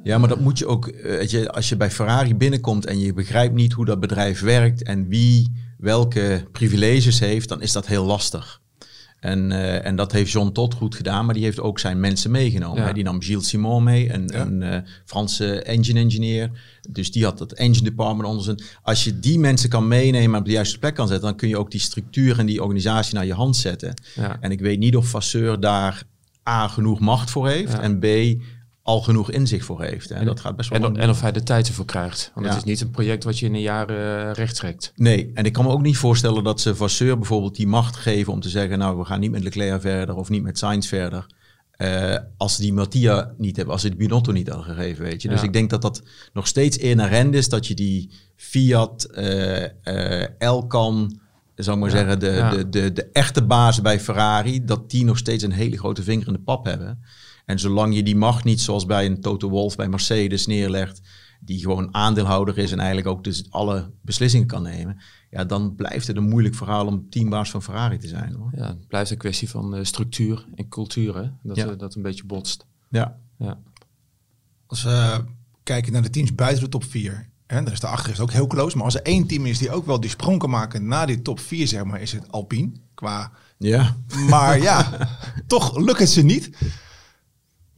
Ja, 0.03 0.19
maar 0.19 0.29
dat 0.29 0.41
moet 0.41 0.59
je 0.59 0.67
ook, 0.67 0.87
eh, 0.87 1.03
weet 1.03 1.31
je, 1.31 1.53
als 1.53 1.69
je 1.69 1.77
bij 1.77 1.91
Ferrari 1.91 2.35
binnenkomt 2.35 2.87
en 2.87 2.99
je 2.99 3.13
begrijpt 3.13 3.55
niet 3.55 3.73
hoe 3.73 3.85
dat 3.85 4.01
bedrijf 4.01 4.41
werkt 4.41 4.83
en 4.83 5.09
wie 5.09 5.53
welke 5.79 6.47
privileges 6.53 7.21
heeft, 7.21 7.49
dan 7.49 7.63
is 7.63 7.73
dat 7.73 7.87
heel 7.87 8.05
lastig. 8.05 8.61
En, 9.21 9.53
eh, 9.53 9.87
en 9.87 9.97
dat 9.97 10.13
heeft 10.13 10.31
John 10.33 10.53
Todt 10.53 10.75
goed 10.75 10.95
gedaan, 10.95 11.25
maar 11.25 11.35
die 11.35 11.45
heeft 11.45 11.61
ook 11.61 11.79
zijn 11.79 12.01
mensen 12.01 12.31
meegenomen. 12.31 12.81
Ja. 12.81 12.87
hè. 12.87 12.93
Die 12.93 13.05
nam 13.05 13.23
Gilles 13.23 13.49
Simon 13.49 13.83
mee, 13.83 14.13
een, 14.13 14.29
Ja. 14.33 14.41
een 14.41 14.63
eh, 14.63 14.79
Franse 15.05 15.63
engine 15.63 16.01
engineer. 16.01 16.51
Dus 16.91 17.11
die 17.13 17.25
had 17.25 17.39
het 17.39 17.53
engine 17.53 17.85
department 17.85 18.29
onder 18.29 18.45
zijn. 18.45 18.63
Als 18.83 19.05
je 19.05 19.19
die 19.21 19.39
mensen 19.39 19.69
kan 19.69 19.89
meenemen 19.89 20.33
en 20.35 20.41
op 20.41 20.45
de 20.45 20.53
juiste 20.53 20.79
plek 20.79 20.95
kan 20.95 21.09
zetten, 21.09 21.27
dan 21.29 21.37
kun 21.37 21.49
je 21.49 21.59
ook 21.59 21.71
die 21.71 21.81
structuur 21.81 22.39
en 22.39 22.47
die 22.47 22.63
organisatie 22.63 23.15
naar 23.15 23.27
je 23.27 23.35
hand 23.35 23.57
zetten. 23.57 23.95
Ja. 24.15 24.37
En 24.41 24.51
ik 24.51 24.61
weet 24.61 24.79
niet 24.79 24.97
of 24.97 25.07
Vasseur 25.09 25.61
daar 25.61 26.03
A, 26.49 26.69
genoeg 26.69 27.01
macht 27.01 27.31
voor 27.31 27.49
heeft 27.49 27.79
en 27.79 27.99
B, 27.99 28.05
al 28.83 29.01
genoeg 29.01 29.31
inzicht 29.31 29.65
voor 29.65 29.83
heeft. 29.83 30.11
En 30.11 30.25
dat 30.25 30.41
gaat 30.41 30.57
best 30.57 30.71
wel 30.71 30.83
En, 30.85 30.97
en 30.97 31.09
of 31.11 31.21
hij 31.21 31.33
de 31.33 31.43
tijd 31.43 31.69
ervoor 31.69 31.85
krijgt. 31.85 32.31
Want 32.35 32.47
Ja. 32.47 32.53
het 32.53 32.61
is 32.65 32.69
niet 32.71 32.81
een 32.81 32.91
project 32.91 33.25
wat 33.25 33.39
je 33.39 33.47
in 33.47 33.55
een 33.55 33.61
jaar 33.61 33.89
eh 33.91 34.33
recht 34.33 34.55
trekt. 34.57 34.93
Nee, 34.97 35.31
en 35.35 35.45
ik 35.45 35.53
kan 35.53 35.65
me 35.65 35.71
ook 35.71 35.83
niet 35.83 35.97
voorstellen 35.97 36.45
dat 36.45 36.61
ze 36.61 36.75
Vasseur 36.75 37.17
bijvoorbeeld 37.19 37.57
die 37.57 37.67
macht 37.67 37.97
geven 37.97 38.33
om 38.33 38.41
te 38.41 38.49
zeggen, 38.49 38.79
nou, 38.79 38.99
we 38.99 39.05
gaan 39.05 39.21
niet 39.21 39.31
met 39.31 39.43
Leclerc 39.43 39.81
verder 39.81 40.15
of 40.17 40.29
niet 40.29 40.43
met 40.43 40.59
Sainz 40.59 40.89
verder. 40.89 41.27
Eh, 41.71 42.17
als 42.37 42.57
die 42.57 42.73
Mattia 42.73 43.35
niet 43.39 43.57
hebben, 43.57 43.75
als 43.75 43.83
ze 43.83 43.89
die 43.89 43.99
Binotto 43.99 44.33
niet 44.33 44.49
hadden 44.49 44.67
gegeven, 44.75 45.05
weet 45.05 45.23
je. 45.23 45.29
Dus 45.29 45.41
Ja. 45.41 45.47
ik 45.47 45.53
denk 45.53 45.71
dat 45.71 45.83
dat 45.83 46.03
nog 46.33 46.47
steeds 46.47 46.77
inherent 46.77 47.35
is 47.35 47.49
dat 47.49 47.67
je 47.67 47.75
die 47.75 48.11
Fiat, 48.37 49.05
eh 49.05 49.65
eh 50.23 50.29
Elkan, 50.39 51.21
zou 51.55 51.77
ik 51.77 51.83
maar 51.83 51.93
Ja, 51.93 51.97
zeggen, 51.97 52.19
de, 52.21 52.49
de, 52.57 52.69
de, 52.69 52.93
de 52.93 53.09
echte 53.13 53.43
bazen 53.43 53.83
bij 53.83 54.01
Ferrari, 54.01 54.65
dat 54.65 54.91
die 54.91 55.05
nog 55.05 55.19
steeds 55.19 55.45
een 55.45 55.53
hele 55.53 55.79
grote 55.79 56.03
vinger 56.03 56.27
in 56.27 56.33
de 56.33 56.39
pap 56.39 56.65
hebben. 56.65 57.03
En 57.51 57.59
zolang 57.59 57.95
je 57.95 58.03
die 58.03 58.17
macht 58.17 58.45
niet, 58.45 58.61
zoals 58.61 58.87
bij 58.87 59.07
een 59.07 59.21
Toto 59.21 59.49
Wolff 59.49 59.77
bij 59.77 59.89
Mercedes 59.89 60.47
neerlegt, 60.47 61.01
die 61.41 61.61
gewoon 61.61 61.95
aandeelhouder 61.95 62.59
is 62.59 62.73
en 62.73 62.79
eigenlijk 62.79 63.09
ook 63.09 63.25
dus 63.25 63.45
alle 63.51 63.91
beslissingen 64.03 64.47
kan 64.47 64.63
nemen, 64.63 65.01
ja, 65.31 65.45
dan 65.45 65.75
blijft 65.75 66.07
het 66.07 66.17
een 66.17 66.29
moeilijk 66.29 66.55
verhaal 66.55 66.87
om 66.87 67.07
teambaas 67.11 67.51
van 67.51 67.63
Ferrari 67.63 67.99
te 67.99 68.09
zijn. 68.09 68.35
Hoor. 68.35 68.51
Ja, 68.55 68.67
het 68.67 68.87
blijft 68.87 69.11
een 69.11 69.17
kwestie 69.19 69.51
van 69.51 69.75
eh, 69.75 69.85
structuur 69.85 70.47
en 70.55 70.69
cultuur, 70.69 71.17
hè? 71.17 71.29
Dat, 71.43 71.57
Ja. 71.57 71.67
eh, 71.67 71.79
dat 71.79 71.95
een 71.95 72.03
beetje 72.03 72.25
botst. 72.25 72.67
Ja, 72.89 73.19
Ja. 73.39 73.59
Als 74.67 74.83
we 74.83 75.25
kijken 75.63 75.93
naar 75.93 76.03
de 76.03 76.11
teams 76.11 76.35
buiten 76.35 76.65
de 76.65 76.71
top 76.71 76.85
4. 76.85 77.29
En 77.47 77.65
daar 77.65 77.73
is 77.73 77.81
de 77.81 77.87
achter 77.87 78.13
is 78.13 78.21
ook 78.21 78.33
heel 78.33 78.47
close. 78.47 78.77
Maar 78.77 78.85
als 78.85 78.95
er 78.95 79.03
één 79.03 79.27
team 79.27 79.47
is 79.47 79.59
die 79.59 79.71
ook 79.71 79.87
wel 79.87 80.01
die 80.01 80.11
sprong 80.11 80.39
kan 80.39 80.51
maken 80.51 80.87
naar 80.87 81.07
die 81.07 81.23
top 81.23 81.41
4, 81.41 81.67
zeg 81.69 81.85
maar, 81.85 82.01
is 82.01 82.13
het 82.13 82.33
Alpine. 82.33 82.71
Qua. 82.95 83.33
ja. 83.59 83.97
Maar 84.29 84.61
ja, 84.61 85.09
toch 85.47 85.79
lukt 85.79 85.99
het 85.99 86.09
ze 86.09 86.23
niet. 86.23 86.51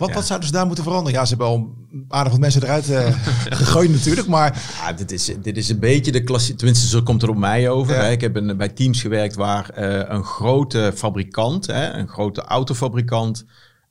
Wat, 0.02 0.10
Ja. 0.10 0.16
wat 0.16 0.26
zouden 0.26 0.48
ze 0.48 0.54
daar 0.54 0.66
moeten 0.66 0.84
veranderen? 0.84 1.18
Ja, 1.18 1.24
ze 1.24 1.34
hebben 1.36 1.46
al 1.46 1.74
aardig 2.08 2.32
wat 2.32 2.40
mensen 2.40 2.62
eruit 2.62 2.90
eh, 2.90 3.06
gegooid 3.60 3.90
natuurlijk. 3.90 4.26
Maar 4.26 4.62
Ja, 4.80 4.92
dit, 4.92 5.12
is, 5.12 5.32
dit 5.42 5.56
is 5.56 5.68
een 5.68 5.78
beetje 5.78 6.12
de 6.12 6.22
klassie. 6.24 6.54
Tenminste, 6.54 6.86
zo 6.88 7.02
komt 7.02 7.20
het 7.20 7.30
op 7.30 7.36
mij 7.36 7.68
over. 7.70 7.94
Ja. 7.94 8.02
Hè. 8.02 8.10
Ik 8.10 8.20
heb 8.20 8.36
een, 8.36 8.56
bij 8.56 8.68
teams 8.68 9.00
gewerkt 9.00 9.34
waar 9.34 9.70
eh, 9.70 10.14
een 10.16 10.24
grote 10.24 10.92
fabrikant, 10.94 11.66
hè, 11.66 11.90
een 11.92 12.08
grote 12.08 12.42
autofabrikant, 12.42 13.44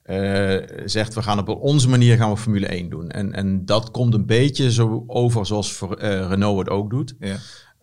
eh, 0.04 0.56
zegt: 0.86 1.14
we 1.14 1.22
gaan 1.22 1.40
op 1.40 1.50
onze 1.62 1.90
manier 1.90 2.18
gaan 2.18 2.30
we 2.32 2.38
Formule 2.38 2.68
1 2.68 2.90
doen. 2.90 3.10
En, 3.10 3.34
en 3.34 3.66
dat 3.66 3.92
komt 3.92 4.14
een 4.14 4.26
beetje 4.26 4.72
zo 4.72 5.04
over 5.08 5.46
zoals 5.46 5.74
voor, 5.74 6.00
Renault 6.00 6.60
het 6.60 6.70
ook 6.70 6.90
doet. 6.90 7.16
ja, 7.20 7.36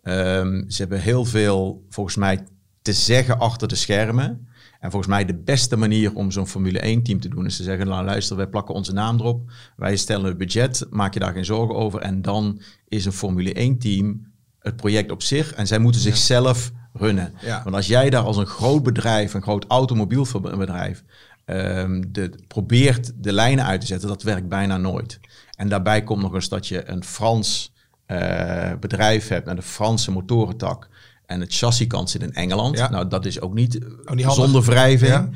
Ehm, 0.03 0.63
ze 0.69 0.81
hebben 0.81 0.99
heel 1.01 1.25
veel, 1.25 1.85
volgens 1.89 2.15
mij, 2.15 2.43
te 2.81 2.93
zeggen 2.93 3.39
achter 3.39 3.67
de 3.67 3.75
schermen. 3.75 4.47
En 4.79 4.91
volgens 4.91 5.11
mij 5.11 5.25
de 5.25 5.35
beste 5.35 5.77
manier 5.77 6.15
om 6.15 6.31
zo'n 6.31 6.47
Formule 6.47 6.79
1-team 6.79 7.19
te 7.19 7.29
doen 7.29 7.45
is 7.45 7.57
te 7.57 7.63
zeggen, 7.63 7.87
nou 7.87 8.05
luister, 8.05 8.35
wij 8.35 8.47
plakken 8.47 8.75
onze 8.75 8.93
naam 8.93 9.19
erop. 9.19 9.51
Wij 9.75 9.95
stellen 9.95 10.25
het 10.25 10.37
budget, 10.37 10.85
maak 10.89 11.13
je 11.13 11.19
daar 11.19 11.33
geen 11.33 11.45
zorgen 11.45 11.75
over. 11.75 12.01
En 12.01 12.21
dan 12.21 12.61
is 12.87 13.05
een 13.05 13.11
Formule 13.11 13.73
1-team 13.73 14.27
het 14.59 14.75
project 14.75 15.11
op 15.11 15.21
zich. 15.21 15.53
En 15.53 15.67
zij 15.67 15.79
moeten 15.79 16.01
zichzelf 16.01 16.71
runnen. 16.93 17.33
Ja. 17.41 17.63
Want 17.63 17.75
als 17.75 17.87
jij 17.87 18.09
daar 18.09 18.23
als 18.23 18.37
een 18.37 18.45
groot 18.45 18.83
bedrijf, 18.83 19.33
een 19.33 19.41
groot 19.41 19.65
automobielbedrijf, 19.67 21.03
ehm, 21.45 22.03
de, 22.07 22.31
probeert 22.47 23.11
de 23.15 23.33
lijnen 23.33 23.65
uit 23.65 23.81
te 23.81 23.87
zetten, 23.87 24.07
dat 24.07 24.23
werkt 24.23 24.47
bijna 24.47 24.77
nooit. 24.77 25.19
En 25.55 25.69
daarbij 25.69 26.03
komt 26.03 26.21
nog 26.21 26.33
eens 26.33 26.49
dat 26.49 26.67
je 26.67 26.89
een 26.89 27.03
Frans 27.03 27.73
eh, 28.05 28.71
bedrijf 28.79 29.27
hebt 29.27 29.45
met 29.45 29.57
een 29.57 29.63
Franse 29.63 30.11
motorentak. 30.11 30.89
En 31.29 31.39
het 31.39 31.55
chassiskant 31.55 32.09
zit 32.09 32.21
in 32.21 32.33
Engeland. 32.33 32.77
Ja. 32.77 32.89
Nou, 32.89 33.07
dat 33.07 33.25
is 33.25 33.41
ook 33.41 33.53
niet 33.53 33.79
handig. 34.05 34.33
zonder 34.33 34.63
wrijving. 34.63 35.11
Ja. 35.11 35.29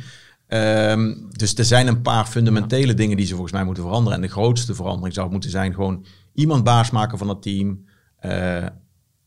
Ehm, 0.48 1.14
dus 1.30 1.56
er 1.56 1.66
zijn 1.66 1.88
een 1.88 2.02
paar 2.02 2.26
fundamentele 2.26 2.94
dingen 2.94 3.18
die 3.18 3.26
ze 3.26 3.32
volgens 3.32 3.54
mij 3.54 3.64
moeten 3.64 3.84
veranderen. 3.84 4.18
En 4.18 4.24
de 4.24 4.34
grootste 4.34 4.76
verandering 4.76 5.14
zou 5.14 5.30
moeten 5.32 5.50
zijn 5.50 5.74
gewoon 5.74 6.06
iemand 6.34 6.64
baas 6.64 6.92
maken 6.92 7.18
van 7.18 7.30
het 7.30 7.42
team. 7.42 7.86
eh, 8.20 8.66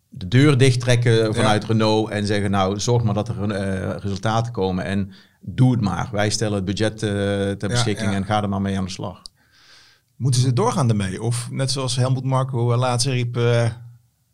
de 0.08 0.28
deur 0.28 0.58
dicht 0.58 0.80
trekken 0.80 1.34
vanuit 1.34 1.64
Renault 1.64 2.10
en 2.10 2.26
zeggen 2.26 2.50
nou 2.50 2.80
zorg 2.80 3.02
maar 3.02 3.14
dat 3.14 3.28
er 3.28 3.50
eh, 3.50 3.96
resultaten 3.98 4.52
komen 4.52 4.84
en 4.84 5.12
doe 5.40 5.72
het 5.72 5.80
maar. 5.80 6.08
Wij 6.12 6.30
stellen 6.30 6.54
het 6.54 6.64
budget 6.64 7.02
eh, 7.02 7.10
ter 7.50 7.68
beschikking 7.68 8.12
en 8.12 8.24
ga 8.24 8.42
er 8.42 8.48
maar 8.48 8.60
mee 8.60 8.78
aan 8.78 8.84
de 8.84 8.90
slag. 8.90 9.22
moeten 10.16 10.40
ze 10.40 10.52
doorgaan 10.52 10.88
daarmee? 10.88 11.22
Of 11.22 11.48
net 11.50 11.70
zoals 11.70 11.96
Helmut 11.96 12.24
Marko 12.24 12.76
laatst 12.76 13.06
riep, 13.06 13.38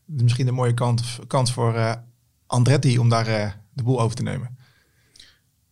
misschien 0.07 0.49
een 0.49 0.55
mooie 0.55 0.75
kans, 0.75 1.19
kans 1.27 1.53
voor 1.53 2.01
Andretti 2.53 2.99
om 2.99 3.09
daar 3.09 3.27
eh, 3.27 3.51
de 3.75 3.83
boel 3.83 4.01
over 4.01 4.17
te 4.17 4.23
nemen. 4.23 4.57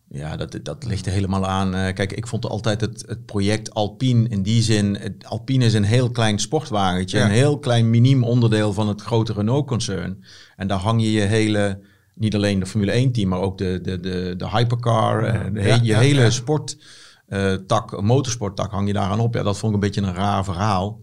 Ja, 0.07 0.37
dat, 0.37 0.59
dat 0.63 0.85
ligt 0.85 1.05
er 1.05 1.11
helemaal 1.11 1.47
aan. 1.47 1.75
Eh, 1.75 1.93
kijk, 1.93 2.13
ik 2.13 2.27
vond 2.27 2.45
altijd 2.45 2.81
het, 2.81 3.03
het 3.07 3.25
project 3.25 3.73
Alpine 3.73 4.29
in 4.29 4.43
die 4.43 4.61
zin... 4.61 4.95
Het, 4.95 5.25
Alpine 5.25 5.65
is 5.65 5.73
een 5.73 5.83
heel 5.83 6.11
klein 6.11 6.39
sportwagentje. 6.39 7.17
Ja. 7.17 7.25
Een 7.25 7.31
heel 7.31 7.59
klein 7.59 7.89
miniem 7.89 8.23
onderdeel 8.23 8.73
van 8.73 8.87
het 8.87 9.01
grote 9.01 9.33
Renault-concern. 9.33 10.23
En 10.55 10.67
daar 10.67 10.79
hang 10.79 11.01
je 11.01 11.11
je 11.11 11.21
hele... 11.21 11.79
Niet 12.15 12.35
alleen 12.35 12.59
de 12.59 12.65
Formule 12.65 13.07
1-team, 13.07 13.29
maar 13.29 13.39
ook 13.39 13.57
de, 13.57 13.79
de, 13.81 13.99
de, 13.99 14.33
de 14.37 14.49
hypercar. 14.49 15.23
eh, 15.23 15.53
de 15.53 15.61
Ja, 15.61 15.79
je 15.81 15.95
hele 15.95 16.31
sporttak, 16.31 18.01
motorsporttak 18.01 18.71
hang 18.71 18.87
je 18.87 18.93
daaraan 18.93 19.19
op. 19.19 19.33
Ja, 19.33 19.43
dat 19.43 19.57
vond 19.57 19.75
ik 19.75 19.81
een 19.81 19.87
beetje 19.89 20.09
een 20.09 20.15
raar 20.15 20.43
verhaal. 20.43 21.01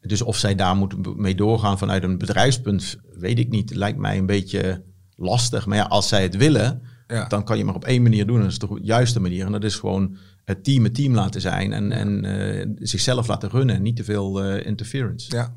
Dus 0.00 0.22
of 0.22 0.36
zij 0.36 0.54
daar 0.54 0.76
moeten 0.76 1.02
mee 1.16 1.34
doorgaan 1.34 1.78
vanuit 1.78 2.02
een 2.02 2.18
bedrijfspunt, 2.18 2.96
weet 3.18 3.38
ik 3.38 3.50
niet. 3.50 3.74
Lijkt 3.74 3.98
mij 3.98 4.18
een 4.18 4.26
beetje 4.26 4.82
lastig. 5.16 5.66
Maar 5.66 5.76
ja, 5.76 5.84
als 5.84 6.08
zij 6.08 6.22
het 6.22 6.36
willen, 6.36 6.82
Ja. 7.06 7.26
dan 7.26 7.44
kan 7.44 7.58
je 7.58 7.64
maar 7.64 7.74
op 7.74 7.84
één 7.84 8.02
manier 8.02 8.26
doen. 8.26 8.40
Dat 8.40 8.50
is 8.50 8.58
de 8.58 8.78
juiste 8.82 9.20
manier. 9.20 9.46
En 9.46 9.52
dat 9.52 9.64
is 9.64 9.74
gewoon 9.74 10.16
het 10.44 10.64
team 10.64 10.84
het 10.84 10.94
team 10.94 11.14
laten 11.14 11.40
zijn. 11.40 11.72
En, 11.72 11.92
en 11.92 12.24
eh, 12.24 12.68
zichzelf 12.78 13.26
laten 13.26 13.48
runnen. 13.50 13.76
En 13.76 13.82
niet 13.82 13.96
te 13.96 14.04
veel 14.04 14.42
eh, 14.42 14.66
interference. 14.66 15.36
Ja, 15.36 15.54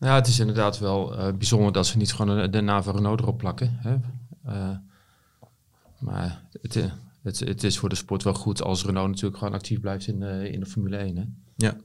Ja, 0.00 0.14
het 0.14 0.26
is 0.26 0.38
inderdaad 0.38 0.78
wel 0.78 1.16
eh, 1.18 1.32
bijzonder 1.32 1.72
dat 1.72 1.86
ze 1.86 1.96
niet 1.96 2.12
gewoon 2.12 2.50
de, 2.50 2.60
naam 2.60 2.82
van 2.82 2.94
Renault 2.94 3.20
erop 3.20 3.38
plakken. 3.38 3.78
Hè? 3.80 3.96
Eh, 4.44 4.76
maar 5.98 6.42
het, 6.62 6.74
het, 7.22 7.40
het 7.40 7.64
is 7.64 7.78
voor 7.78 7.88
de 7.88 7.94
sport 7.94 8.22
wel 8.22 8.34
goed 8.34 8.62
als 8.62 8.84
Renault 8.84 9.08
natuurlijk 9.08 9.38
gewoon 9.38 9.54
actief 9.54 9.80
blijft 9.80 10.06
in, 10.06 10.20
de 10.20 10.50
in 10.50 10.60
de 10.60 10.66
Formule 10.66 10.96
1. 10.96 11.16
Hè? 11.16 11.24
Ja. 11.56 11.76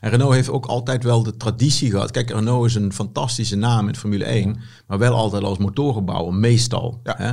En 0.00 0.10
Renault 0.10 0.32
heeft 0.34 0.50
ook 0.50 0.66
altijd 0.66 1.04
wel 1.04 1.22
de 1.22 1.36
traditie 1.36 1.90
gehad. 1.90 2.10
Kijk, 2.10 2.30
Renault 2.30 2.66
is 2.66 2.74
een 2.74 2.92
fantastische 2.92 3.56
naam 3.56 3.88
in 3.88 3.96
Formule 3.96 4.24
1, 4.24 4.58
maar 4.86 4.98
wel 4.98 5.14
altijd 5.14 5.42
als 5.42 5.58
motorenbouwer, 5.58 6.34
meestal. 6.34 7.00
Ja. 7.04 7.14
Hè? 7.16 7.32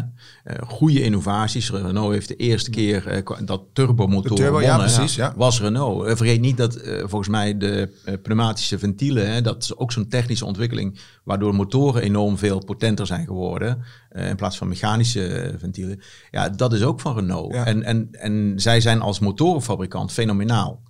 Eh, 0.53 0.67
goede 0.67 1.01
innovaties. 1.01 1.71
Renault 1.71 2.11
heeft 2.11 2.27
de 2.27 2.35
eerste 2.35 2.69
keer 2.69 3.23
kwa- 3.23 3.41
dat 3.41 3.61
turbomotor 3.73 4.37
turbo, 4.37 4.61
ja, 4.61 4.75
wonnen, 4.77 4.93
precies, 4.95 5.15
ja. 5.15 5.33
was 5.35 5.61
Renault. 5.61 6.05
Eh, 6.05 6.15
vergeet 6.15 6.41
niet 6.41 6.57
dat 6.57 6.79
volgens 6.99 7.27
mij 7.29 7.57
de 7.57 7.89
pneumatische 8.21 8.79
ventielen, 8.79 9.31
hè, 9.33 9.41
dat 9.41 9.63
is 9.63 9.77
ook 9.77 9.91
zo'n 9.91 10.07
technische 10.07 10.45
ontwikkeling, 10.45 10.99
waardoor 11.23 11.55
motoren 11.55 12.01
enorm 12.01 12.37
veel 12.37 12.63
potenter 12.65 13.05
zijn 13.05 13.25
geworden, 13.25 13.83
in 14.11 14.35
plaats 14.35 14.57
van 14.57 14.67
mechanische 14.67 15.55
ventielen. 15.57 16.01
Ja, 16.31 16.49
dat 16.49 16.73
is 16.73 16.83
ook 16.83 16.99
van 16.99 17.15
Renault. 17.15 17.53
En, 17.53 17.83
en, 17.83 18.07
en 18.11 18.53
zij 18.55 18.81
zijn 18.81 19.01
als 19.01 19.19
motorenfabrikant 19.19 20.11
fenomenaal 20.11 20.83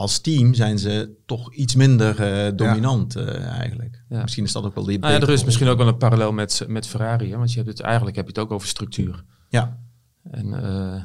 als 0.00 0.18
team 0.18 0.54
zijn 0.54 0.78
ze 0.78 1.16
toch 1.26 1.54
iets 1.54 1.74
minder 1.74 2.20
eh, 2.20 2.56
dominant 2.56 3.16
eh, 3.16 3.46
eigenlijk. 3.46 4.02
Ja. 4.08 4.22
Misschien 4.22 4.44
is 4.44 4.52
dat 4.52 4.64
ook 4.64 4.74
wel 4.74 4.84
die. 4.84 4.98
Nou 4.98 5.12
ja, 5.12 5.20
er 5.20 5.30
is 5.30 5.44
misschien 5.44 5.68
ook 5.68 5.78
wel 5.78 5.88
een 5.88 5.96
parallel 5.96 6.32
met, 6.32 6.64
met 6.68 6.86
Ferrari. 6.86 7.30
Hè? 7.30 7.36
Want 7.36 7.50
je 7.52 7.56
hebt 7.56 7.70
het, 7.70 7.80
eigenlijk 7.80 8.16
heb 8.16 8.24
je 8.24 8.32
het 8.32 8.40
ook 8.40 8.50
over 8.50 8.68
structuur. 8.68 9.24
Ja, 9.48 9.78
En 10.30 10.62
eh, 10.64 11.02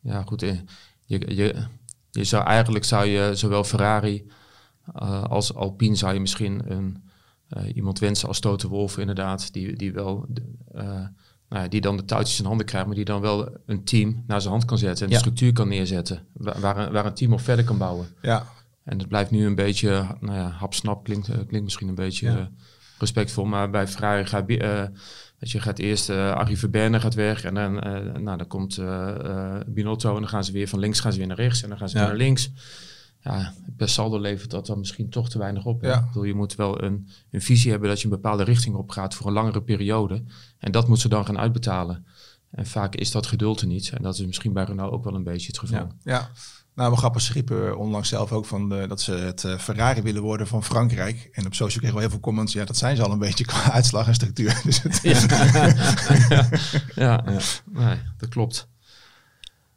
ja, 0.00 0.22
goed. 0.22 0.40
Je, 0.40 0.64
je, 1.04 1.66
je 2.10 2.24
zou 2.24 2.44
eigenlijk 2.44 2.84
zou 2.84 3.06
je 3.06 3.30
zowel 3.34 3.64
Ferrari 3.64 4.30
als 5.22 5.54
Alpine 5.54 5.94
zou 5.94 6.14
je 6.14 6.20
misschien 6.20 6.62
een, 6.72 7.02
iemand 7.74 7.98
wensen 7.98 8.28
als 8.28 8.40
Toto 8.40 8.68
Wolff 8.68 8.98
inderdaad, 8.98 9.52
die, 9.52 9.76
die 9.76 9.92
wel 9.92 10.26
nou 11.56 11.68
ja, 11.68 11.74
die 11.74 11.80
dan 11.80 11.96
de 11.96 12.04
touwtjes 12.04 12.38
in 12.38 12.44
handen 12.44 12.66
krijgt, 12.66 12.86
maar 12.86 12.96
die 12.96 13.04
dan 13.04 13.20
wel 13.20 13.56
een 13.66 13.84
team 13.84 14.24
naar 14.26 14.40
zijn 14.40 14.52
hand 14.52 14.64
kan 14.64 14.78
zetten 14.78 15.04
en 15.06 15.10
Ja. 15.12 15.16
de 15.18 15.20
structuur 15.22 15.52
kan 15.52 15.68
neerzetten, 15.68 16.22
waar, 16.32 16.60
waar, 16.60 16.76
een, 16.76 16.92
waar 16.92 17.06
een 17.06 17.14
team 17.14 17.32
op 17.32 17.40
verder 17.40 17.64
kan 17.64 17.78
bouwen. 17.78 18.06
ja. 18.22 18.46
En 18.84 18.98
het 18.98 19.08
blijft 19.08 19.30
nu 19.30 19.46
een 19.46 19.54
beetje, 19.54 20.06
nou 20.20 20.36
ja, 20.38 20.48
hapsnap 20.50 21.04
klinkt, 21.04 21.28
eh, 21.28 21.34
klinkt 21.34 21.62
misschien 21.64 21.88
een 21.88 21.94
beetje 21.94 22.26
Ja. 22.30 22.36
eh, 22.38 22.44
respectvol. 22.98 23.44
Maar 23.44 23.70
bij 23.70 23.86
Ferrari 23.88 24.26
gaat, 24.26 24.48
eh 24.48 24.82
weet 25.38 25.50
je, 25.50 25.60
gaat 25.60 25.78
eerst 25.78 26.10
eh 26.10 26.30
Arie 26.32 26.58
Verberne 26.58 27.00
gaat 27.00 27.14
weg. 27.14 27.44
En 27.44 27.54
dan, 27.54 27.80
eh, 27.80 27.92
nou, 28.20 28.36
dan 28.38 28.46
komt 28.46 28.78
eh, 28.78 29.08
eh, 29.24 29.60
Binotto. 29.66 30.14
En 30.14 30.20
dan 30.20 30.28
gaan 30.28 30.44
ze 30.44 30.52
weer 30.52 30.68
van 30.68 30.78
links 30.78 31.00
gaan 31.00 31.12
ze 31.12 31.18
weer 31.18 31.26
naar 31.26 31.36
rechts. 31.36 31.62
En 31.62 31.68
dan 31.68 31.78
gaan 31.78 31.88
ze 31.88 31.98
weer 31.98 32.06
naar 32.06 32.16
links. 32.16 32.50
Ja, 33.26 33.54
per 33.76 33.88
saldo 33.88 34.18
levert 34.18 34.50
dat 34.50 34.66
dan 34.66 34.78
misschien 34.78 35.08
toch 35.08 35.30
te 35.30 35.38
weinig 35.38 35.64
op. 35.64 35.82
Ja. 35.82 35.98
Ik 35.98 36.06
bedoel, 36.06 36.24
je 36.24 36.34
moet 36.34 36.54
wel 36.54 36.82
een, 36.82 37.08
een 37.30 37.42
visie 37.42 37.70
hebben 37.70 37.88
dat 37.88 37.98
je 37.98 38.04
een 38.04 38.10
bepaalde 38.10 38.44
richting 38.44 38.74
op 38.74 38.90
gaat 38.90 39.14
voor 39.14 39.26
een 39.26 39.32
langere 39.32 39.62
periode. 39.62 40.22
En 40.58 40.72
dat 40.72 40.88
moet 40.88 41.00
ze 41.00 41.08
dan 41.08 41.26
gaan 41.26 41.38
uitbetalen. 41.38 42.06
En 42.50 42.66
vaak 42.66 42.94
is 42.94 43.10
dat 43.10 43.26
geduld 43.26 43.60
er 43.60 43.66
niet. 43.66 43.90
En 43.90 44.02
dat 44.02 44.18
is 44.18 44.26
misschien 44.26 44.52
bij 44.52 44.64
Renault 44.64 44.92
ook 44.92 45.04
wel 45.04 45.14
een 45.14 45.22
beetje 45.22 45.46
het 45.46 45.58
geval. 45.58 45.78
Ja. 45.78 45.88
Ja. 46.02 46.30
Nou, 46.74 46.90
we 46.90 46.96
grappig 46.96 47.22
schiepen 47.22 47.78
onlangs 47.78 48.08
zelf 48.08 48.32
ook 48.32 48.46
van 48.46 48.68
de, 48.68 48.86
dat 48.88 49.00
ze 49.00 49.12
het 49.12 49.44
eh, 49.44 49.58
Ferrari 49.58 50.02
willen 50.02 50.22
worden 50.22 50.46
van 50.46 50.64
Frankrijk. 50.64 51.28
En 51.32 51.46
op 51.46 51.54
social 51.54 51.78
kregen 51.78 51.94
we 51.94 52.02
heel 52.02 52.10
veel 52.10 52.20
comments. 52.20 52.52
Ja, 52.52 52.64
dat 52.64 52.76
zijn 52.76 52.96
ze 52.96 53.02
al 53.02 53.10
een 53.10 53.18
beetje 53.18 53.44
qua 53.52 53.70
uitslag 53.72 54.06
en 54.06 54.14
structuur. 54.14 54.60
Dus 54.64 54.82
het, 54.82 55.00
ja, 56.94 57.22
ja. 57.26 57.40
Nee, 57.64 57.98
dat 58.16 58.28
klopt. 58.28 58.68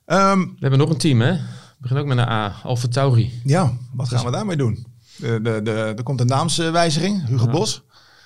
Ehm, 0.05 0.39
We 0.39 0.55
hebben 0.59 0.79
nog 0.79 0.89
een 0.89 0.97
team, 0.97 1.21
hè? 1.21 1.37
We 1.79 1.87
beginnen 1.87 2.03
ook 2.03 2.15
met 2.15 2.25
een 2.25 2.31
A, 2.33 2.55
Alfa 2.63 2.87
Tauri. 2.87 3.41
ja, 3.43 3.73
wat 3.93 4.07
gaan 4.07 4.25
we 4.25 4.31
daarmee 4.31 4.57
doen? 4.57 4.85
De, 5.17 5.39
de, 5.41 5.59
de, 5.63 5.71
er 5.97 6.03
komt 6.03 6.19
een 6.19 6.27
naamswijziging, 6.27 7.27
Hugo 7.27 7.45
Ja. 7.45 7.51
Bos. 7.51 7.83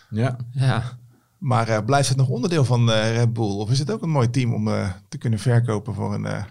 Ja. 0.10 0.38
Ja, 0.52 0.98
Maar 1.38 1.68
eh, 1.68 1.86
blijft 1.86 2.10
het 2.10 2.18
nog 2.18 2.28
onderdeel 2.28 2.66
van 2.66 2.92
eh, 2.92 3.16
Red 3.16 3.34
Bull? 3.34 3.52
Of 3.58 3.72
is 3.72 3.80
het 3.80 3.92
ook 3.92 4.02
een 4.02 4.10
mooi 4.10 4.30
team 4.30 4.54
om 4.54 4.68
eh, 4.68 4.90
te 5.10 5.18
kunnen 5.18 5.40
verkopen 5.40 5.94
voor 5.94 6.14
een... 6.14 6.26
eh, 6.26 6.44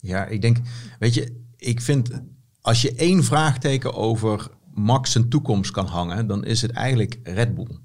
Ja, 0.00 0.24
ik 0.24 0.40
denk, 0.40 0.56
weet 0.98 1.14
je, 1.14 1.40
ik 1.56 1.80
vind 1.80 2.10
als 2.60 2.82
je 2.82 2.94
één 2.94 3.24
vraagteken 3.24 3.94
over 3.94 4.48
Max 4.74 5.12
zijn 5.12 5.28
toekomst 5.28 5.70
kan 5.70 5.86
hangen, 5.86 6.26
dan 6.26 6.44
is 6.44 6.62
het 6.62 6.70
eigenlijk 6.70 7.18
Red 7.22 7.54
Bull. 7.54 7.78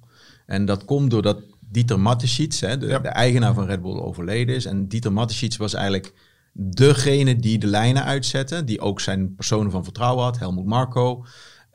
En 0.46 0.66
dat 0.66 0.86
komt 0.86 1.12
doordat 1.12 1.42
Dieter 1.60 2.00
Mateschitz, 2.00 2.60
hè, 2.62 2.78
de, 2.78 2.88
Ja. 2.88 3.00
de 3.00 3.08
eigenaar 3.08 3.54
van 3.54 3.66
Red 3.66 3.82
Bull, 3.82 4.00
overleden 4.00 4.56
is. 4.56 4.66
En 4.66 4.88
Dieter 4.88 5.14
Mateschitz 5.14 5.58
was 5.58 5.74
eigenlijk 5.74 6.14
degene 6.60 7.36
die 7.36 7.58
de 7.58 7.68
lijnen 7.68 8.04
uitzette, 8.04 8.64
die 8.64 8.80
ook 8.80 9.00
zijn 9.00 9.36
personen 9.36 9.72
van 9.72 9.84
vertrouwen 9.84 10.24
had, 10.24 10.40
Helmoet 10.40 10.66
Marco. 10.66 11.26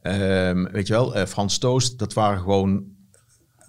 Ehm, 0.02 0.64
weet 0.72 0.86
je 0.86 0.92
wel, 0.92 1.14
eh, 1.14 1.26
Frans 1.26 1.58
Toost, 1.58 1.98
dat 1.98 2.12
waren 2.12 2.40
gewoon 2.40 2.84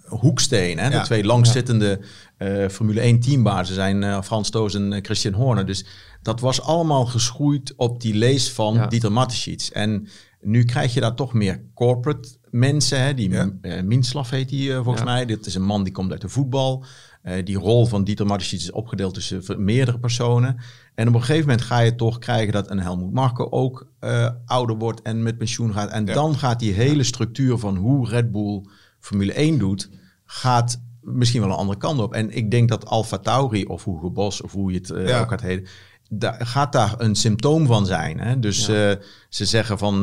hoekstenen. 0.04 0.90
Ja. 0.90 0.98
De 0.98 1.04
twee 1.04 1.24
langzittende 1.24 2.00
eh, 2.36 2.68
Formule 2.68 3.00
1 3.00 3.20
teambazen 3.20 3.74
zijn 3.74 4.02
eh, 4.02 4.22
Frans 4.22 4.50
Toos 4.50 4.74
en 4.74 4.98
Christian 5.04 5.34
Horner. 5.34 5.66
Dus 5.66 5.84
dat 6.22 6.40
was 6.40 6.60
allemaal 6.62 7.06
geschoeid 7.06 7.72
op 7.76 8.00
die 8.00 8.14
lees 8.14 8.50
van 8.52 8.74
Ja. 8.74 8.86
Dieter 8.86 9.12
Mateschitz. 9.12 9.70
En 9.70 10.08
nu 10.40 10.64
krijg 10.64 10.94
je 10.94 11.00
daar 11.00 11.14
toch 11.14 11.32
meer 11.32 11.62
corporate 11.74 12.28
mensen. 12.50 13.00
Hè? 13.00 13.14
Die 13.14 13.30
Ja. 13.30 13.52
Minslav 13.84 14.30
heet 14.30 14.48
die 14.48 14.72
volgens 14.72 14.98
Ja. 14.98 15.04
mij. 15.04 15.26
Dit 15.26 15.46
is 15.46 15.54
een 15.54 15.64
man 15.64 15.84
die 15.84 15.92
komt 15.92 16.10
uit 16.12 16.20
de 16.20 16.28
voetbal. 16.28 16.84
Die 17.44 17.56
rol 17.56 17.86
van 17.86 18.04
Dieter 18.04 18.26
Mateschitz 18.26 18.64
is 18.64 18.70
opgedeeld 18.72 19.14
tussen 19.14 19.64
meerdere 19.64 19.98
personen. 19.98 20.56
En 20.94 21.08
op 21.08 21.14
een 21.14 21.20
gegeven 21.20 21.40
moment 21.48 21.62
ga 21.66 21.78
je 21.78 21.94
toch 21.94 22.18
krijgen 22.18 22.52
dat 22.52 22.70
een 22.70 22.80
Helmoet 22.80 23.12
Marko 23.12 23.46
ook 23.50 23.86
eh, 23.98 24.30
ouder 24.46 24.76
wordt 24.76 25.02
en 25.02 25.22
met 25.22 25.38
pensioen 25.38 25.72
gaat. 25.72 25.90
En 25.90 26.06
Ja. 26.06 26.14
dan 26.14 26.34
gaat 26.38 26.58
die 26.60 26.72
hele 26.72 27.02
structuur 27.02 27.58
van 27.58 27.76
hoe 27.76 28.08
Red 28.08 28.32
Bull 28.32 28.62
Formule 29.00 29.32
1 29.32 29.58
doet, 29.58 29.90
gaat 30.24 30.80
misschien 31.00 31.40
wel 31.40 31.50
een 31.50 31.56
andere 31.56 31.78
kant 31.78 32.00
op. 32.00 32.12
En 32.14 32.30
ik 32.36 32.50
denk 32.50 32.68
dat 32.68 32.86
Alfa 32.86 33.18
Tauri 33.18 33.64
of 33.64 33.84
Hugo 33.84 34.10
Bos 34.10 34.40
of 34.40 34.52
hoe 34.52 34.72
je 34.72 34.78
het 34.78 34.90
eh, 34.90 35.06
Ja. 35.08 35.20
ook 35.20 35.28
gaat 35.30 35.40
heten, 35.40 35.66
daar 36.08 36.46
gaat 36.46 36.72
daar 36.72 36.94
een 36.98 37.14
symptoom 37.14 37.66
van 37.66 37.86
zijn. 37.86 38.18
Hè? 38.20 38.38
Dus 38.38 38.66
Ja. 38.66 38.90
eh, 38.90 38.96
ze 39.28 39.44
zeggen 39.44 39.78
van, 39.78 40.00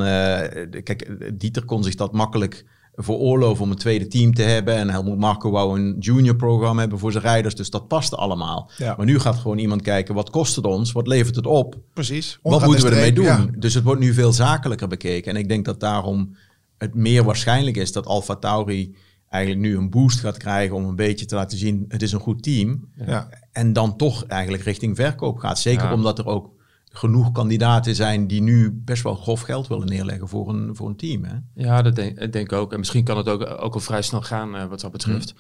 kijk, 0.84 1.32
Dieter 1.40 1.66
kon 1.66 1.84
zich 1.84 1.96
dat 1.96 2.12
makkelijk 2.14 2.66
veroorloven 2.96 3.64
om 3.64 3.72
een 3.72 3.78
tweede 3.78 4.08
team 4.08 4.34
te 4.34 4.42
hebben. 4.42 4.76
En 4.76 4.90
Helmut 4.90 5.18
Marko 5.18 5.52
wou 5.52 5.80
een 5.80 5.96
junior 6.00 6.36
programma 6.36 6.80
hebben 6.82 7.00
voor 7.00 7.12
zijn 7.12 7.24
rijders. 7.24 7.56
Dus 7.56 7.70
dat 7.70 7.88
paste 7.88 8.16
allemaal. 8.16 8.72
Ja. 8.78 8.94
Maar 8.98 9.06
nu 9.06 9.20
gaat 9.20 9.36
gewoon 9.36 9.58
iemand 9.58 9.82
kijken, 9.82 10.16
wat 10.16 10.30
kost 10.30 10.56
het 10.56 10.66
ons? 10.66 10.92
Wat 10.92 11.08
levert 11.08 11.36
het 11.36 11.46
op? 11.48 11.78
precies. 11.94 12.40
Wat 12.42 12.66
moeten 12.66 12.86
we 12.86 12.96
ermee 12.96 13.14
doen? 13.14 13.26
ja. 13.26 13.46
Dus 13.58 13.74
het 13.74 13.84
wordt 13.84 14.02
nu 14.02 14.14
veel 14.14 14.32
zakelijker 14.34 14.88
bekeken. 14.88 15.32
En 15.34 15.40
ik 15.40 15.48
denk 15.48 15.66
dat 15.66 15.80
daarom 15.80 16.36
het 16.78 16.96
meer 16.96 17.24
waarschijnlijk 17.24 17.78
is 17.78 17.92
dat 17.92 18.06
Alfa 18.06 18.36
Tauri 18.36 18.96
eigenlijk 19.30 19.62
nu 19.66 19.78
een 19.78 19.90
boost 19.90 20.20
gaat 20.20 20.38
krijgen 20.38 20.76
om 20.76 20.86
een 20.86 20.96
beetje 20.96 21.26
te 21.26 21.36
laten 21.36 21.58
zien, 21.58 21.86
het 21.88 22.02
is 22.02 22.12
een 22.12 22.20
goed 22.20 22.44
team. 22.44 22.90
Ja. 23.06 23.30
En 23.52 23.74
dan 23.74 23.96
toch 23.98 24.26
eigenlijk 24.26 24.64
richting 24.64 24.96
verkoop 24.96 25.38
gaat. 25.38 25.60
Zeker 25.60 25.86
Ja. 25.86 25.94
omdat 25.94 26.20
er 26.20 26.26
ook 26.26 26.50
genoeg 26.94 27.32
kandidaten 27.32 27.96
zijn 27.96 28.28
die 28.28 28.42
nu 28.42 28.72
best 28.72 29.04
wel 29.04 29.16
grof 29.16 29.42
geld 29.42 29.68
willen 29.68 29.88
neerleggen 29.88 30.28
voor 30.28 30.50
een, 30.50 30.76
voor 30.76 30.90
een 30.90 30.96
team. 30.96 31.24
Hè? 31.24 31.36
ja 31.54 31.82
dat 31.82 31.96
denk, 31.96 32.20
ik 32.20 32.52
ook. 32.52 32.72
En 32.72 32.80
misschien 32.80 33.04
kan 33.04 33.18
het 33.18 33.30
ook, 33.30 33.62
ook 33.62 33.74
al 33.74 33.80
vrij 33.80 34.02
snel 34.02 34.22
gaan 34.22 34.56
eh, 34.56 34.66
wat 34.66 34.82
dat 34.82 34.92
betreft. 34.92 35.34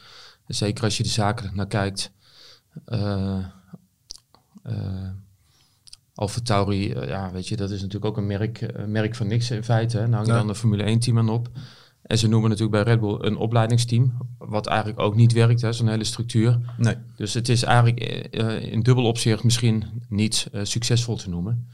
Zeker 0.47 0.83
als 0.83 0.97
je 0.97 1.03
de 1.03 1.09
zakelijk 1.09 1.55
naar 1.55 1.67
kijkt. 1.67 2.11
Eh 2.85 3.37
eh 4.63 5.09
Alfa 6.15 6.39
Tauri, 6.43 6.89
ja, 6.89 7.31
weet 7.31 7.47
je, 7.47 7.55
dat 7.55 7.69
is 7.71 7.77
natuurlijk 7.81 8.05
ook 8.05 8.17
een 8.17 8.27
merk, 8.27 8.85
merk 8.87 9.15
van 9.15 9.27
niks 9.27 9.51
in 9.51 9.63
feite. 9.63 9.97
Hè. 9.97 10.03
Nou 10.03 10.15
hang 10.15 10.25
je 10.25 10.31
Ja. 10.31 10.39
dan 10.39 10.49
een 10.49 10.55
Formule 10.55 10.83
1 10.83 10.99
team 10.99 11.17
aan 11.17 11.29
op. 11.29 11.49
En 12.01 12.17
ze 12.17 12.27
noemen 12.27 12.49
natuurlijk 12.49 12.83
bij 12.83 12.93
Red 12.93 13.01
Bull 13.01 13.17
een 13.19 13.37
opleidingsteam. 13.37 14.17
Wat 14.37 14.67
eigenlijk 14.67 14.99
ook 14.99 15.15
niet 15.15 15.33
werkt, 15.33 15.61
hè, 15.61 15.73
zo'n 15.73 15.87
hele 15.87 16.03
structuur. 16.03 16.59
Nee. 16.77 16.95
Dus 17.15 17.33
het 17.33 17.49
is 17.49 17.63
eigenlijk 17.63 17.99
eh, 17.99 18.71
in 18.71 18.81
dubbel 18.81 19.05
opzicht 19.05 19.43
misschien 19.43 19.83
niet 20.09 20.47
eh, 20.51 20.61
succesvol 20.63 21.15
te 21.15 21.29
noemen. 21.29 21.67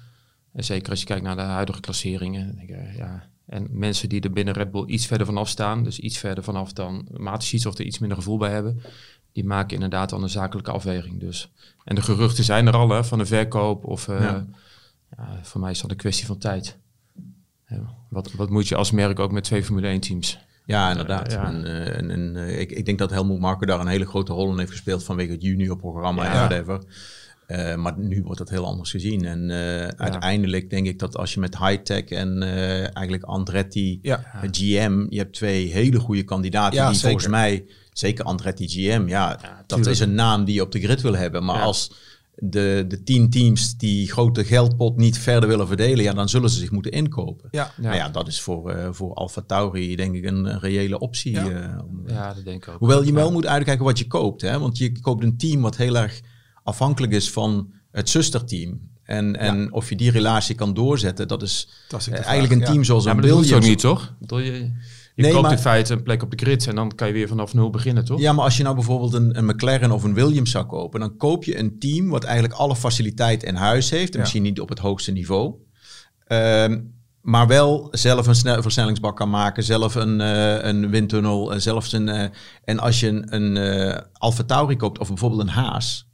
En 0.54 0.64
zeker 0.64 0.90
als 0.90 1.00
je 1.00 1.06
kijkt 1.06 1.24
naar 1.24 1.36
de 1.36 1.42
huidige 1.42 1.80
klasseringen. 1.80 2.56
denk 2.56 2.70
ik, 2.70 2.98
ja. 2.98 3.30
En 3.46 3.68
mensen 3.70 4.10
die 4.10 4.22
er 4.22 4.32
binnen 4.32 4.54
Red 4.54 4.72
Bull 4.72 4.88
iets 4.88 5.06
verder 5.06 5.26
vanaf 5.26 5.50
staan, 5.50 5.84
dus 5.84 6.00
iets 6.00 6.18
verder 6.18 6.44
vanaf 6.44 6.74
dan 6.74 7.08
Mateschitz 7.18 7.66
of 7.66 7.78
er 7.78 7.86
iets 7.86 8.00
minder 8.00 8.18
gevoel 8.18 8.38
bij 8.38 8.52
hebben, 8.52 8.82
die 9.32 9.46
maken 9.46 9.74
inderdaad 9.74 10.10
dan 10.10 10.24
een 10.24 10.30
zakelijke 10.30 10.72
afweging. 10.72 11.20
Dus. 11.20 11.52
En 11.84 11.96
de 11.96 12.02
geruchten 12.02 12.44
zijn 12.44 12.68
er 12.68 12.76
al 12.76 12.90
hè, 12.90 13.04
van 13.04 13.18
de 13.18 13.26
verkoop 13.26 13.86
of 13.86 14.08
Ja. 14.08 14.46
ja, 15.18 15.40
voor 15.44 15.62
mij 15.62 15.72
is 15.72 15.82
dat 15.82 15.92
een 15.92 15.98
kwestie 15.98 16.26
van 16.26 16.38
tijd. 16.38 16.78
Wat, 18.10 18.32
wat 18.32 18.50
moet 18.50 18.68
je 18.68 18.76
als 18.76 18.92
merk 18.92 19.20
ook 19.20 19.32
met 19.32 19.44
twee 19.44 19.64
Formule 19.64 19.88
1 19.88 20.00
teams? 20.00 20.40
Ja, 20.66 20.92
inderdaad. 20.92 21.32
Ja. 21.32 21.46
En, 21.48 21.66
eh, 21.66 21.98
en, 21.98 22.12
en, 22.12 22.36
eh, 22.36 22.60
ik, 22.60 22.72
ik 22.72 22.86
denk 22.86 23.00
dat 23.00 23.10
Helmoet 23.10 23.40
Marko 23.40 23.66
daar 23.66 23.80
een 23.80 23.88
hele 23.88 24.06
grote 24.06 24.34
rol 24.34 24.52
in 24.52 24.58
heeft 24.58 24.72
gespeeld 24.72 25.04
vanwege 25.04 25.32
het 25.32 25.42
juniorprogramma 25.42 26.24
Ja. 26.24 26.30
en 26.32 26.38
whatever. 26.38 26.82
Eh, 27.48 27.76
maar 27.76 27.94
nu 27.98 28.22
wordt 28.24 28.38
dat 28.38 28.50
heel 28.50 28.66
anders 28.66 28.92
gezien. 28.92 29.26
En 29.26 29.52
uiteindelijk 29.98 30.70
denk 30.70 30.88
ik 30.88 31.00
dat 31.00 31.18
als 31.18 31.34
je 31.34 31.40
met 31.40 31.58
high-tech 31.58 32.04
en 32.04 32.44
eigenlijk 32.94 33.24
Andretti, 33.24 34.00
GM, 34.52 35.06
je 35.10 35.18
hebt 35.18 35.34
twee 35.34 35.68
hele 35.72 36.00
goede 36.00 36.24
kandidaten 36.24 36.78
Ja, 36.78 36.86
die 36.86 36.96
zeker. 36.96 37.10
volgens 37.10 37.32
mij, 37.32 37.66
zeker 37.94 38.26
Andretti 38.26 38.68
GM, 38.68 39.08
ja, 39.08 39.40
dat 39.68 39.86
is 39.86 40.00
een 40.00 40.14
naam 40.16 40.46
die 40.46 40.56
je 40.56 40.62
op 40.62 40.72
de 40.72 40.80
grid 40.80 41.02
wil 41.02 41.16
hebben. 41.16 41.46
Maar 41.46 41.62
als 41.62 41.92
de, 42.40 42.86
de 42.88 43.04
tien 43.04 43.30
teams 43.30 43.78
die 43.78 44.12
grote 44.12 44.44
geldpot 44.46 44.98
niet 44.98 45.18
verder 45.20 45.50
willen 45.50 45.68
verdelen, 45.68 46.04
ja, 46.04 46.14
dan 46.14 46.30
zullen 46.30 46.50
ze 46.50 46.60
zich 46.60 46.72
moeten 46.72 46.92
inkopen. 46.92 47.48
Ja. 47.52 47.72
Nou 47.78 47.96
ja, 47.96 48.10
dat 48.10 48.28
is 48.28 48.42
voor, 48.42 48.72
eh 48.72 48.88
voor 48.92 49.14
Alfa 49.14 49.42
Tauri 49.42 49.96
denk 49.96 50.16
ik 50.16 50.24
een, 50.26 50.46
een 50.46 50.60
reële 50.60 51.00
optie. 51.00 51.32
Ja. 51.32 51.50
eh, 51.50 51.84
om- 51.88 52.04
Ja, 52.08 52.34
dat 52.34 52.46
denk 52.46 52.66
ik 52.66 52.74
ook. 52.74 52.80
Hoewel 52.80 53.04
je 53.04 53.14
wel 53.14 53.32
moet 53.32 53.46
uitkijken 53.46 53.86
wat 53.86 54.00
je 54.00 54.08
koopt. 54.08 54.42
Hè? 54.42 54.60
Want 54.60 54.78
je 54.78 55.00
koopt 55.00 55.24
een 55.24 55.38
team 55.38 55.62
wat 55.62 55.78
heel 55.78 55.98
erg 55.98 56.22
afhankelijk 56.64 57.14
is 57.14 57.32
van 57.32 57.74
het 57.92 58.10
zusterteam. 58.10 58.80
En, 59.04 59.36
en 59.36 59.74
of 59.74 59.90
je 59.90 59.96
die 59.96 60.12
relatie 60.12 60.56
kan 60.56 60.74
doorzetten, 60.74 61.28
dat 61.28 61.42
is 61.42 61.70
Dat 61.90 62.00
is 62.00 62.06
vraag, 62.06 62.20
eigenlijk 62.20 62.54
een 62.54 62.60
ja. 62.60 62.66
team 62.66 62.84
zoals 62.84 63.04
Ja, 63.04 63.10
een 63.10 63.16
maar 63.16 63.28
dat 63.48 63.62
niet, 63.62 63.80
toch? 63.80 64.14
Bedoel, 64.20 64.40
je 64.40 64.72
je 65.18 65.24
Nee, 65.24 65.32
koopt 65.32 65.44
maar- 65.44 65.52
in 65.52 65.58
feite 65.58 65.94
een 65.94 66.04
plek 66.04 66.24
op 66.24 66.32
de 66.32 66.38
grid 66.38 66.68
en 66.68 66.76
dan 66.76 66.96
kan 66.96 67.08
je 67.08 67.14
weer 67.14 67.28
vanaf 67.28 67.54
nul 67.54 67.70
beginnen, 67.70 68.06
toch? 68.06 68.20
Ja, 68.20 68.34
maar 68.34 68.44
als 68.44 68.58
je 68.58 68.64
nou 68.64 68.76
bijvoorbeeld 68.76 69.14
een, 69.14 69.38
een 69.38 69.46
McLaren 69.46 69.92
of 69.92 70.04
een 70.04 70.14
Williams 70.14 70.52
zou 70.52 70.66
kopen, 70.66 71.00
dan 71.00 71.18
koop 71.18 71.44
je 71.44 71.60
een 71.60 71.80
team 71.80 72.10
wat 72.10 72.24
eigenlijk 72.24 72.54
alle 72.54 72.76
faciliteiten 72.76 73.48
in 73.48 73.56
huis 73.56 73.90
heeft. 73.90 74.08
En 74.08 74.14
Ja. 74.14 74.20
misschien 74.20 74.44
niet 74.44 74.60
op 74.60 74.70
het 74.70 74.80
hoogste 74.80 75.12
niveau. 75.12 75.54
Ehm, 76.28 76.80
maar 77.22 77.48
wel 77.48 77.88
zelf 77.92 78.28
een 78.28 78.36
snel, 78.36 78.62
versnellingsbak 78.62 79.16
kan 79.16 79.30
maken, 79.30 79.64
zelf 79.64 79.96
een, 79.96 80.22
eh, 80.22 80.58
een 80.70 80.90
windtunnel, 80.90 81.54
eh, 81.54 81.60
zelfs 81.60 81.92
een... 81.94 82.10
eh, 82.10 82.30
en 82.64 82.80
als 82.80 83.00
je 83.00 83.08
een, 83.08 83.36
een 83.56 84.04
Alfa 84.14 84.44
Tauri 84.44 84.76
koopt 84.76 85.00
of 85.00 85.08
bijvoorbeeld 85.08 85.42
een 85.42 85.48
Haas... 85.50 86.06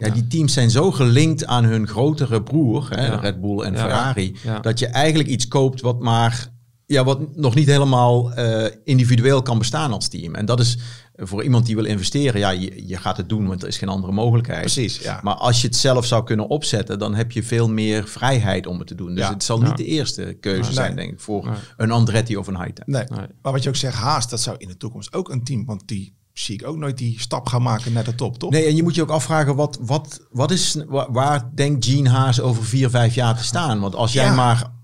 Ja, 0.00 0.10
die 0.10 0.26
teams 0.26 0.52
zijn 0.52 0.70
zo 0.70 0.90
gelinkt 0.92 1.46
aan 1.46 1.64
hun 1.64 1.86
grotere 1.88 2.42
broer, 2.42 2.86
hè, 2.90 3.06
Ja. 3.06 3.14
Red 3.14 3.40
Bull 3.40 3.60
en 3.60 3.72
Ja. 3.72 3.78
Ferrari, 3.78 4.36
dat 4.60 4.78
je 4.78 4.86
eigenlijk 4.86 5.28
iets 5.28 5.48
koopt 5.48 5.80
wat 5.80 6.00
maar 6.00 6.48
ja, 6.88 7.04
wat 7.04 7.36
nog 7.36 7.54
niet 7.54 7.66
helemaal 7.66 8.32
eh, 8.32 8.72
individueel 8.84 9.42
kan 9.42 9.58
bestaan 9.58 9.92
als 9.92 10.08
team. 10.08 10.34
En 10.34 10.46
dat 10.46 10.60
is 10.60 10.78
voor 11.16 11.42
iemand 11.44 11.66
die 11.66 11.74
wil 11.74 11.84
investeren, 11.84 12.40
ja, 12.40 12.50
je, 12.50 12.86
je 12.86 12.96
gaat 12.96 13.16
het 13.16 13.28
doen, 13.28 13.46
want 13.46 13.62
er 13.62 13.68
is 13.68 13.76
geen 13.78 13.88
andere 13.88 14.12
mogelijkheid. 14.12 14.60
Precies, 14.60 14.98
ja. 14.98 15.20
Maar 15.22 15.34
als 15.34 15.60
je 15.60 15.66
het 15.66 15.76
zelf 15.76 16.06
zou 16.06 16.24
kunnen 16.24 16.48
opzetten, 16.48 16.98
dan 16.98 17.14
heb 17.14 17.32
je 17.32 17.42
veel 17.42 17.68
meer 17.68 18.06
vrijheid 18.08 18.66
om 18.66 18.78
het 18.78 18.86
te 18.86 18.94
doen. 18.94 19.14
Dus 19.14 19.24
Ja. 19.24 19.32
het 19.32 19.44
zal 19.44 19.60
Ja. 19.60 19.66
niet 19.66 19.76
de 19.76 19.84
eerste 19.84 20.36
keuze 20.40 20.62
Nee. 20.62 20.72
zijn, 20.72 20.96
denk 20.96 21.12
ik, 21.12 21.20
voor 21.20 21.44
Nee. 21.44 21.54
een 21.76 21.90
Andretti 21.90 22.36
of 22.36 22.46
een 22.46 22.60
Hightech. 22.62 22.86
Nee. 22.86 23.04
Nee. 23.08 23.26
Maar 23.42 23.52
wat 23.52 23.62
je 23.62 23.68
ook 23.68 23.76
zegt, 23.76 23.94
Haas, 23.96 24.28
dat 24.28 24.40
zou 24.40 24.56
in 24.58 24.68
de 24.68 24.76
toekomst 24.76 25.12
ook 25.14 25.30
een 25.30 25.44
team, 25.44 25.64
want 25.64 25.82
die 25.88 26.16
zie 26.32 26.54
ik 26.54 26.66
ook 26.66 26.76
nooit 26.76 26.98
die 26.98 27.20
stap 27.20 27.46
gaan 27.46 27.62
maken 27.62 27.92
naar 27.92 28.04
de 28.04 28.14
top, 28.14 28.38
toch? 28.38 28.50
Nee, 28.50 28.64
en 28.66 28.76
je 28.76 28.82
moet 28.82 28.94
je 28.94 29.02
ook 29.02 29.10
afvragen, 29.10 29.56
wat, 29.56 29.78
wat, 29.80 30.20
wat 30.30 30.50
is, 30.50 30.76
waar, 30.86 31.12
waar 31.12 31.50
denkt 31.54 31.84
Gene 31.84 32.08
Haas 32.08 32.40
over 32.40 32.64
vier, 32.64 32.90
vijf 32.90 33.14
jaar 33.14 33.36
te 33.36 33.44
staan? 33.44 33.80
Want 33.80 33.94
als 33.94 34.12
jij 34.12 34.24
Ja. 34.24 34.34
maar 34.34 34.76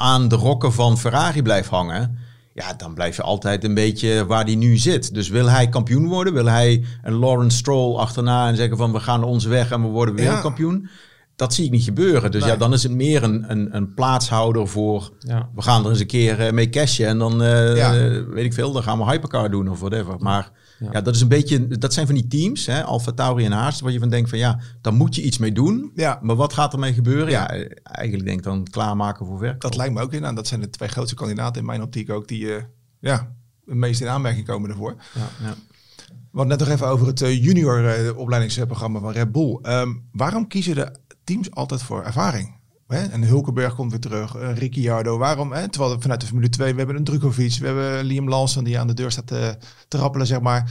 aan 0.00 0.28
de 0.28 0.36
rokken 0.36 0.72
van 0.72 0.98
Ferrari 0.98 1.42
blijft 1.42 1.68
hangen, 1.68 2.18
ja, 2.54 2.74
dan 2.74 2.94
blijf 2.94 3.16
je 3.16 3.22
altijd 3.22 3.64
een 3.64 3.74
beetje 3.74 4.26
waar 4.26 4.44
hij 4.44 4.54
nu 4.54 4.76
zit. 4.76 5.14
Dus 5.14 5.28
wil 5.28 5.46
hij 5.48 5.68
kampioen 5.68 6.06
worden? 6.08 6.32
Wil 6.32 6.46
hij 6.46 6.84
een 7.02 7.12
Lawrence 7.14 7.56
Stroll 7.56 7.96
achterna 7.96 8.48
en 8.48 8.56
zeggen 8.56 8.76
van 8.76 8.92
we 8.92 9.00
gaan 9.00 9.22
onze 9.24 9.48
weg 9.48 9.70
en 9.70 9.82
we 9.82 9.88
worden 9.88 10.16
Ja. 10.16 10.22
wereldkampioen? 10.22 10.88
Dat 11.36 11.54
zie 11.54 11.64
ik 11.64 11.70
niet 11.70 11.84
gebeuren. 11.84 12.30
Dus 12.30 12.42
Nee. 12.42 12.50
ja, 12.50 12.56
dan 12.56 12.72
is 12.72 12.82
het 12.82 12.92
meer 12.92 13.22
een, 13.22 13.44
een, 13.50 13.76
een 13.76 13.94
plaatsouder 13.94 14.68
voor 14.68 15.10
Ja. 15.18 15.48
we 15.54 15.62
gaan 15.62 15.84
er 15.84 15.90
eens 15.90 16.00
een 16.00 16.06
keer 16.06 16.40
eh, 16.46 16.52
mee 16.52 16.68
cashen 16.68 17.06
en 17.06 17.18
dan 17.18 17.42
eh, 17.42 17.76
Ja. 17.76 17.94
eh, 17.94 18.22
weet 18.28 18.44
ik 18.44 18.52
veel, 18.54 18.72
dan 18.72 18.82
gaan 18.82 18.98
we 18.98 19.04
hypercar 19.10 19.50
doen 19.50 19.68
of 19.68 19.80
whatever. 19.80 20.14
Maar 20.18 20.50
ja. 20.80 20.88
Ja. 20.92 21.00
dat 21.00 21.14
is 21.14 21.20
een 21.20 21.28
beetje, 21.28 21.68
dat 21.68 21.92
zijn 21.92 22.06
van 22.06 22.14
die 22.14 22.26
teams, 22.26 22.66
hè, 22.66 22.84
Alfa 22.84 23.12
Tauri 23.12 23.44
en 23.44 23.52
Haas, 23.52 23.80
waar 23.80 23.92
je 23.92 23.98
van 23.98 24.08
denkt 24.08 24.28
van 24.30 24.38
ja, 24.38 24.60
daar 24.80 24.94
moet 24.94 25.14
je 25.14 25.22
iets 25.22 25.38
mee 25.38 25.52
doen. 25.52 25.92
Ja. 25.94 26.18
Maar 26.22 26.36
wat 26.36 26.52
gaat 26.52 26.72
ermee 26.72 26.92
gebeuren? 26.92 27.30
Ja. 27.30 27.40
Ja, 27.40 27.68
eigenlijk 27.82 28.26
denk 28.26 28.38
ik 28.38 28.44
dan 28.44 28.66
klaarmaken 28.70 29.26
voor 29.26 29.38
werk. 29.38 29.60
Dat 29.60 29.76
lijkt 29.76 29.94
me 29.94 30.00
ook 30.00 30.12
in. 30.12 30.24
En 30.24 30.34
dat 30.34 30.46
zijn 30.46 30.60
de 30.60 30.70
twee 30.70 30.88
grootste 30.88 31.14
kandidaten 31.14 31.60
in 31.60 31.66
mijn 31.66 31.82
optiek 31.82 32.10
ook 32.10 32.28
die 32.28 32.54
eh, 32.54 32.62
ja, 33.00 33.34
het 33.64 33.74
meest 33.74 34.00
in 34.00 34.08
aanmerking 34.08 34.46
komen 34.46 34.70
ervoor. 34.70 34.96
Ja. 35.14 35.54
We 36.08 36.38
hadden 36.38 36.58
net 36.58 36.68
nog 36.68 36.76
even 36.76 36.86
over 36.86 37.06
het 37.06 37.22
eh, 37.22 37.44
junior 37.44 37.86
eh, 37.86 38.18
opleidingsprogramma 38.18 39.00
van 39.00 39.12
Red 39.12 39.32
Bull. 39.32 39.58
Ehm, 39.62 39.94
waarom 40.12 40.48
kiezen 40.48 40.74
de 40.74 40.96
teams 41.24 41.50
altijd 41.50 41.82
voor 41.82 42.04
ervaring? 42.04 42.58
Hè? 42.90 43.02
En 43.02 43.22
Hulkenberg 43.22 43.74
komt 43.74 43.90
weer 43.90 44.00
terug, 44.00 44.34
eh, 44.34 44.56
Ricciardo. 44.56 45.18
Waarom? 45.18 45.52
Hè? 45.52 45.68
Terwijl 45.68 45.94
we 45.94 46.00
vanuit 46.00 46.20
de 46.20 46.26
Formule 46.26 46.48
2, 46.48 46.72
we 46.72 46.78
hebben 46.78 46.96
een 46.96 47.04
Drukovic, 47.04 47.56
we 47.60 47.66
hebben 47.66 48.04
Liam 48.04 48.28
Lawson 48.28 48.64
die 48.64 48.78
aan 48.78 48.86
de 48.86 48.94
deur 48.94 49.10
staat 49.10 49.26
te, 49.26 49.56
te 49.88 49.96
rappelen, 49.96 50.26
zeg 50.26 50.40
maar. 50.40 50.70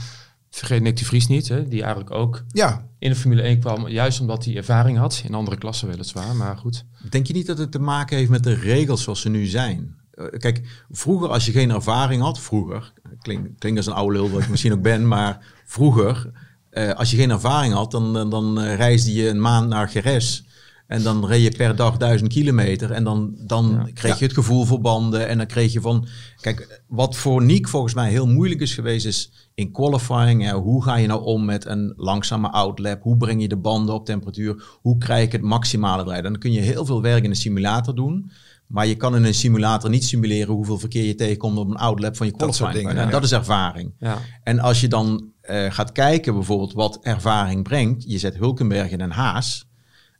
Vergeet 0.50 0.82
Nick 0.82 0.96
de 0.96 1.04
Vries 1.04 1.26
niet, 1.26 1.48
hè, 1.48 1.68
die 1.68 1.80
eigenlijk 1.80 2.10
ook 2.10 2.44
Ja, 2.48 2.86
in 2.98 3.10
de 3.10 3.16
Formule 3.16 3.42
1 3.42 3.60
kwam, 3.60 3.88
juist 3.88 4.20
omdat 4.20 4.44
hij 4.44 4.56
ervaring 4.56 4.98
had. 4.98 5.22
In 5.24 5.34
andere 5.34 5.56
klassen 5.56 5.88
weliswaar, 5.88 6.36
maar 6.36 6.56
goed. 6.56 6.84
Denk 7.10 7.26
je 7.26 7.32
niet 7.32 7.46
dat 7.46 7.58
het 7.58 7.72
te 7.72 7.78
maken 7.78 8.16
heeft 8.16 8.30
met 8.30 8.44
de 8.44 8.54
regels 8.54 9.02
zoals 9.02 9.20
ze 9.20 9.28
nu 9.28 9.46
zijn? 9.46 9.94
Eh, 10.10 10.24
Kijk, 10.38 10.84
vroeger 10.90 11.28
als 11.28 11.46
je 11.46 11.52
geen 11.52 11.70
ervaring 11.70 12.22
had, 12.22 12.40
vroeger, 12.40 12.92
klinkt 13.20 13.58
klink 13.58 13.76
als 13.76 13.86
een 13.86 13.92
oude 13.92 14.12
lul 14.16 14.30
wat 14.30 14.42
ik 14.42 14.48
misschien 14.48 14.72
ook 14.72 14.82
ben, 14.82 15.08
maar 15.08 15.38
vroeger, 15.64 16.30
eh, 16.70 16.90
als 16.90 17.10
je 17.10 17.16
geen 17.16 17.30
ervaring 17.30 17.74
had, 17.74 17.90
dan, 17.90 18.12
dan, 18.12 18.30
dan 18.30 18.60
eh, 18.60 18.74
reisde 18.76 19.12
je 19.12 19.28
een 19.28 19.40
maand 19.40 19.68
naar 19.68 19.88
Geres. 19.88 20.44
En 20.90 21.02
dan 21.02 21.26
reed 21.26 21.42
je 21.42 21.50
per 21.56 21.76
dag 21.76 21.96
duizend 21.96 22.32
kilometer. 22.32 22.90
En 22.90 23.04
dan, 23.04 23.34
dan 23.46 23.70
Ja. 23.70 23.92
kreeg 23.94 24.18
je 24.18 24.24
het 24.24 24.34
gevoel 24.34 24.64
voor 24.64 24.80
banden. 24.80 25.28
En 25.28 25.36
dan 25.38 25.46
kreeg 25.46 25.72
je 25.72 25.80
van... 25.80 26.06
Kijk, 26.40 26.82
wat 26.88 27.16
voor 27.16 27.42
Niek 27.44 27.68
volgens 27.68 27.94
mij 27.94 28.10
heel 28.10 28.26
moeilijk 28.26 28.60
is 28.60 28.74
geweest... 28.74 29.06
is 29.06 29.48
in 29.54 29.72
qualifying. 29.72 30.42
Hè, 30.44 30.52
hoe 30.52 30.82
ga 30.84 30.96
je 30.96 31.06
nou 31.06 31.24
om 31.24 31.44
met 31.44 31.66
een 31.66 31.92
langzame 31.96 32.50
outlap? 32.50 33.02
Hoe 33.02 33.16
breng 33.16 33.40
je 33.42 33.48
de 33.48 33.56
banden 33.56 33.94
op 33.94 34.04
temperatuur? 34.06 34.62
Hoe 34.80 34.98
krijg 34.98 35.30
je 35.30 35.36
het 35.36 35.46
maximale 35.46 36.02
eruit? 36.02 36.24
En 36.24 36.30
dan 36.30 36.40
kun 36.40 36.52
je 36.52 36.60
heel 36.60 36.84
veel 36.84 37.02
werk 37.02 37.24
in 37.24 37.30
een 37.30 37.36
simulator 37.36 37.94
doen. 37.94 38.30
Maar 38.66 38.86
je 38.86 38.94
kan 38.96 39.16
in 39.16 39.24
een 39.24 39.34
simulator 39.34 39.90
niet 39.90 40.04
simuleren... 40.04 40.54
hoeveel 40.54 40.78
verkeer 40.78 41.04
je 41.04 41.14
tegenkomt 41.14 41.58
op 41.58 41.70
een 41.70 41.76
outlap 41.76 42.16
van 42.16 42.26
je 42.26 42.32
Dat 42.32 42.40
soort 42.40 42.56
qualifying. 42.56 42.88
dingen, 42.88 43.02
En 43.02 43.06
ja. 43.06 43.12
dat 43.12 43.24
is 43.24 43.32
ervaring. 43.32 43.94
Ja, 43.98 44.18
En 44.42 44.58
als 44.60 44.80
je 44.80 44.88
dan 44.88 45.28
eh, 45.40 45.66
gaat 45.72 45.92
kijken 45.92 46.34
bijvoorbeeld 46.34 46.72
wat 46.72 46.98
ervaring 47.02 47.62
brengt, 47.62 48.04
je 48.06 48.18
zet 48.18 48.36
Hulkenberg 48.36 48.90
in 48.90 49.00
een 49.00 49.10
Haas, 49.10 49.68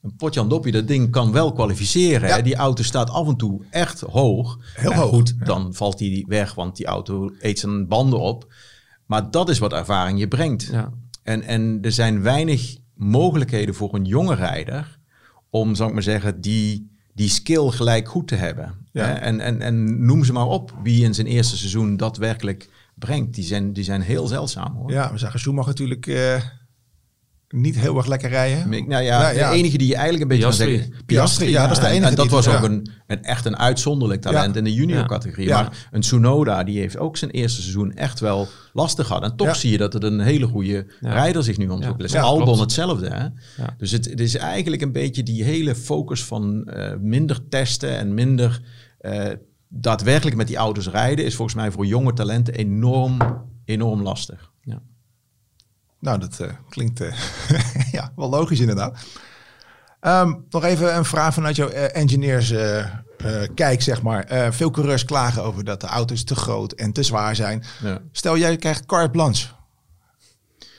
een 0.03 0.17
potje 0.17 0.41
aan 0.41 0.49
doppie, 0.49 0.73
dat 0.73 0.89
ding 0.89 1.11
kan 1.11 1.33
wel 1.33 1.53
kwalificeren. 1.53 2.29
Ja. 2.29 2.37
Hè? 2.37 2.43
Die 2.43 2.55
auto 2.55 2.83
staat 2.83 3.11
af 3.11 3.29
en 3.29 3.37
toe 3.37 3.61
echt 3.71 4.01
hoog. 4.01 4.59
Heel 4.75 4.95
hoog, 4.95 5.09
Goed, 5.09 5.35
ja. 5.39 5.45
dan 5.45 5.75
valt 5.75 5.99
die 5.99 6.25
weg, 6.29 6.55
want 6.55 6.77
die 6.77 6.87
auto 6.87 7.33
eet 7.41 7.59
zijn 7.59 7.89
banden 7.89 8.21
op. 8.21 8.53
Maar 9.07 9.31
dat 9.31 9.49
is 9.49 9.59
wat 9.59 9.73
ervaring 9.73 10.19
je 10.19 10.29
brengt. 10.29 10.69
ja. 10.73 10.93
En, 11.23 11.43
en 11.43 11.79
er 11.83 11.93
zijn 11.93 12.23
weinig 12.23 12.77
mogelijkheden 12.95 13.75
voor 13.75 13.95
een 13.95 14.05
jonge 14.05 14.35
rijder 14.35 14.99
om, 15.51 15.75
zou 15.75 15.89
ik 15.89 15.95
maar 15.95 16.03
zeggen, 16.03 16.41
die, 16.41 16.91
die 17.15 17.29
skill 17.29 17.69
gelijk 17.71 18.09
goed 18.09 18.29
te 18.29 18.35
hebben. 18.35 18.75
Hè? 18.93 19.13
En, 19.13 19.41
en, 19.41 19.61
en 19.63 20.05
noem 20.05 20.25
ze 20.25 20.33
maar 20.33 20.47
op 20.47 20.75
wie 20.83 21.05
in 21.05 21.15
zijn 21.15 21.27
eerste 21.27 21.57
seizoen 21.57 21.97
daadwerkelijk 21.97 22.69
brengt. 22.95 23.35
Die 23.35 23.45
zijn, 23.45 23.73
die 23.73 23.85
zijn 23.85 24.01
heel 24.01 24.27
zeldzaam 24.27 24.75
hoor. 24.77 24.91
ja 24.93 25.13
we 25.13 25.19
zagen 25.19 25.41
Schumacher 25.41 25.69
natuurlijk 25.71 26.07
eh, 26.07 26.41
niet 27.55 27.79
heel 27.79 27.97
erg 27.97 28.07
lekker 28.07 28.29
rijden. 28.29 28.69
Nou 28.89 29.03
ja, 29.03 29.21
Nou 29.23 29.35
ja. 29.37 29.51
de 29.51 29.57
enige 29.57 29.79
die 29.79 29.87
je 29.89 29.95
eigenlijk 29.95 30.23
een 30.23 30.29
beetje 30.29 30.45
Piastri. 30.45 30.67
kan 30.67 30.77
zeggen... 30.85 31.05
Piastri, 31.07 31.51
ja, 31.51 31.63
dat 31.67 31.71
is 31.71 31.79
de 31.79 31.87
En- 31.87 31.93
enige 31.93 32.09
En 32.11 32.15
dat 32.15 32.25
die- 32.25 32.35
was 32.35 32.45
ja. 32.45 32.57
ook 32.57 32.63
een, 32.63 32.91
een, 33.07 33.23
echt 33.23 33.45
een 33.45 33.57
uitzonderlijk 33.59 34.21
talent 34.21 34.53
Ja. 34.55 34.59
in 34.59 34.65
de 34.65 34.75
junior 34.75 35.07
categorie. 35.07 35.47
Ja. 35.47 35.63
Maar 35.63 35.89
een 35.91 36.01
Tsunoda, 36.01 36.65
die 36.65 36.79
heeft 36.79 36.99
ook 36.99 37.17
zijn 37.17 37.31
eerste 37.31 37.61
seizoen 37.61 37.93
echt 37.95 38.21
wel 38.21 38.49
lastig 38.73 39.07
gehad. 39.07 39.23
En 39.23 39.37
toch 39.37 39.47
Ja. 39.47 39.55
zie 39.55 39.71
je 39.71 39.79
dat 39.79 39.93
het 39.93 40.03
een 40.03 40.21
hele 40.21 40.47
goede 40.47 40.87
Ja. 41.01 41.13
rijder 41.13 41.45
zich 41.45 41.59
nu 41.59 41.69
ontwikkelt. 41.69 42.11
Ja. 42.11 42.21
Albon 42.21 42.45
klopt. 42.45 42.61
hetzelfde. 42.61 43.09
Hè? 43.09 43.23
Ja. 43.63 43.75
Dus 43.79 43.91
het, 43.91 44.05
het 44.05 44.21
is 44.21 44.35
eigenlijk 44.37 44.83
een 44.83 44.93
beetje 44.93 45.23
die 45.23 45.45
hele 45.45 45.75
focus 45.75 46.25
van 46.25 46.65
eh, 46.65 46.93
minder 47.01 47.49
testen 47.49 47.99
en 47.99 48.15
minder 48.15 48.61
eh, 48.99 49.25
daadwerkelijk 49.69 50.37
met 50.37 50.47
die 50.47 50.57
auto's 50.57 50.89
rijden... 50.89 51.25
is 51.25 51.35
volgens 51.35 51.57
mij 51.57 51.71
voor 51.71 51.87
jonge 51.87 52.13
talenten 52.13 52.55
enorm, 52.55 53.17
enorm 53.65 54.03
lastig. 54.03 54.50
Nou, 56.01 56.19
dat 56.19 56.41
eh, 56.41 56.49
klinkt 56.69 57.01
eh, 57.01 57.13
ja, 57.93 58.13
wel 58.17 58.29
logisch 58.29 58.61
inderdaad. 58.61 58.99
Ehm, 60.01 60.35
nog 60.51 60.65
even 60.65 60.97
een 60.97 61.05
vraag 61.05 61.35
vanuit 61.35 61.57
jouw 61.57 61.69
eh, 61.69 62.01
engineers 62.03 62.53
kijk, 63.55 63.83
zeg 63.83 64.03
maar. 64.03 64.53
Veel 64.53 64.71
coureurs 64.71 65.05
klagen 65.05 65.43
over 65.45 65.65
dat 65.65 65.81
de 65.81 65.87
auto's 65.87 66.25
te 66.25 66.35
groot 66.35 66.73
en 66.73 66.93
te 66.93 67.03
zwaar 67.03 67.37
zijn. 67.37 67.65
Ja. 67.83 67.99
Stel, 68.13 68.37
jij 68.39 68.57
krijgt 68.57 68.87
carte 68.87 69.11
blanche. 69.11 69.47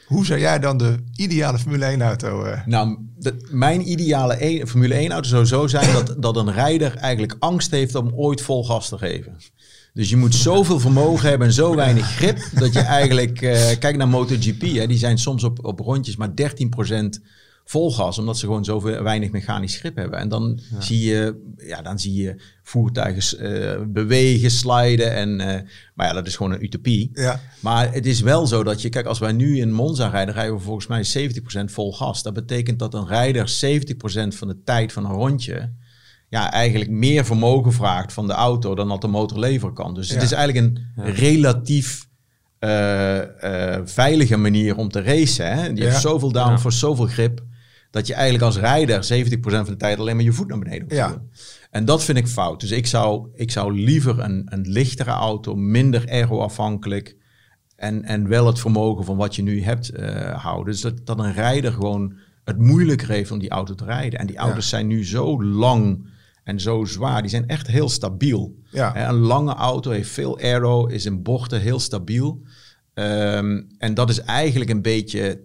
Hoe 0.07 0.25
zou 0.25 0.39
jij 0.39 0.59
dan 0.59 0.77
de 0.77 1.03
ideale 1.15 1.57
Formule 1.59 1.85
1 1.85 2.01
auto... 2.01 2.43
eh, 2.43 2.65
Nou, 2.65 2.97
de- 3.17 3.47
mijn 3.51 3.89
ideale 3.91 4.35
een- 4.39 4.67
Formule 4.67 4.93
1 4.93 5.11
auto 5.11 5.27
zou 5.29 5.45
zo 5.45 5.67
zijn 5.67 5.93
dat, 5.93 6.15
dat 6.17 6.35
een 6.35 6.51
rijder 6.51 6.95
eigenlijk 6.97 7.35
angst 7.39 7.71
heeft 7.71 7.95
om 7.95 8.11
ooit 8.15 8.41
vol 8.41 8.65
gas 8.65 8.89
te 8.89 8.97
geven. 8.97 9.37
Dus 9.93 10.09
je 10.09 10.17
moet 10.17 10.35
zoveel 10.35 10.79
vermogen 10.79 11.29
hebben 11.29 11.47
en 11.47 11.53
zo 11.53 11.75
weinig 11.75 12.15
grip 12.15 12.39
dat 12.53 12.73
je 12.73 12.79
eigenlijk, 12.79 13.41
eh, 13.41 13.77
kijk 13.79 13.97
naar 13.97 14.07
MotoGP, 14.07 14.61
hè, 14.61 14.87
die 14.87 14.97
zijn 14.97 15.17
soms 15.17 15.43
op, 15.43 15.65
op 15.65 15.79
rondjes 15.79 16.15
maar 16.15 16.35
13% 16.35 17.21
vol 17.65 17.91
gas, 17.91 18.17
omdat 18.17 18.37
ze 18.37 18.45
gewoon 18.45 18.65
zoveel 18.65 19.03
weinig 19.03 19.31
mechanisch 19.31 19.77
grip 19.77 19.95
hebben. 19.95 20.19
En 20.19 20.29
dan 20.29 20.59
zie 20.79 20.99
je, 21.05 21.53
ja, 21.57 21.81
dan 21.81 21.99
zie 21.99 22.21
je 22.21 22.41
voertuigen 22.63 23.39
eh, 23.39 23.81
bewegen, 23.87 24.51
sliden 24.51 25.13
en, 25.13 25.39
eh, 25.39 25.61
maar 25.95 26.07
ja, 26.07 26.13
dat 26.13 26.27
is 26.27 26.35
gewoon 26.35 26.51
een 26.51 26.63
utopie. 26.63 27.09
ja, 27.13 27.39
Maar 27.59 27.93
het 27.93 28.05
is 28.05 28.21
wel 28.21 28.47
zo 28.47 28.63
dat 28.63 28.81
je, 28.81 28.89
kijk, 28.89 29.05
als 29.05 29.19
wij 29.19 29.31
nu 29.31 29.59
in 29.59 29.71
Monza 29.71 30.07
rijden, 30.07 30.33
rijden 30.33 30.55
we 30.55 30.61
volgens 30.61 30.87
mij 30.87 31.03
70% 31.03 31.71
vol 31.71 31.93
gas. 31.93 32.23
Dat 32.23 32.33
betekent 32.33 32.79
dat 32.79 32.93
een 32.93 33.07
rijder 33.07 33.49
70% 33.49 34.35
van 34.35 34.47
de 34.47 34.61
tijd 34.63 34.93
van 34.93 35.05
een 35.05 35.11
rondje, 35.11 35.73
ja, 36.31 36.51
eigenlijk 36.51 36.91
meer 36.91 37.25
vermogen 37.25 37.73
vraagt 37.73 38.13
van 38.13 38.27
de 38.27 38.33
auto 38.33 38.75
dan 38.75 38.87
dat 38.87 39.01
de 39.01 39.07
motor 39.07 39.39
leveren 39.39 39.73
kan. 39.75 39.93
Dus 39.93 40.09
het 40.09 40.21
is 40.21 40.31
eigenlijk 40.31 40.67
een 40.67 40.85
relatief 41.13 42.09
eh, 42.59 43.75
eh, 43.75 43.81
veilige 43.85 44.37
manier 44.37 44.75
om 44.77 44.89
te 44.89 45.01
racen. 45.01 45.45
Hè? 45.51 45.65
Je 45.65 45.75
Ja. 45.75 45.83
hebt 45.83 46.01
zoveel 46.01 46.31
downforce, 46.31 46.77
Ja. 46.77 46.91
zoveel 46.91 47.05
grip, 47.05 47.43
dat 47.91 48.07
je 48.07 48.13
eigenlijk 48.13 48.43
als 48.43 48.57
rijder 48.57 49.03
70% 49.03 49.65
van 49.65 49.73
de 49.73 49.79
tijd 49.79 49.99
alleen 49.99 50.15
maar 50.15 50.23
je 50.25 50.31
voet 50.31 50.47
naar 50.47 50.59
beneden 50.59 50.81
hoeft 50.81 50.91
te 50.95 51.01
Ja. 51.01 51.07
doen. 51.09 51.29
En 51.71 51.85
dat 51.85 52.03
vind 52.03 52.17
ik 52.17 52.27
fout. 52.27 52.59
Dus 52.59 52.71
ik 52.71 52.87
zou, 52.87 53.27
ik 53.35 53.51
zou 53.51 53.73
liever 53.79 54.19
een, 54.19 54.41
een 54.45 54.67
lichtere 54.69 55.09
auto, 55.11 55.55
minder 55.55 56.03
aero-afhankelijk. 56.09 57.15
En, 57.75 58.03
en 58.03 58.27
wel 58.27 58.45
het 58.47 58.59
vermogen 58.59 59.05
van 59.05 59.17
wat 59.17 59.35
je 59.35 59.41
nu 59.43 59.63
hebt 59.63 59.89
eh, 59.89 60.43
houden. 60.43 60.73
Dus 60.73 60.81
dat, 60.81 61.05
dat 61.05 61.19
een 61.19 61.33
rijder 61.33 61.71
gewoon 61.73 62.13
het 62.43 62.57
moeilijker 62.57 63.09
heeft 63.09 63.31
om 63.31 63.39
die 63.39 63.49
auto 63.49 63.75
te 63.75 63.85
rijden. 63.85 64.19
En 64.19 64.27
die 64.27 64.37
auto's 64.37 64.69
zijn 64.69 64.87
nu 64.87 65.05
zo 65.05 65.43
lang 65.43 66.09
en 66.43 66.59
zo 66.59 66.85
zwaar. 66.85 67.21
Die 67.21 67.29
zijn 67.29 67.47
echt 67.47 67.67
heel 67.67 67.89
stabiel. 67.89 68.55
Ja. 68.71 69.09
Een 69.09 69.15
lange 69.15 69.53
auto 69.53 69.91
heeft 69.91 70.09
veel 70.09 70.37
aero, 70.39 70.85
is 70.85 71.05
in 71.05 71.21
bochten 71.23 71.61
heel 71.61 71.79
stabiel. 71.79 72.41
Ehm, 72.93 73.61
en 73.77 73.93
dat 73.93 74.09
is 74.09 74.19
eigenlijk 74.21 74.69
een 74.69 74.81
beetje 74.81 75.41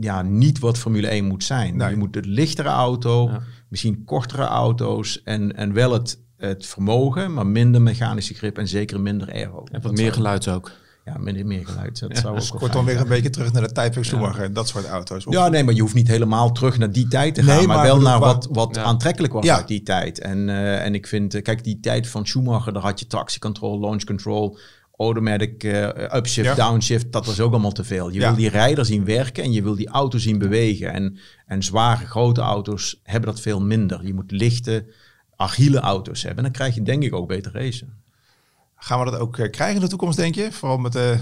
ja, 0.00 0.22
niet 0.22 0.58
wat 0.58 0.78
Formule 0.78 1.08
1 1.08 1.24
moet 1.24 1.44
zijn. 1.44 1.76
Nee. 1.76 1.90
Je 1.90 1.96
moet 1.96 2.16
een 2.16 2.28
lichtere 2.28 2.68
auto, 2.68 3.28
Ja. 3.30 3.42
misschien 3.68 4.04
kortere 4.04 4.44
auto's 4.44 5.22
en, 5.22 5.56
en 5.56 5.72
wel 5.72 5.92
het, 5.92 6.18
het 6.36 6.66
vermogen, 6.66 7.32
maar 7.34 7.46
minder 7.46 7.82
mechanische 7.82 8.34
grip 8.34 8.58
en 8.58 8.68
zeker 8.68 9.00
minder 9.00 9.32
aero. 9.32 9.64
En 9.72 9.82
wat 9.82 9.92
meer 9.92 10.12
geluid 10.12 10.48
ook. 10.48 10.72
Ja, 11.06 11.18
minder 11.18 11.46
meer 11.46 11.66
geluid. 11.66 12.00
Dat 12.00 12.16
zou 12.18 12.34
ook 12.38 12.48
wel 12.50 12.58
kortom 12.58 12.84
weer 12.84 13.00
een 13.00 13.08
beetje 13.08 13.30
terug 13.30 13.52
naar 13.52 13.62
de 13.62 13.72
tijd 13.72 13.94
van 13.94 14.04
Schumacher. 14.04 14.52
Dat 14.52 14.68
soort 14.68 14.86
auto's. 14.86 15.26
Of- 15.26 15.32
Ja, 15.34 15.48
nee, 15.48 15.64
maar 15.64 15.74
je 15.74 15.80
hoeft 15.80 15.94
niet 15.94 16.08
helemaal 16.08 16.52
terug 16.52 16.78
naar 16.78 16.92
die 16.92 17.08
tijd 17.08 17.34
te 17.34 17.42
gaan. 17.42 17.56
Nee, 17.56 17.66
maar, 17.66 17.76
maar 17.76 17.86
wel 17.86 18.00
naar 18.00 18.18
wat, 18.18 18.48
wat 18.50 18.74
Ja. 18.74 18.82
aantrekkelijk 18.82 19.32
was 19.32 19.44
Ja. 19.44 19.56
uit 19.56 19.68
die 19.68 19.82
tijd. 19.82 20.18
En, 20.20 20.48
eh, 20.48 20.84
en 20.84 20.94
ik 20.94 21.06
vind, 21.06 21.34
eh, 21.34 21.42
kijk, 21.42 21.64
die 21.64 21.80
tijd 21.80 22.08
van 22.08 22.26
Schumacher, 22.26 22.72
daar 22.72 22.82
had 22.82 23.00
je 23.00 23.06
tractiecontrol, 23.06 23.80
launch 23.80 24.04
control, 24.04 24.58
automatic 24.96 25.64
eh, 25.64 25.82
upshift, 26.16 26.56
Ja. 26.56 26.68
downshift. 26.68 27.12
Dat 27.12 27.26
was 27.26 27.40
ook 27.40 27.50
allemaal 27.52 27.72
te 27.72 27.84
veel. 27.84 28.08
Je 28.08 28.18
Ja. 28.20 28.26
wil 28.28 28.36
die 28.36 28.48
rijder 28.48 28.84
zien 28.86 29.04
werken 29.04 29.44
en 29.44 29.52
je 29.52 29.62
wil 29.62 29.74
die 29.74 29.88
auto 29.88 30.18
zien 30.18 30.38
bewegen. 30.38 30.92
En, 30.92 31.18
en 31.46 31.62
zware, 31.62 32.06
grote 32.06 32.40
auto's 32.40 33.00
hebben 33.02 33.30
dat 33.30 33.40
veel 33.40 33.60
minder. 33.60 34.06
Je 34.06 34.14
moet 34.14 34.30
lichte, 34.30 34.86
agiele 35.36 35.80
auto's 35.80 36.18
hebben. 36.22 36.38
En 36.38 36.44
dan 36.44 36.52
krijg 36.60 36.74
je 36.74 36.82
denk 36.82 37.02
ik 37.02 37.14
ook 37.14 37.28
beter 37.28 37.52
racen. 37.52 38.04
Gaan 38.76 39.04
we 39.04 39.10
dat 39.10 39.20
ook 39.20 39.38
eh, 39.38 39.50
krijgen 39.50 39.76
in 39.76 39.82
de 39.82 39.88
toekomst, 39.88 40.16
denk 40.16 40.34
je? 40.34 40.52
Vooral 40.52 40.78
met 40.78 40.94
eh, 40.94 41.02
de... 41.02 41.18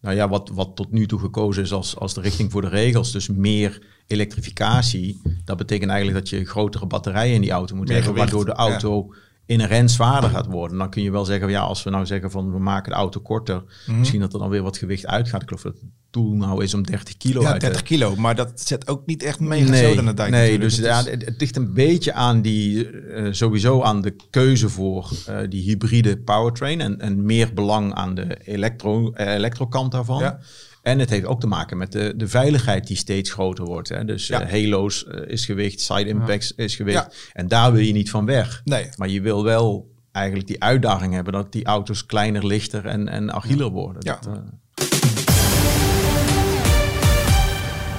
Nou 0.00 0.16
ja, 0.16 0.28
wat, 0.28 0.50
wat 0.52 0.76
tot 0.76 0.92
nu 0.92 1.06
toe 1.06 1.18
gekozen 1.18 1.62
is 1.62 1.72
als, 1.72 1.96
als 1.96 2.14
de 2.14 2.20
richting 2.20 2.50
voor 2.50 2.60
de 2.60 2.68
regels, 2.68 3.12
dus 3.12 3.28
meer 3.28 3.82
elektrificatie. 4.06 5.20
Dat 5.44 5.56
betekent 5.56 5.90
eigenlijk 5.90 6.20
dat 6.20 6.28
je 6.28 6.44
grotere 6.44 6.86
batterijen 6.86 7.34
in 7.34 7.40
die 7.40 7.50
auto 7.50 7.76
moet 7.76 7.88
Meer 7.88 7.96
hebben, 7.96 8.14
gewicht, 8.14 8.32
waardoor 8.32 8.54
de 8.54 8.60
auto 8.60 9.14
inherent 9.46 9.90
zwaarder 9.90 10.30
gaat 10.30 10.46
worden. 10.46 10.78
Dan 10.78 10.90
kun 10.90 11.02
je 11.02 11.10
wel 11.10 11.24
zeggen, 11.24 11.48
ja, 11.50 11.60
als 11.60 11.82
we 11.82 11.90
nou 11.90 12.06
zeggen 12.06 12.30
van 12.30 12.52
we 12.52 12.58
maken 12.58 12.90
de 12.92 12.98
auto 12.98 13.20
korter, 13.20 13.62
Mhm. 13.86 13.98
misschien 13.98 14.20
dat 14.20 14.32
er 14.32 14.38
dan 14.38 14.48
weer 14.48 14.62
wat 14.62 14.78
gewicht 14.78 15.06
uitgaat. 15.06 15.42
Ik 15.42 15.48
geloof 15.48 15.62
dat 15.62 15.72
het 15.74 15.90
doel 16.10 16.34
nou 16.34 16.62
is 16.64 16.74
om 16.74 16.82
30 16.82 17.16
kilo 17.16 17.40
Ja, 17.40 17.46
uit 17.50 17.60
te- 17.60 17.66
30 17.66 17.82
kilo, 17.82 18.16
maar 18.16 18.34
dat 18.34 18.60
zet 18.60 18.88
ook 18.88 19.06
niet 19.06 19.22
echt 19.22 19.40
mega 19.40 19.70
nee, 19.70 19.94
dijk 20.14 20.30
nee 20.30 20.30
natuurlijk. 20.30 20.60
dus 20.60 20.76
Het 20.76 20.86
ja, 20.86 21.02
het, 21.04 21.24
het 21.24 21.40
ligt 21.40 21.56
een 21.56 21.72
beetje 21.72 22.12
aan 22.12 22.42
die, 22.42 22.90
eh, 22.90 23.32
sowieso 23.32 23.82
aan 23.82 24.00
de 24.02 24.16
keuze 24.30 24.68
voor 24.68 25.10
eh, 25.26 25.38
die 25.48 25.62
hybride 25.62 26.16
powertrain 26.18 26.80
en, 26.80 27.00
en 27.00 27.24
meer 27.24 27.54
belang 27.54 27.94
aan 27.94 28.14
de 28.14 28.36
elektro, 28.44 29.12
eh, 29.12 29.34
elektrokant 29.34 29.92
daarvan. 29.92 30.18
Ja. 30.20 30.38
En 30.82 30.98
het 30.98 31.10
heeft 31.10 31.24
ook 31.26 31.40
te 31.40 31.46
maken 31.46 31.76
met 31.78 31.92
de, 31.92 32.12
de 32.16 32.28
veiligheid 32.28 32.86
die 32.86 32.96
steeds 32.96 33.30
groter 33.30 33.64
wordt. 33.64 33.88
Hè. 33.88 34.04
Dus 34.04 34.26
Ja. 34.26 34.40
eh, 34.42 34.50
halo's 34.50 35.06
eh, 35.06 35.20
is 35.32 35.44
gewicht, 35.44 35.80
side 35.80 36.06
impacts 36.08 36.52
is 36.54 36.76
gewicht. 36.76 36.96
Ja. 36.98 37.10
En 37.32 37.48
daar 37.48 37.72
wil 37.72 37.82
je 37.82 37.92
niet 37.92 38.10
van 38.10 38.24
weg. 38.26 38.60
Nee. 38.64 38.88
Maar 38.96 39.08
je 39.08 39.20
wil 39.20 39.44
wel 39.44 39.90
eigenlijk 40.12 40.46
die 40.46 40.62
uitdaging 40.62 41.14
hebben 41.14 41.32
dat 41.32 41.52
die 41.52 41.64
auto's 41.64 42.06
kleiner, 42.06 42.46
lichter 42.46 42.86
en, 42.86 43.08
en 43.08 43.32
agieler 43.32 43.68
worden. 43.70 44.02
Ja. 44.04 44.18
Dat, 44.22 44.34
eh, 44.36 44.40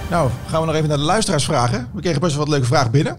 Nou, 0.09 0.31
gaan 0.47 0.59
we 0.59 0.65
nog 0.65 0.75
even 0.75 0.87
naar 0.89 0.97
de 0.97 1.03
luisteraars 1.03 1.45
vragen. 1.45 1.89
We 1.93 2.01
kregen 2.01 2.21
best 2.21 2.35
wel 2.35 2.43
wat 2.43 2.53
leuke 2.53 2.67
vragen 2.67 2.91
binnen. 2.91 3.17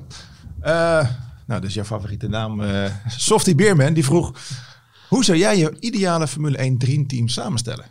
Nou, 1.46 1.60
dus 1.60 1.74
jouw 1.74 1.84
favoriete 1.84 2.28
naam, 2.28 2.62
Softy 3.08 3.54
Beerman, 3.54 3.92
die 3.94 4.04
vroeg... 4.04 4.32
Hoe 5.08 5.24
zou 5.24 5.38
jij 5.38 5.58
je 5.58 5.76
ideale 5.80 6.28
Formule 6.28 6.56
1 6.56 6.78
dreamteam 6.78 7.28
samenstellen? 7.28 7.84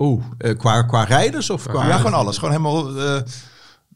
Oeh, 0.00 0.24
eh, 0.38 0.56
qua, 0.56 0.82
qua 0.82 1.04
rijders 1.04 1.50
of 1.50 1.66
qua... 1.66 1.86
Ja, 1.86 1.96
gewoon 1.96 2.14
alles. 2.14 2.38
Gewoon 2.38 2.50
helemaal 2.50 2.98
eh 2.98 3.22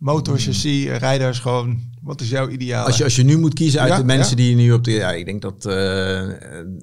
motor, 0.04 0.38
chassis, 0.38 0.98
rijders, 0.98 1.38
gewoon... 1.38 1.92
Wat 2.02 2.20
is 2.20 2.28
jouw 2.28 2.48
ideale? 2.48 2.86
Als 2.86 2.96
je, 2.96 3.04
als 3.04 3.16
je 3.16 3.24
nu 3.24 3.38
moet 3.38 3.54
kiezen 3.54 3.80
uit 3.80 3.90
Ja, 3.90 3.98
de 3.98 4.04
mensen 4.04 4.30
ja. 4.30 4.36
die 4.36 4.50
je 4.50 4.56
nu 4.56 4.72
op 4.72 4.84
de... 4.84 4.90
Ja, 4.90 5.12
ik 5.12 5.24
denk 5.24 5.42
dat, 5.42 5.66
eh, 5.66 6.22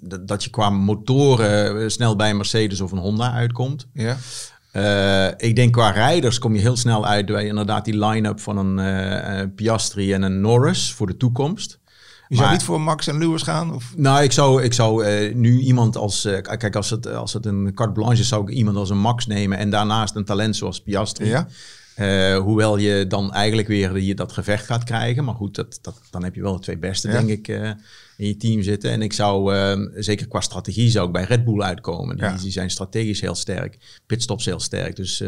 dat, 0.02 0.28
dat 0.28 0.44
je 0.44 0.50
qua 0.50 0.70
motoren 0.70 1.82
eh, 1.82 1.88
snel 1.88 2.16
bij 2.16 2.30
een 2.30 2.38
Mercedes 2.38 2.82
of 2.82 2.92
een 2.92 2.98
Honda 2.98 3.32
uitkomt. 3.32 3.88
Ja, 3.94 4.18
ik 5.38 5.56
denk 5.56 5.74
qua 5.74 5.90
rijders 5.90 6.40
kom 6.40 6.56
je 6.56 6.62
heel 6.62 6.78
snel 6.78 7.06
uit 7.06 7.26
bij 7.26 7.46
inderdaad 7.46 7.86
die 7.86 8.06
line-up 8.06 8.40
van 8.40 8.58
een 8.58 9.56
Piastri 9.56 10.14
en 10.14 10.22
een 10.22 10.42
Norris 10.42 10.94
voor 10.94 11.08
de 11.08 11.18
toekomst. 11.18 11.80
Je 12.32 12.38
zou 12.38 12.48
Maar- 12.48 12.58
niet 12.58 12.66
voor 12.66 12.82
Max 12.82 13.08
en 13.08 13.18
Lewis 13.18 13.42
gaan? 13.42 13.74
Of? 13.74 13.94
Nou, 13.96 14.24
ik 14.24 14.32
zou, 14.32 14.64
ik 14.64 14.74
zou 14.74 15.06
eh, 15.06 15.36
nu 15.36 15.60
iemand 15.60 15.96
als... 15.98 16.26
eh, 16.26 16.42
kijk, 16.42 16.76
als 16.76 16.90
het, 16.90 17.08
als 17.08 17.34
het 17.34 17.46
een 17.46 17.72
carte 17.74 17.94
blanche 17.94 18.22
is, 18.22 18.28
zou 18.28 18.42
ik 18.44 18.50
iemand 18.56 18.78
als 18.78 18.90
een 18.90 19.00
Max 19.00 19.26
nemen. 19.28 19.58
En 19.58 19.70
daarnaast 19.70 20.16
een 20.16 20.26
talent 20.26 20.56
zoals 20.56 20.82
Piastri. 20.82 21.26
Ja. 21.28 21.48
Eh, 21.96 22.38
hoewel 22.38 22.78
je 22.78 23.08
dan 23.08 23.34
eigenlijk 23.34 23.68
weer 23.68 23.94
die, 23.94 24.16
dat 24.16 24.32
gevecht 24.32 24.66
gaat 24.66 24.84
krijgen. 24.84 25.24
Maar 25.24 25.36
goed, 25.36 25.56
dat, 25.56 25.80
dat, 25.82 26.02
dan 26.10 26.24
heb 26.24 26.36
je 26.36 26.42
wel 26.42 26.54
de 26.56 26.60
twee 26.62 26.78
beste, 26.78 27.08
Ja. 27.08 27.14
denk 27.22 27.30
ik, 27.30 27.48
in 28.22 28.28
je 28.28 28.38
team 28.38 28.62
zitten. 28.62 28.92
En 28.92 29.02
ik 29.02 29.14
zou, 29.14 29.56
eh, 29.56 29.80
zeker 29.96 30.28
qua 30.28 30.40
strategie, 30.42 30.90
zou 30.90 31.06
ik 31.08 31.12
bij 31.14 31.24
Red 31.24 31.46
Bull 31.46 31.62
uitkomen. 31.62 32.16
Die, 32.16 32.26
Ja. 32.26 32.38
die 32.38 32.52
zijn 32.52 32.70
strategisch 32.70 33.22
heel 33.22 33.36
sterk. 33.36 34.02
Pitstops 34.06 34.46
heel 34.46 34.60
sterk. 34.60 34.96
Dus 34.96 35.24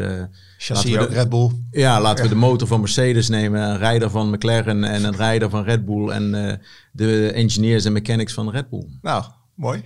Chassis 0.58 0.90
we 0.92 1.00
ook, 1.00 1.08
de- 1.08 1.14
Red 1.14 1.28
Bull. 1.28 1.50
ja, 1.70 2.00
laten 2.00 2.22
we 2.24 2.28
de 2.30 2.34
motor 2.36 2.68
van 2.68 2.80
Mercedes 2.80 3.28
nemen, 3.28 3.60
een 3.62 3.78
rijder 3.78 4.10
van 4.10 4.30
McLaren 4.30 4.84
en 4.84 5.04
een 5.04 5.16
rijder 5.16 5.50
van 5.50 5.64
Red 5.64 5.84
Bull 5.84 6.08
en 6.08 6.48
eh, 6.50 6.56
de 6.92 7.32
engineers 7.32 7.84
en 7.84 7.92
mechanics 7.92 8.32
van 8.32 8.50
Red 8.50 8.68
Bull. 8.68 8.86
Nou, 9.02 9.24
mooi. 9.54 9.82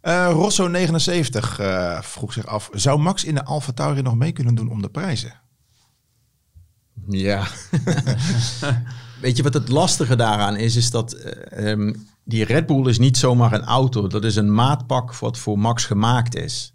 Eh 0.00 0.30
Rosso79 0.32 1.58
eh, 1.60 2.00
vroeg 2.02 2.32
zich 2.32 2.46
af... 2.46 2.70
Zou 2.72 2.98
Max 2.98 3.24
in 3.24 3.34
de 3.34 3.44
Alfa 3.44 3.72
Tauri 3.72 4.02
nog 4.02 4.14
mee 4.16 4.32
kunnen 4.32 4.54
doen 4.54 4.70
om 4.70 4.82
de 4.82 4.88
prijzen? 4.90 5.32
Ja. 7.08 7.46
Weet 9.26 9.36
je 9.36 9.42
wat 9.42 9.54
het 9.54 9.68
lastige 9.68 10.16
daaraan 10.16 10.56
is? 10.56 10.76
Is 10.76 10.90
dat 10.90 11.12
eh, 11.12 11.70
ehm, 11.70 11.92
die 12.24 12.44
Red 12.44 12.66
Bull 12.66 12.88
is 12.88 12.98
niet 12.98 13.16
zomaar 13.16 13.52
een 13.52 13.64
auto. 13.64 14.06
Dat 14.06 14.24
is 14.24 14.36
een 14.36 14.54
maatpak 14.54 15.14
wat 15.14 15.38
voor 15.38 15.58
Max 15.58 15.84
gemaakt 15.84 16.36
is. 16.36 16.74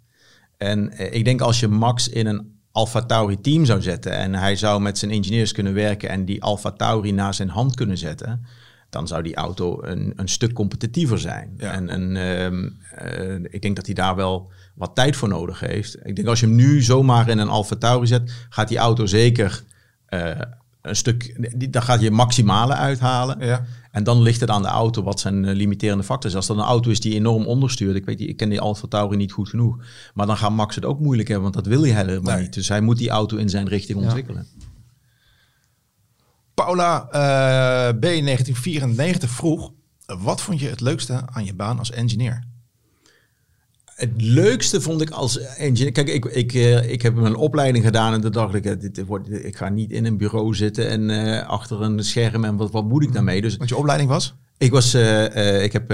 En 0.56 0.90
eh, 0.90 1.14
ik 1.14 1.24
denk 1.24 1.40
als 1.40 1.60
je 1.60 1.68
Max 1.68 2.08
in 2.08 2.26
een 2.26 2.60
Alfa 2.72 3.02
Tauri 3.02 3.40
team 3.40 3.64
zou 3.64 3.82
zetten 3.82 4.12
en 4.12 4.34
hij 4.34 4.56
zou 4.56 4.80
met 4.80 4.98
zijn 4.98 5.10
engineers 5.10 5.52
kunnen 5.52 5.74
werken 5.74 6.08
en 6.08 6.24
die 6.24 6.42
Alfa 6.42 6.70
Tauri 6.70 7.12
naar 7.12 7.34
zijn 7.34 7.48
hand 7.48 7.74
kunnen 7.74 7.98
zetten, 7.98 8.46
dan 8.90 9.06
zou 9.06 9.22
die 9.22 9.34
auto 9.34 9.82
een, 9.82 10.12
een 10.16 10.28
stuk 10.28 10.52
competitiever 10.52 11.18
zijn. 11.18 11.54
Ja. 11.56 11.72
En, 11.72 11.88
en 11.88 12.16
ehm, 12.16 12.68
eh, 12.90 13.52
ik 13.52 13.62
denk 13.62 13.76
dat 13.76 13.86
hij 13.86 13.94
daar 13.94 14.16
wel 14.16 14.50
wat 14.74 14.94
tijd 14.94 15.16
voor 15.16 15.28
nodig 15.28 15.60
heeft. 15.60 15.96
Ik 16.06 16.16
denk 16.16 16.28
als 16.28 16.40
je 16.40 16.46
hem 16.46 16.54
nu 16.54 16.82
zomaar 16.82 17.28
in 17.28 17.38
een 17.38 17.48
Alfa 17.48 17.76
Tauri 17.76 18.06
zet, 18.06 18.46
gaat 18.48 18.68
die 18.68 18.78
auto 18.78 19.06
zeker 19.06 19.62
eh, 20.06 20.40
een 20.82 20.96
stuk, 20.96 21.36
daar 21.72 21.82
gaat 21.82 22.00
je 22.00 22.10
maximale 22.10 22.74
uithalen. 22.74 23.46
Ja. 23.46 23.64
En 23.90 24.04
dan 24.04 24.22
ligt 24.22 24.40
het 24.40 24.50
aan 24.50 24.62
de 24.62 24.68
auto 24.68 25.02
wat 25.02 25.20
zijn 25.20 25.44
eh, 25.44 25.54
limiterende 25.54 26.04
factor 26.04 26.30
is. 26.30 26.36
Als 26.36 26.46
dat 26.46 26.56
een 26.56 26.62
auto 26.62 26.90
is 26.90 27.00
die 27.00 27.14
enorm 27.14 27.46
onderstuurt, 27.46 27.96
ik 27.96 28.04
weet 28.04 28.20
ik 28.20 28.36
ken 28.36 28.48
die 28.48 28.60
Alfa 28.60 28.86
Tauri 28.88 29.16
niet 29.16 29.32
goed 29.32 29.48
genoeg, 29.48 29.84
maar 30.14 30.26
dan 30.26 30.36
gaat 30.36 30.50
Max 30.50 30.74
het 30.74 30.84
ook 30.84 31.00
moeilijk 31.00 31.28
hebben, 31.28 31.52
want 31.52 31.64
dat 31.64 31.74
wil 31.74 31.82
hij 31.82 31.94
helemaal 32.06 32.34
Nee. 32.34 32.42
niet. 32.42 32.54
Dus 32.54 32.68
hij 32.68 32.80
moet 32.80 32.98
die 32.98 33.10
auto 33.10 33.36
in 33.36 33.48
zijn 33.48 33.68
richting 33.68 33.98
ontwikkelen. 33.98 34.46
Paula 36.54 37.08
eh, 37.10 37.94
B1994 37.94 39.28
vroeg... 39.28 39.72
Wat 40.06 40.40
vond 40.40 40.60
je 40.60 40.68
het 40.68 40.80
leukste 40.80 41.22
aan 41.32 41.44
je 41.44 41.54
baan 41.54 41.78
als 41.78 41.90
engineer? 41.90 42.44
Het 44.02 44.22
leukste 44.22 44.80
vond 44.80 45.00
ik 45.00 45.10
als 45.10 45.38
engineer. 45.38 45.92
Kijk, 45.92 46.08
ik, 46.08 46.24
ik, 46.24 46.54
eh, 46.54 46.90
ik 46.90 47.02
heb 47.02 47.16
een 47.16 47.34
opleiding 47.36 47.84
gedaan 47.84 48.12
en 48.12 48.20
toen 48.20 48.30
dacht 48.32 48.54
ik, 48.54 48.64
eh, 48.64 48.72
dit 48.80 49.04
wordt, 49.06 49.44
ik 49.44 49.56
ga 49.56 49.68
niet 49.68 49.90
in 49.90 50.04
een 50.04 50.16
bureau 50.16 50.54
zitten 50.54 50.88
en 50.88 51.10
eh, 51.10 51.48
achter 51.48 51.82
een 51.82 52.04
scherm 52.04 52.44
en 52.44 52.56
wat, 52.56 52.70
wat 52.70 52.84
moet 52.84 53.02
ik 53.02 53.12
daarmee? 53.12 53.40
Dus 53.40 53.56
Want 53.56 53.68
je 53.68 53.76
opleiding 53.76 54.10
was? 54.10 54.34
ik 54.58 54.70
was, 54.70 54.94
ik 54.94 55.72
heb 55.72 55.88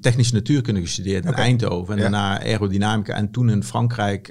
technische 0.00 0.34
natuurkunde 0.34 0.80
gestudeerd 0.80 1.24
in. 1.24 1.32
Eindhoven 1.32 1.94
en 1.94 1.96
Ja. 1.96 2.02
daarna 2.10 2.40
aerodynamica 2.42 3.14
en 3.14 3.30
toen 3.30 3.50
in 3.50 3.62
Frankrijk 3.64 4.28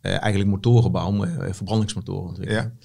eigenlijk 0.00 0.50
motorenbouw, 0.50 1.24
eh, 1.24 1.30
verbrandingsmotoren 1.52 2.28
ontwikkelen. 2.28 2.78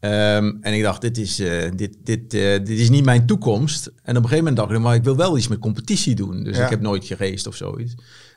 Ehm, 0.00 0.52
en 0.60 0.72
ik 0.74 0.82
dacht, 0.82 1.00
dit 1.00 1.18
is, 1.18 1.36
dit, 1.76 1.96
dit, 2.04 2.30
dit 2.30 2.68
is 2.68 2.90
niet 2.90 3.04
mijn 3.04 3.26
toekomst. 3.26 3.86
En 3.86 3.92
op 3.96 4.06
een 4.06 4.14
gegeven 4.14 4.36
moment 4.36 4.56
dacht 4.56 4.70
ik, 4.70 4.78
maar 4.78 4.94
ik 4.94 5.04
wil 5.04 5.16
wel 5.16 5.36
iets 5.36 5.48
met 5.48 5.58
competitie 5.58 6.14
doen. 6.14 6.42
Dus 6.44 6.56
Ja. 6.56 6.64
ik 6.64 6.70
heb 6.70 6.80
nooit 6.80 7.04
geraced 7.04 7.46
of 7.46 7.54
zoiets. 7.56 7.94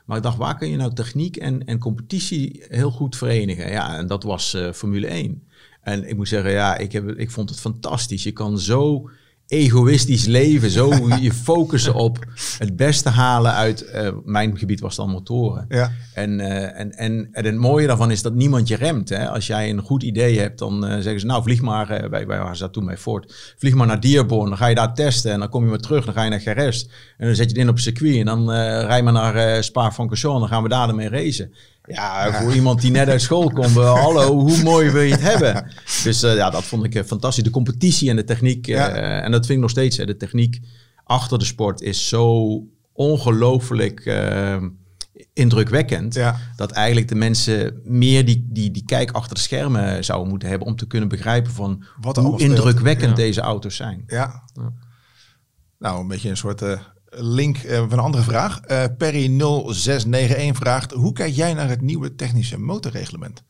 Maar 0.08 0.16
ik 0.16 0.22
dacht, 0.22 0.36
waar 0.36 0.56
kun 0.56 0.68
je 0.68 0.76
nou 0.76 0.92
techniek 0.92 1.36
en, 1.36 1.64
en 1.64 1.78
competitie 1.78 2.64
heel 2.68 2.90
goed 2.90 3.16
verenigen? 3.16 3.70
Ja, 3.70 3.96
en 3.96 4.06
dat 4.06 4.22
was 4.22 4.54
eh, 4.54 4.72
Formule 4.72 5.06
1. 5.06 5.42
En 5.82 6.08
ik 6.08 6.16
moet 6.16 6.28
zeggen, 6.28 6.50
ja, 6.50 6.76
ik, 6.76 6.92
heb, 6.92 7.08
ik 7.08 7.30
vond 7.30 7.50
het 7.50 7.60
fantastisch. 7.60 8.22
Je 8.22 8.32
kan 8.32 8.58
zo 8.58 9.10
egoïstisch 9.48 10.26
leven, 10.26 10.70
zo 10.70 10.92
je 11.20 11.32
focussen 11.32 11.94
op 11.94 12.18
het 12.58 12.76
beste 12.76 13.08
halen 13.08 13.52
uit, 13.52 13.82
eh, 13.82 14.10
mijn 14.24 14.58
gebied 14.58 14.80
was 14.80 14.96
dan 14.96 15.10
motoren. 15.10 15.64
Ja. 15.68 15.92
En, 16.14 16.40
eh, 16.40 16.80
en, 16.80 16.92
en, 16.92 17.28
en 17.32 17.44
het 17.44 17.56
mooie 17.56 17.86
daarvan 17.86 18.10
is 18.10 18.22
dat 18.22 18.34
niemand 18.34 18.68
je 18.68 18.76
remt. 18.76 19.08
Hè? 19.08 19.28
Als 19.28 19.46
jij 19.46 19.70
een 19.70 19.80
goed 19.80 20.02
idee 20.02 20.38
hebt, 20.38 20.58
dan 20.58 20.86
eh, 20.86 20.92
zeggen 20.92 21.20
ze, 21.20 21.26
nou 21.26 21.42
vlieg 21.42 21.60
maar, 21.60 21.86
wij, 22.10 22.26
wij 22.26 22.38
waren 22.38 22.58
dat 22.58 22.72
toen 22.72 22.84
bij 22.84 22.96
Ford, 22.96 23.54
vlieg 23.58 23.74
maar 23.74 23.86
naar 23.86 24.00
Dearborn, 24.00 24.48
dan 24.48 24.58
ga 24.58 24.66
je 24.66 24.74
daar 24.74 24.94
testen 24.94 25.32
en 25.32 25.38
dan 25.38 25.48
kom 25.48 25.64
je 25.64 25.70
weer 25.70 25.78
terug, 25.78 26.04
dan 26.04 26.14
ga 26.14 26.22
je 26.22 26.30
naar 26.30 26.40
Gerest 26.40 26.90
en 27.16 27.26
dan 27.26 27.36
zet 27.36 27.44
je 27.44 27.50
het 27.50 27.62
in 27.62 27.68
op 27.68 27.74
een 27.74 27.82
circuit 27.82 28.16
en 28.16 28.26
dan 28.26 28.50
rij 28.86 29.02
maar 29.02 29.12
naar 29.12 29.64
Spa-Francorchamps, 29.64 30.40
dan 30.40 30.48
gaan 30.48 30.62
we 30.62 30.68
daar 30.68 30.88
ermee 30.88 31.08
racen. 31.08 31.52
Ja, 31.88 32.42
voor 32.42 32.54
iemand 32.54 32.80
die 32.80 32.90
net 32.90 33.08
uit 33.08 33.20
school 33.22 33.50
komt, 33.50 33.74
hallo, 33.74 34.34
hoe 34.38 34.62
mooi 34.62 34.90
wil 34.90 35.02
je 35.02 35.12
het 35.12 35.20
hebben? 35.22 35.70
Dus 36.04 36.22
eh, 36.22 36.36
ja, 36.36 36.50
dat 36.50 36.64
vond 36.64 36.84
ik 36.84 36.94
eh, 36.94 37.04
fantastisch. 37.04 37.44
De 37.44 37.50
competitie 37.50 38.10
en 38.10 38.16
de 38.16 38.24
techniek, 38.24 38.66
eh, 38.68 38.74
Ja. 38.74 39.20
en 39.22 39.30
dat 39.30 39.40
vind 39.46 39.52
ik 39.56 39.62
nog 39.62 39.70
steeds, 39.70 39.96
hè, 39.96 40.06
de 40.06 40.16
techniek 40.16 40.60
achter 41.04 41.38
de 41.38 41.44
sport 41.44 41.80
is 41.80 42.08
zo 42.08 42.62
ongelooflijk 42.92 44.00
eh, 44.00 44.56
indrukwekkend. 45.32 46.14
Ja. 46.14 46.36
Dat 46.56 46.70
eigenlijk 46.70 47.08
de 47.08 47.14
mensen 47.14 47.80
meer 47.84 48.24
die, 48.24 48.46
die, 48.50 48.70
die 48.70 48.84
kijk 48.84 49.10
achter 49.10 49.34
de 49.34 49.40
schermen 49.40 50.04
zouden 50.04 50.28
moeten 50.28 50.48
hebben 50.48 50.66
om 50.68 50.76
te 50.76 50.86
kunnen 50.86 51.08
begrijpen 51.08 51.52
van 51.52 51.84
Wat 52.00 52.16
hoe 52.16 52.40
indrukwekkend 52.40 53.10
Ja. 53.10 53.16
deze 53.16 53.40
auto's 53.40 53.76
zijn. 53.76 54.02
Ja. 54.06 54.42
Nou, 55.78 56.00
een 56.00 56.08
beetje 56.08 56.30
een 56.30 56.36
soort 56.36 56.62
link 57.10 57.56
eh, 57.56 57.78
van 57.78 57.92
een 57.92 57.98
andere 57.98 58.22
vraag. 58.22 58.60
Eh 58.60 58.84
Perry0691 58.84 60.56
vraagt... 60.56 60.92
Hoe 60.92 61.12
kijk 61.12 61.34
jij 61.34 61.54
naar 61.54 61.68
het 61.68 61.80
nieuwe 61.80 62.14
technische 62.14 62.58
motorreglement? 62.58 63.42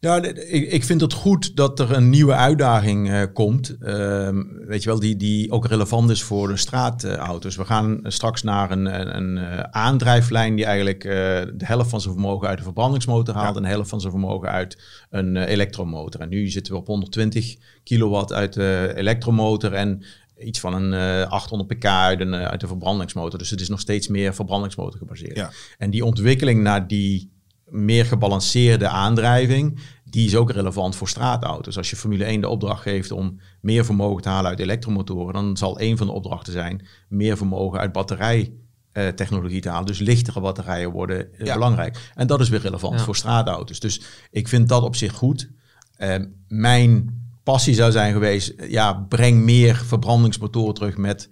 Ja, 0.00 0.20
d- 0.20 0.26
ik, 0.26 0.72
ik 0.72 0.84
vind 0.84 1.00
het 1.00 1.12
goed 1.12 1.56
dat 1.56 1.80
er 1.80 1.92
een 1.92 2.10
nieuwe 2.10 2.34
uitdaging 2.34 3.10
eh, 3.10 3.22
komt. 3.32 3.76
Ehm, 3.80 4.42
weet 4.66 4.82
je 4.82 4.88
wel, 4.88 4.98
die, 5.00 5.16
die 5.16 5.50
ook 5.50 5.66
relevant 5.66 6.10
is 6.10 6.22
voor 6.22 6.48
de 6.48 6.56
straatauto's. 6.56 7.56
We 7.56 7.64
gaan 7.64 8.00
straks 8.02 8.42
naar 8.42 8.70
een, 8.70 9.00
een, 9.00 9.16
een 9.16 9.38
eh, 9.38 9.58
aandrijflijn 9.70 10.54
die 10.56 10.64
eigenlijk 10.64 11.04
eh, 11.04 11.12
de 11.54 11.54
helft 11.64 11.90
van 11.90 12.00
zijn 12.00 12.14
vermogen 12.14 12.48
uit 12.48 12.58
de 12.58 12.64
verbrandingsmotor 12.64 13.34
haalt 13.34 13.56
en 13.56 13.62
de 13.62 13.68
helft 13.68 13.88
van 13.88 14.00
zijn 14.00 14.12
vermogen 14.12 14.48
uit 14.48 14.82
een 15.10 15.36
eh, 15.36 15.48
elektromotor. 15.50 16.20
En 16.20 16.28
nu 16.28 16.48
zitten 16.48 16.72
we 16.72 16.78
op 16.78 16.86
120 16.86 17.56
kilowatt 17.84 18.32
uit 18.32 18.52
de 18.52 18.92
elektromotor 18.96 19.72
en 19.72 20.02
iets 20.38 20.60
van 20.60 20.74
een 20.74 20.92
eh, 21.22 21.30
800 21.30 21.68
pk 21.78 21.84
uit, 21.84 22.20
een, 22.20 22.34
eh, 22.34 22.44
uit 22.46 22.60
de 22.60 22.66
verbrandingsmotor. 22.66 23.38
Dus 23.38 23.50
het 23.50 23.60
is 23.60 23.68
nog 23.68 23.80
steeds 23.80 24.08
meer 24.08 24.34
verbrandingsmotor 24.34 24.98
gebaseerd. 24.98 25.36
Ja. 25.36 25.50
En 25.78 25.90
die 25.90 26.04
ontwikkeling 26.04 26.62
naar 26.62 26.86
die 26.86 27.32
meer 27.68 28.04
gebalanceerde 28.04 28.88
aandrijving, 28.88 29.78
die 30.04 30.26
is 30.26 30.36
ook 30.36 30.50
relevant 30.50 30.96
voor 30.96 31.08
straatauto's. 31.08 31.76
Als 31.76 31.90
je 31.90 31.96
Formule 31.96 32.24
1 32.24 32.40
de 32.40 32.48
opdracht 32.48 32.82
geeft 32.82 33.10
om 33.10 33.40
meer 33.60 33.84
vermogen 33.84 34.22
te 34.22 34.28
halen 34.28 34.50
uit 34.50 34.60
elektromotoren, 34.60 35.32
dan 35.34 35.56
zal 35.56 35.80
een 35.80 35.96
van 35.96 36.06
de 36.06 36.12
opdrachten 36.12 36.52
zijn 36.52 36.86
meer 37.08 37.36
vermogen 37.36 37.78
uit 37.78 37.92
batterijtechnologie 37.92 39.60
te 39.60 39.68
halen. 39.68 39.86
Dus 39.86 39.98
lichtere 39.98 40.40
batterijen 40.40 40.90
worden 40.90 41.32
eh, 41.34 41.46
Ja. 41.46 41.54
belangrijk. 41.54 42.10
En 42.14 42.26
dat 42.26 42.40
is 42.40 42.48
weer 42.48 42.60
relevant 42.60 42.98
Ja. 42.98 43.04
voor 43.04 43.16
straatauto's. 43.16 43.80
Dus 43.80 44.00
ik 44.30 44.48
vind 44.48 44.68
dat 44.68 44.82
op 44.82 44.96
zich 44.96 45.12
goed. 45.12 45.50
Eh, 45.96 46.14
mijn 46.48 47.22
passie 47.44 47.74
zou 47.74 47.92
zijn 47.92 48.12
geweest, 48.12 48.54
ja, 48.68 48.92
breng 48.92 49.42
meer 49.42 49.76
verbrandingsmotoren 49.76 50.74
terug 50.74 50.96
met 50.96 51.28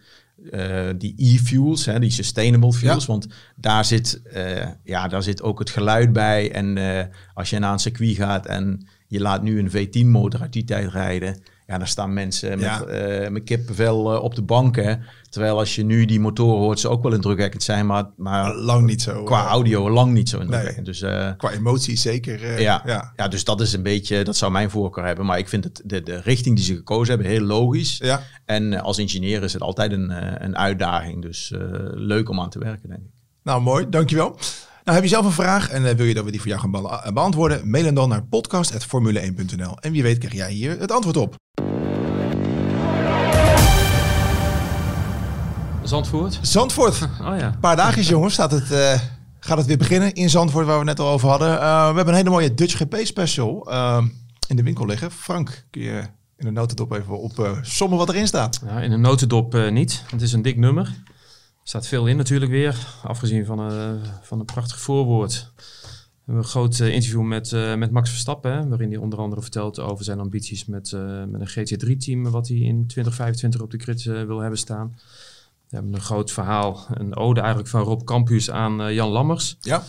eh, 0.50 0.88
die 0.96 1.14
e-fuels, 1.16 1.84
hè, 1.84 1.98
die 1.98 2.10
sustainable 2.10 2.72
fuels. 2.72 3.06
Want 3.06 3.26
daar 3.56 3.84
zit, 3.84 4.22
eh, 4.22 4.68
ja, 4.84 5.08
daar 5.08 5.22
zit 5.22 5.42
ook 5.42 5.58
het 5.58 5.70
geluid 5.70 6.12
bij. 6.12 6.52
En 6.52 6.78
eh, 6.78 7.06
als 7.34 7.50
je 7.50 7.58
naar 7.58 7.72
een 7.72 7.78
circuit 7.78 8.16
gaat 8.16 8.46
en 8.46 8.88
je 9.06 9.20
laat 9.20 9.42
nu 9.42 9.58
een 9.58 9.70
V10-motor 9.70 10.40
uit 10.40 10.52
die 10.52 10.64
tijd 10.64 10.90
rijden, 10.90 11.42
ja, 11.72 11.78
dan 11.78 11.86
staan 11.86 12.12
mensen 12.12 12.50
met, 12.50 12.60
Ja. 12.60 12.82
eh, 12.84 13.30
met 13.30 13.44
kippenvel 13.44 14.12
eh, 14.14 14.22
op 14.22 14.34
de 14.34 14.42
banken. 14.42 15.02
Terwijl 15.30 15.58
als 15.58 15.74
je 15.74 15.84
nu 15.84 16.04
die 16.04 16.20
motoren 16.20 16.58
hoort, 16.60 16.80
ze 16.80 16.88
ook 16.88 17.02
wel 17.02 17.12
indrukwekkend 17.12 17.62
zijn, 17.62 17.86
maar, 17.86 18.04
maar 18.16 18.54
Lang 18.54 18.86
niet 18.86 19.02
zo. 19.02 19.22
qua 19.22 19.40
eh, 19.44 19.50
audio 19.50 19.90
lang 19.90 20.12
niet 20.12 20.28
zo 20.28 20.38
indrukwekkend. 20.40 20.86
Dus 20.86 20.98
Qua 21.36 21.50
emotie 21.50 21.96
zeker. 21.96 22.60
ja, 22.60 22.82
ja. 22.86 23.12
ja. 23.16 23.28
dus 23.28 23.44
dat 23.44 23.60
is 23.60 23.72
een 23.72 23.82
beetje, 23.82 24.24
dat 24.24 24.36
zou 24.36 24.52
mijn 24.52 24.70
voorkeur 24.70 25.04
hebben. 25.04 25.26
Maar 25.26 25.38
ik 25.38 25.48
vind 25.48 25.64
het, 25.64 25.82
de, 25.84 26.02
de 26.02 26.20
richting 26.20 26.56
die 26.56 26.64
ze 26.64 26.74
gekozen 26.74 27.14
hebben 27.14 27.32
heel 27.32 27.40
logisch. 27.46 27.98
Ja. 27.98 28.20
En 28.44 28.80
als 28.82 28.98
ingenieur 28.98 29.42
is 29.42 29.52
het 29.52 29.62
altijd 29.62 29.92
een, 29.92 30.10
een 30.44 30.56
uitdaging. 30.56 31.22
Dus 31.22 31.52
leuk 31.94 32.28
om 32.28 32.40
aan 32.40 32.50
te 32.50 32.58
werken, 32.58 32.88
denk 32.88 33.00
ik. 33.00 33.10
Nou, 33.42 33.62
mooi. 33.62 33.86
Dankjewel. 33.90 34.36
Nou, 34.84 34.96
heb 34.96 35.02
je 35.02 35.12
zelf 35.14 35.24
een 35.24 35.32
vraag 35.32 35.70
en 35.70 35.96
wil 35.96 36.06
je 36.06 36.14
dat 36.14 36.24
we 36.24 36.30
die 36.30 36.40
voor 36.40 36.48
jou 36.48 36.60
gaan 36.60 36.70
be- 36.70 37.10
beantwoorden? 37.12 37.70
Mail 37.70 37.84
hem 37.84 37.94
dan 37.94 38.08
naar 38.08 38.22
podcast.formule1.nl. 38.22 39.78
En 39.80 39.92
wie 39.92 40.02
weet 40.02 40.18
krijg 40.18 40.34
jij 40.34 40.52
hier 40.52 40.78
het 40.78 40.92
antwoord 40.92 41.16
op. 41.16 41.34
Zandvoort? 45.84 46.38
Zandvoort. 46.42 46.98
Oh 47.20 47.38
ja. 47.38 47.46
Een 47.46 47.58
paar 47.58 47.76
dagjes, 47.76 48.08
jongens, 48.08 48.34
staat 48.34 48.50
het, 48.50 48.70
eh, 48.70 49.00
gaat 49.40 49.58
het 49.58 49.66
weer 49.66 49.76
beginnen 49.76 50.12
in 50.12 50.30
Zandvoort, 50.30 50.66
waar 50.66 50.80
we 50.80 50.88
het 50.88 50.98
net 50.98 51.06
al 51.06 51.12
over 51.12 51.28
hadden. 51.28 51.60
Eh, 51.60 51.88
we 51.88 51.96
hebben 51.96 52.08
een 52.08 52.14
hele 52.14 52.30
mooie 52.30 52.54
Dutch 52.54 52.76
GP 52.76 52.96
special 53.02 53.70
eh, 53.70 54.04
in 54.48 54.56
de 54.56 54.62
winkel 54.62 54.86
liggen. 54.86 55.10
Frank, 55.10 55.66
kun 55.70 55.82
je 55.82 56.02
in 56.36 56.44
de 56.44 56.50
notendop 56.50 56.92
even 56.92 57.20
op 57.20 57.58
sommen 57.62 57.98
wat 57.98 58.08
erin 58.08 58.26
staat? 58.26 58.60
Ja, 58.66 58.80
in 58.80 58.92
een 58.92 59.00
notendop 59.00 59.70
niet. 59.70 60.02
Het 60.10 60.22
is 60.22 60.32
een 60.32 60.42
dik 60.42 60.56
nummer. 60.56 60.84
Er 60.84 61.68
staat 61.68 61.86
veel 61.86 62.06
in 62.06 62.16
natuurlijk 62.16 62.50
weer. 62.50 62.86
Afgezien 63.02 63.44
van, 63.44 63.58
een 63.58 64.00
van 64.22 64.38
een 64.38 64.44
prachtig 64.44 64.80
voorwoord. 64.80 65.52
We 65.56 66.32
hebben 66.32 66.44
een 66.44 66.50
groot 66.50 66.78
interview 66.78 67.22
met, 67.22 67.52
met 67.76 67.90
Max 67.90 68.10
Verstappen. 68.10 68.52
Hè, 68.52 68.68
waarin 68.68 68.88
hij 68.88 68.98
onder 68.98 69.18
andere 69.18 69.42
vertelt 69.42 69.80
over 69.80 70.04
zijn 70.04 70.20
ambities 70.20 70.64
met, 70.64 70.92
met 71.28 71.40
een 71.40 71.66
GT3-team. 71.66 72.30
Wat 72.30 72.48
hij 72.48 72.56
in 72.56 72.86
2025 72.86 73.60
op 73.60 73.70
de 73.70 73.78
grid 73.78 74.02
wil 74.02 74.38
hebben 74.38 74.58
staan. 74.58 74.94
We 75.72 75.78
hebben 75.78 75.94
een 75.96 76.04
groot 76.04 76.30
verhaal. 76.30 76.86
Een 76.90 77.16
ode 77.16 77.40
eigenlijk 77.40 77.68
van 77.70 77.82
Rob 77.82 78.04
Campus 78.04 78.50
aan 78.50 78.82
eh, 78.82 78.94
Jan 78.94 79.08
Lammers. 79.08 79.56
Ja. 79.60 79.82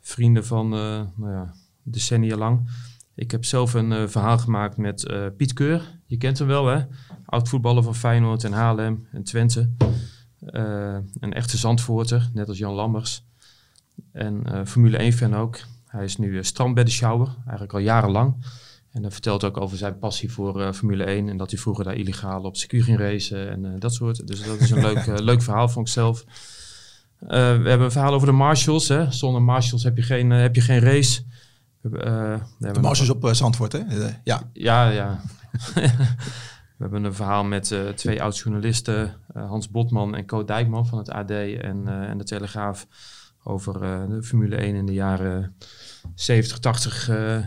Vrienden 0.00 0.46
van 0.46 0.72
eh, 0.72 1.00
nou 1.16 1.32
ja, 1.32 1.54
decennia 1.82 2.36
lang. 2.36 2.70
Ik 3.14 3.30
heb 3.30 3.44
zelf 3.44 3.74
een 3.74 3.92
eh, 3.92 4.06
verhaal 4.06 4.38
gemaakt 4.38 4.76
met 4.76 5.12
Piet 5.36 5.52
Keur. 5.52 6.00
Je 6.06 6.16
kent 6.16 6.38
hem 6.38 6.46
wel, 6.46 6.66
hè? 6.66 6.80
Oud 7.26 7.48
voetballer 7.48 7.82
van 7.82 7.94
Feyenoord 7.94 8.44
en 8.44 8.52
Haarlem 8.52 9.06
en 9.12 9.22
Twente. 9.22 9.70
Een 10.40 11.32
echte 11.32 11.56
Zandvoorter, 11.56 12.30
net 12.32 12.48
als 12.48 12.58
Jan 12.58 12.74
Lammers. 12.74 13.24
En 14.12 14.66
Formule 14.66 15.12
1-fan 15.12 15.36
ook. 15.36 15.58
Hij 15.86 16.04
is 16.04 16.16
nu 16.16 16.28
uh, 16.30 16.42
strandbeddenschouwer, 16.42 17.28
eigenlijk 17.42 17.72
al 17.72 17.78
jarenlang. 17.78 18.34
En 18.92 19.02
hij 19.02 19.10
vertelt 19.10 19.44
ook 19.44 19.56
over 19.56 19.76
zijn 19.76 19.98
passie 19.98 20.32
voor 20.32 20.62
eh, 20.62 20.72
Formule 20.72 21.04
1. 21.04 21.28
En 21.28 21.36
dat 21.36 21.50
hij 21.50 21.60
vroeger 21.60 21.84
daar 21.84 21.94
illegaal 21.94 22.42
op 22.42 22.56
circuit 22.56 22.82
ging 22.82 22.98
racen 22.98 23.50
en 23.50 23.64
eh, 23.64 23.70
dat 23.78 23.94
soort. 23.94 24.26
Dus 24.26 24.44
dat 24.44 24.60
is 24.60 24.70
een 24.70 24.80
leuk, 24.80 24.96
eh, 24.96 25.18
leuk 25.30 25.42
verhaal, 25.42 25.68
vond 25.68 25.86
ik 25.86 25.92
zelf. 25.92 26.24
Eh, 27.20 27.28
we 27.28 27.68
hebben 27.68 27.80
een 27.80 27.90
verhaal 27.90 28.14
over 28.14 28.26
de 28.26 28.32
marshals. 28.32 28.88
Hè. 28.88 29.12
Zonder 29.12 29.42
marshals 29.42 29.82
heb 29.82 29.96
je 29.96 30.02
geen, 30.02 30.30
heb 30.30 30.54
je 30.54 30.60
geen 30.60 30.80
race. 30.80 31.22
We 31.80 31.88
hebben, 31.88 32.32
we 32.32 32.44
De 32.58 32.64
hebben 32.64 32.82
Mars 32.82 33.00
is 33.00 33.10
op 33.10 33.28
Zandvoort, 33.32 33.72
hè? 33.72 33.80
Ja. 34.24 34.50
ja, 34.52 34.88
ja. 34.90 35.20
We 36.76 36.86
hebben 36.86 37.04
een 37.04 37.14
verhaal 37.14 37.44
met 37.44 37.74
twee 37.94 38.22
oud-journalisten, 38.22 39.14
Hans 39.32 39.70
Botman 39.70 40.14
en 40.14 40.26
Co 40.26 40.44
Dijkman 40.44 40.86
van 40.86 40.98
het 40.98 41.10
AD 41.10 41.30
en, 41.30 41.88
en 41.88 42.18
de 42.18 42.24
Telegraaf, 42.24 42.86
over 43.44 43.80
de 44.08 44.22
Formule 44.22 44.56
1 44.56 44.74
in 44.74 44.86
de 44.86 44.92
jaren 44.92 45.56
70, 46.14 46.58
80, 46.58 47.08
eh, 47.08 47.36
eh, 47.36 47.44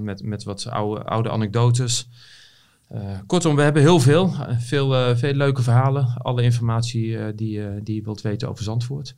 met, 0.00 0.22
met 0.22 0.44
wat 0.44 0.66
oude, 0.66 1.02
oude 1.04 1.30
anekdotes. 1.30 2.08
Eh, 2.88 3.00
kortom, 3.26 3.56
we 3.56 3.62
hebben 3.62 3.82
heel 3.82 4.00
veel, 4.00 4.34
eh, 4.48 4.58
veel, 4.58 4.94
eh, 4.96 5.16
veel 5.16 5.32
leuke 5.32 5.62
verhalen, 5.62 6.14
alle 6.18 6.42
informatie 6.42 7.18
eh, 7.18 7.32
die, 7.36 7.62
eh, 7.66 7.70
die 7.82 7.94
je 7.94 8.02
wilt 8.02 8.20
weten 8.20 8.48
over 8.48 8.64
Zandvoort. 8.64 9.14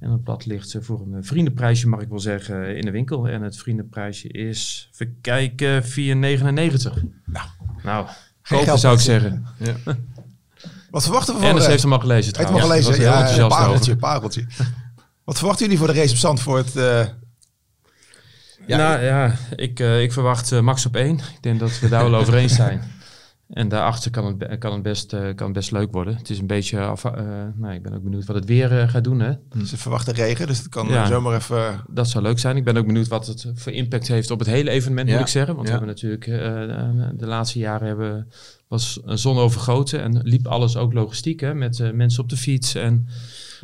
En 0.00 0.10
het 0.10 0.22
blad 0.24 0.46
ligt 0.46 0.74
eh, 0.74 0.82
voor 0.82 1.00
een 1.00 1.14
eh, 1.14 1.18
vriendenprijsje, 1.22 1.88
mag 1.88 2.00
ik 2.00 2.08
wel 2.08 2.20
zeggen, 2.20 2.76
in 2.76 2.84
de 2.84 2.90
winkel. 2.90 3.28
En 3.28 3.42
het 3.42 3.56
vriendenprijsje 3.56 4.28
is, 4.28 4.88
even 4.92 5.16
kijken, 5.20 5.82
4,99. 5.84 5.88
Nou, 7.24 7.46
Nou, 7.82 8.06
kopen 8.48 8.64
geld 8.64 8.80
zou 8.80 8.94
ik 8.94 9.00
zeggen. 9.00 9.46
Wat 10.90 11.02
verwachten 11.02 11.34
we 11.34 11.38
van 11.40 11.48
Ernest 11.48 11.64
de- 11.66 11.70
heeft 11.70 11.82
hem 11.82 11.92
al 11.92 11.98
gelezen 12.00 12.36
Heeft 12.36 12.48
trouwens. 12.48 12.62
hem 12.62 12.72
al 12.72 12.82
gelezen? 12.82 13.04
Ja, 13.04 13.36
ja, 13.36 13.46
pareltje, 13.48 13.96
pareltje. 13.96 14.46
Wat 15.24 15.38
verwachten 15.38 15.64
jullie 15.64 15.78
voor 15.78 15.86
de 15.92 16.00
race 16.00 16.10
op 16.12 16.16
Zandvoort? 16.18 16.76
eh? 16.76 17.06
Ja, 18.66 18.76
nou 18.76 19.04
ja, 19.04 19.34
ik, 19.56 19.80
eh, 19.80 20.02
ik 20.02 20.12
verwacht 20.12 20.52
eh, 20.52 20.60
max 20.60 20.86
op 20.86 20.96
één. 20.96 21.18
Ik 21.18 21.38
denk 21.42 21.60
dat 21.60 21.78
we 21.78 21.88
daar 21.88 22.10
wel 22.10 22.20
over 22.20 22.34
eens 22.34 22.54
zijn. 22.54 22.94
En 23.48 23.68
daarachter 23.68 24.10
kan 24.10 24.24
het, 24.38 24.58
kan 24.58 24.72
het, 24.72 24.82
best, 24.82 25.12
eh, 25.12 25.20
kan 25.20 25.46
het 25.46 25.52
best 25.52 25.70
leuk 25.70 25.92
worden. 25.92 26.16
Het 26.16 26.30
is 26.30 26.38
een 26.38 26.46
beetje 26.46 26.80
af, 26.80 27.02
nou, 27.54 27.74
ik 27.74 27.82
ben 27.82 27.94
ook 27.94 28.02
benieuwd 28.02 28.24
wat 28.24 28.36
het 28.36 28.44
weer 28.44 28.88
gaat 28.88 29.04
doen. 29.04 29.20
Hè? 29.20 29.32
Ze 29.64 29.76
verwachten 29.76 30.14
regen, 30.14 30.46
dus 30.46 30.58
het 30.58 30.68
kan 30.68 30.88
Ja. 30.88 31.06
zomaar 31.06 31.34
even... 31.34 31.84
Dat 31.88 32.08
zou 32.08 32.24
leuk 32.24 32.38
zijn. 32.38 32.56
Ik 32.56 32.64
ben 32.64 32.76
ook 32.76 32.86
benieuwd 32.86 33.08
wat 33.08 33.26
het 33.26 33.46
voor 33.54 33.72
impact 33.72 34.08
heeft 34.08 34.30
op 34.30 34.38
het 34.38 34.48
hele 34.48 34.70
evenement, 34.70 35.08
Ja, 35.08 35.14
moet 35.14 35.22
ik 35.26 35.30
zeggen. 35.30 35.54
Want 35.54 35.68
ja. 35.68 35.72
we 35.72 35.84
hebben 35.84 35.96
natuurlijk 35.96 37.18
de 37.18 37.26
laatste 37.26 37.58
jaren 37.58 37.86
hebben, 37.86 38.28
was 38.68 39.00
een 39.04 39.18
zon 39.18 39.38
overgoten 39.38 40.02
en 40.02 40.20
liep 40.22 40.46
alles 40.46 40.76
ook 40.76 40.92
logistiek 40.92 41.40
hè, 41.40 41.54
met 41.54 41.92
mensen 41.94 42.22
op 42.22 42.28
de 42.28 42.36
fiets 42.36 42.74
en 42.74 43.08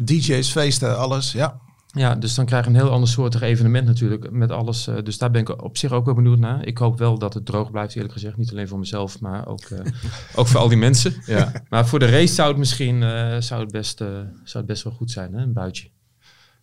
DJ's, 0.04 0.50
feesten, 0.50 0.98
alles. 0.98 1.32
Ja. 1.32 1.60
Ja, 1.92 2.14
dus 2.14 2.34
dan 2.34 2.44
krijg 2.46 2.64
je 2.64 2.70
een 2.70 2.76
heel 2.76 2.90
ander 2.90 3.08
soortig 3.08 3.40
evenement 3.42 3.86
natuurlijk 3.86 4.30
met 4.30 4.50
alles. 4.50 4.86
eh, 4.86 4.94
dus 5.04 5.18
daar 5.18 5.30
ben 5.30 5.40
ik 5.40 5.62
op 5.62 5.76
zich 5.76 5.92
ook 5.92 6.04
wel 6.04 6.14
benieuwd 6.14 6.38
naar. 6.38 6.66
Ik 6.66 6.78
hoop 6.78 6.98
wel 6.98 7.18
dat 7.18 7.34
het 7.34 7.46
droog 7.46 7.70
blijft, 7.70 7.94
eerlijk 7.94 8.12
gezegd. 8.12 8.36
Niet 8.36 8.50
alleen 8.50 8.68
voor 8.68 8.78
mezelf, 8.78 9.20
maar 9.20 9.46
ook, 9.46 9.60
eh, 9.60 9.78
ook 10.38 10.46
voor 10.46 10.60
al 10.60 10.68
die 10.68 10.76
mensen. 10.78 11.14
Ja. 11.26 11.52
Maar 11.68 11.86
voor 11.86 11.98
de 11.98 12.06
race 12.10 12.34
zou 12.34 12.48
het 12.48 12.58
misschien 12.58 13.02
eh, 13.02 13.36
zou 13.38 13.60
het 13.62 13.72
best, 13.72 14.00
eh, 14.00 14.06
zou 14.44 14.58
het 14.58 14.66
best 14.66 14.82
wel 14.84 14.92
goed 14.92 15.10
zijn, 15.10 15.32
hè? 15.34 15.42
een 15.42 15.52
buitje. 15.52 15.88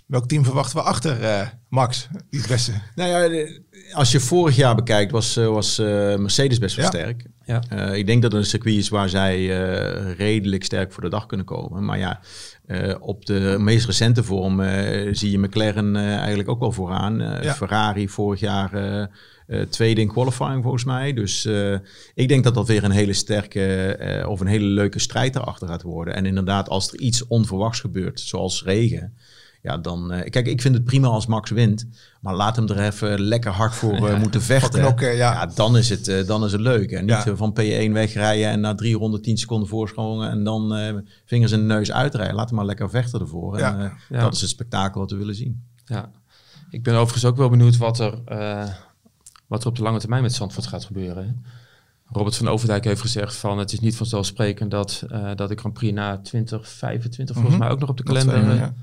Welk 0.06 0.28
team 0.28 0.44
verwachten 0.44 0.76
we 0.78 0.84
achter 0.84 1.22
eh, 1.24 1.48
Max? 1.68 2.08
Die 2.30 2.40
het 2.40 2.50
beste. 2.50 2.72
Nou 2.96 3.10
ja, 3.32 3.48
als 3.94 4.12
je 4.12 4.20
vorig 4.20 4.56
jaar 4.56 4.76
bekijkt, 4.76 5.12
was, 5.12 5.38
eh, 5.38 5.48
was 5.48 5.80
eh, 5.80 5.86
Mercedes 6.16 6.58
best 6.58 6.76
wel 6.76 6.86
Ja. 6.86 6.92
sterk. 6.92 7.26
Ja. 7.46 7.62
Eh, 7.70 7.98
ik 7.98 8.06
denk 8.06 8.22
dat 8.22 8.32
het 8.32 8.42
een 8.42 8.48
circuit 8.48 8.76
is 8.78 8.90
waar 8.90 9.10
zij 9.10 9.36
eh, 9.36 10.12
redelijk 10.18 10.64
sterk 10.64 10.92
voor 10.94 11.04
de 11.04 11.10
dag 11.10 11.26
kunnen 11.26 11.46
komen. 11.46 11.86
Maar 11.86 11.98
ja, 11.98 12.20
eh, 12.70 12.96
op 13.00 13.26
de 13.26 13.56
meest 13.60 13.86
recente 13.86 14.24
vorm 14.24 14.62
eh, 14.62 15.10
zie 15.12 15.32
je 15.32 15.38
McLaren 15.38 15.96
eh, 15.96 16.16
eigenlijk 16.16 16.50
ook 16.50 16.60
wel 16.60 16.72
vooraan. 16.72 17.18
Ja. 17.18 17.54
Ferrari 17.54 18.10
vorig 18.10 18.40
jaar 18.40 19.10
tweede 19.70 20.02
in 20.02 20.08
qualifying 20.08 20.64
volgens 20.64 20.84
mij. 20.84 21.14
Dus 21.14 21.46
ik 22.14 22.28
denk 22.28 22.44
dat 22.44 22.54
dat 22.54 22.68
weer 22.68 22.84
een 22.84 22.92
hele 22.92 23.14
sterke 23.14 24.26
of 24.28 24.40
een 24.40 24.48
hele 24.48 24.66
leuke 24.66 25.00
strijd 25.00 25.36
erachter 25.36 25.68
gaat 25.68 25.82
worden. 25.82 26.16
En 26.16 26.26
inderdaad, 26.26 26.70
als 26.70 26.94
er 26.94 27.00
iets 27.00 27.28
onverwachts 27.28 27.80
gebeurt, 27.80 28.20
zoals 28.20 28.64
regen... 28.64 29.14
Ja, 29.62 29.78
dan... 29.78 30.12
eh, 30.12 30.30
kijk, 30.30 30.48
ik 30.48 30.62
vind 30.62 30.76
het 30.76 30.84
prima 30.84 31.08
als 31.08 31.26
Max 31.26 31.50
wint. 31.52 31.88
Maar 32.22 32.36
laat 32.36 32.56
hem 32.56 32.68
er 32.68 32.80
even 32.80 33.22
lekker 33.22 33.52
hard 33.52 33.74
voor 33.76 34.08
eh, 34.08 34.20
moeten 34.20 34.42
vechten. 34.42 34.80
knokken, 34.80 35.16
ja. 35.16 35.46
dan, 35.46 35.78
is 35.78 35.90
het, 35.90 36.08
eh, 36.08 36.26
dan 36.28 36.44
is 36.46 36.52
het 36.52 36.62
leuk. 36.62 36.92
En 36.92 37.06
niet 37.06 37.24
Ja. 37.24 37.36
van 37.36 37.52
P1 37.60 37.92
wegrijden 37.92 38.48
en 38.50 38.60
na 38.60 38.76
310 38.76 39.38
seconden 39.38 39.68
voorsprongen 39.70 40.30
en 40.30 40.44
dan 40.44 40.76
eh, 40.76 40.94
vingers 41.26 41.52
in 41.52 41.60
de 41.60 41.66
neus 41.66 41.92
uitrijden. 41.92 42.36
Laat 42.36 42.48
hem 42.48 42.56
maar 42.56 42.66
lekker 42.66 42.90
vechten 42.90 43.20
ervoor. 43.20 43.54
En, 43.58 43.60
Ja. 43.60 43.80
eh, 43.86 43.92
Ja. 44.10 44.20
Dat 44.22 44.34
is 44.34 44.42
het 44.42 44.50
spektakel 44.50 45.00
wat 45.02 45.12
we 45.12 45.18
willen 45.18 45.36
zien. 45.36 45.64
Ja. 45.86 46.12
Ik 46.70 46.84
ben 46.84 46.94
overigens 46.94 47.26
ook 47.26 47.38
wel 47.38 47.50
benieuwd 47.50 47.78
wat 47.78 48.00
er, 48.00 48.20
eh, 48.26 48.68
wat 49.48 49.62
er 49.64 49.70
op 49.70 49.76
de 49.76 49.84
lange 49.84 50.00
termijn 50.00 50.22
met 50.22 50.34
Zandvoort 50.34 50.68
gaat 50.68 50.86
gebeuren. 50.86 51.24
hè. 51.26 51.32
Robert 52.12 52.36
van 52.36 52.48
Overdijk 52.50 52.84
heeft 52.84 53.02
gezegd 53.02 53.36
van 53.36 53.58
het 53.58 53.72
is 53.74 53.80
niet 53.80 53.96
vanzelfsprekend 53.96 54.72
dat, 54.72 55.04
eh, 55.10 55.30
dat 55.36 55.50
de 55.50 55.56
Grand 55.56 55.74
Prix 55.74 55.94
na 55.94 56.18
2025 56.18 57.36
volgens 57.36 57.56
Mhm. 57.56 57.64
mij 57.64 57.74
ook 57.74 57.80
nog 57.80 57.90
op 57.90 57.98
de 57.98 58.04
Dat, 58.04 58.14
kalender 58.26 58.52
eh, 58.52 58.58
ja. 58.60 58.74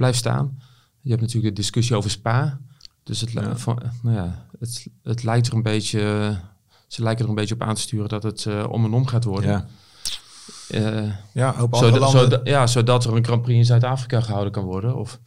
Blijft 0.00 0.18
staan. 0.18 0.58
Je 1.00 1.10
hebt 1.10 1.20
natuurlijk 1.22 1.54
de 1.54 1.60
discussie 1.60 1.96
over 1.96 2.10
Spa. 2.10 2.60
Dus 3.02 3.20
het, 3.20 3.34
li- 3.34 3.40
Ja. 3.40 3.56
van, 3.56 3.82
nou 4.02 4.16
ja, 4.16 4.46
het, 4.58 4.86
het 5.02 5.22
lijkt 5.22 5.46
er 5.46 5.54
een 5.54 5.62
beetje, 5.62 6.36
ze 6.88 7.02
lijken 7.02 7.24
er 7.24 7.30
een 7.30 7.36
beetje 7.36 7.54
op 7.54 7.62
aan 7.62 7.74
te 7.74 7.80
sturen 7.80 8.08
dat 8.08 8.22
het 8.22 8.46
eh, 8.46 8.64
om 8.70 8.84
en 8.84 8.92
om 8.92 9.06
gaat 9.06 9.24
worden. 9.24 9.50
Ja. 9.50 9.66
Eh, 10.68 11.12
Ja, 11.32 11.54
hoop 11.54 11.74
andere 11.74 12.08
zodat, 12.10 12.40
ja, 12.46 12.66
zodat 12.66 13.04
er 13.04 13.16
een 13.16 13.24
Grand 13.24 13.42
Prix 13.42 13.58
in 13.58 13.64
Zuid-Afrika 13.64 14.20
gehouden 14.20 14.52
kan 14.52 14.64
worden. 14.64 14.96
Of 14.96 15.18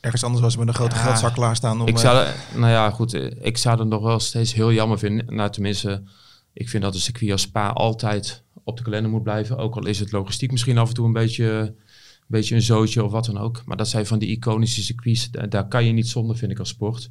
Ergens 0.00 0.24
anders 0.24 0.42
was 0.42 0.52
ze 0.52 0.58
met 0.58 0.68
een 0.68 0.74
grote 0.74 0.94
Ja, 0.94 1.00
geldzak 1.02 1.32
klaarstaan 1.34 1.80
om... 1.80 1.86
Ik 1.86 1.94
eh, 1.94 2.00
zou, 2.00 2.28
nou 2.54 2.70
ja, 2.72 2.90
goed. 2.90 3.14
Ik 3.44 3.56
zou 3.58 3.78
het 3.78 3.88
nog 3.88 4.02
wel 4.02 4.20
steeds 4.20 4.54
heel 4.54 4.72
jammer 4.72 4.98
vinden. 4.98 5.34
Nou, 5.34 5.50
tenminste, 5.50 6.02
ik 6.52 6.68
vind 6.68 6.82
dat 6.82 6.94
een 6.94 7.00
circuit 7.00 7.32
als 7.32 7.40
Spa 7.40 7.68
altijd 7.68 8.42
op 8.64 8.76
de 8.76 8.82
kalender 8.82 9.10
moet 9.10 9.22
blijven. 9.22 9.56
Ook 9.56 9.76
al 9.76 9.86
is 9.86 9.98
het 9.98 10.12
logistiek 10.12 10.50
misschien 10.50 10.78
af 10.78 10.88
en 10.88 10.94
toe 10.94 11.06
een 11.06 11.12
beetje, 11.12 11.74
beetje 12.28 12.54
een 12.54 12.62
zootje 12.62 13.04
of 13.04 13.12
wat 13.12 13.24
dan 13.24 13.38
ook. 13.38 13.62
Maar 13.64 13.76
dat 13.76 13.88
zijn 13.88 14.06
van 14.06 14.18
die 14.18 14.28
iconische 14.28 14.82
circuits. 14.82 15.30
Daar, 15.30 15.68
kan 15.68 15.84
je 15.84 15.92
niet 15.92 16.08
zonder, 16.08 16.36
vind 16.36 16.50
ik, 16.50 16.58
als 16.58 16.68
sport. 16.68 17.10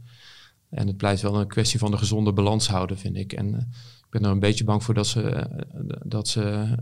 En 0.70 0.88
het 0.88 0.97
blijft 0.97 1.22
wel 1.22 1.39
een 1.39 1.47
kwestie 1.47 1.80
van 1.80 1.91
de 1.91 1.97
gezonde 1.97 2.34
balans 2.34 2.68
houden, 2.68 2.97
vind 2.97 3.15
ik. 3.15 3.34
En 3.34 3.53
eh, 3.53 3.59
ik 3.99 4.09
ben 4.09 4.24
er 4.24 4.32
een 4.32 4.39
beetje 4.39 4.63
bang 4.63 4.84
voor 4.84 4.93
dat 4.93 5.07
ze, 5.07 5.22
eh, 5.22 5.63
dat 6.03 6.28
ze 6.28 6.76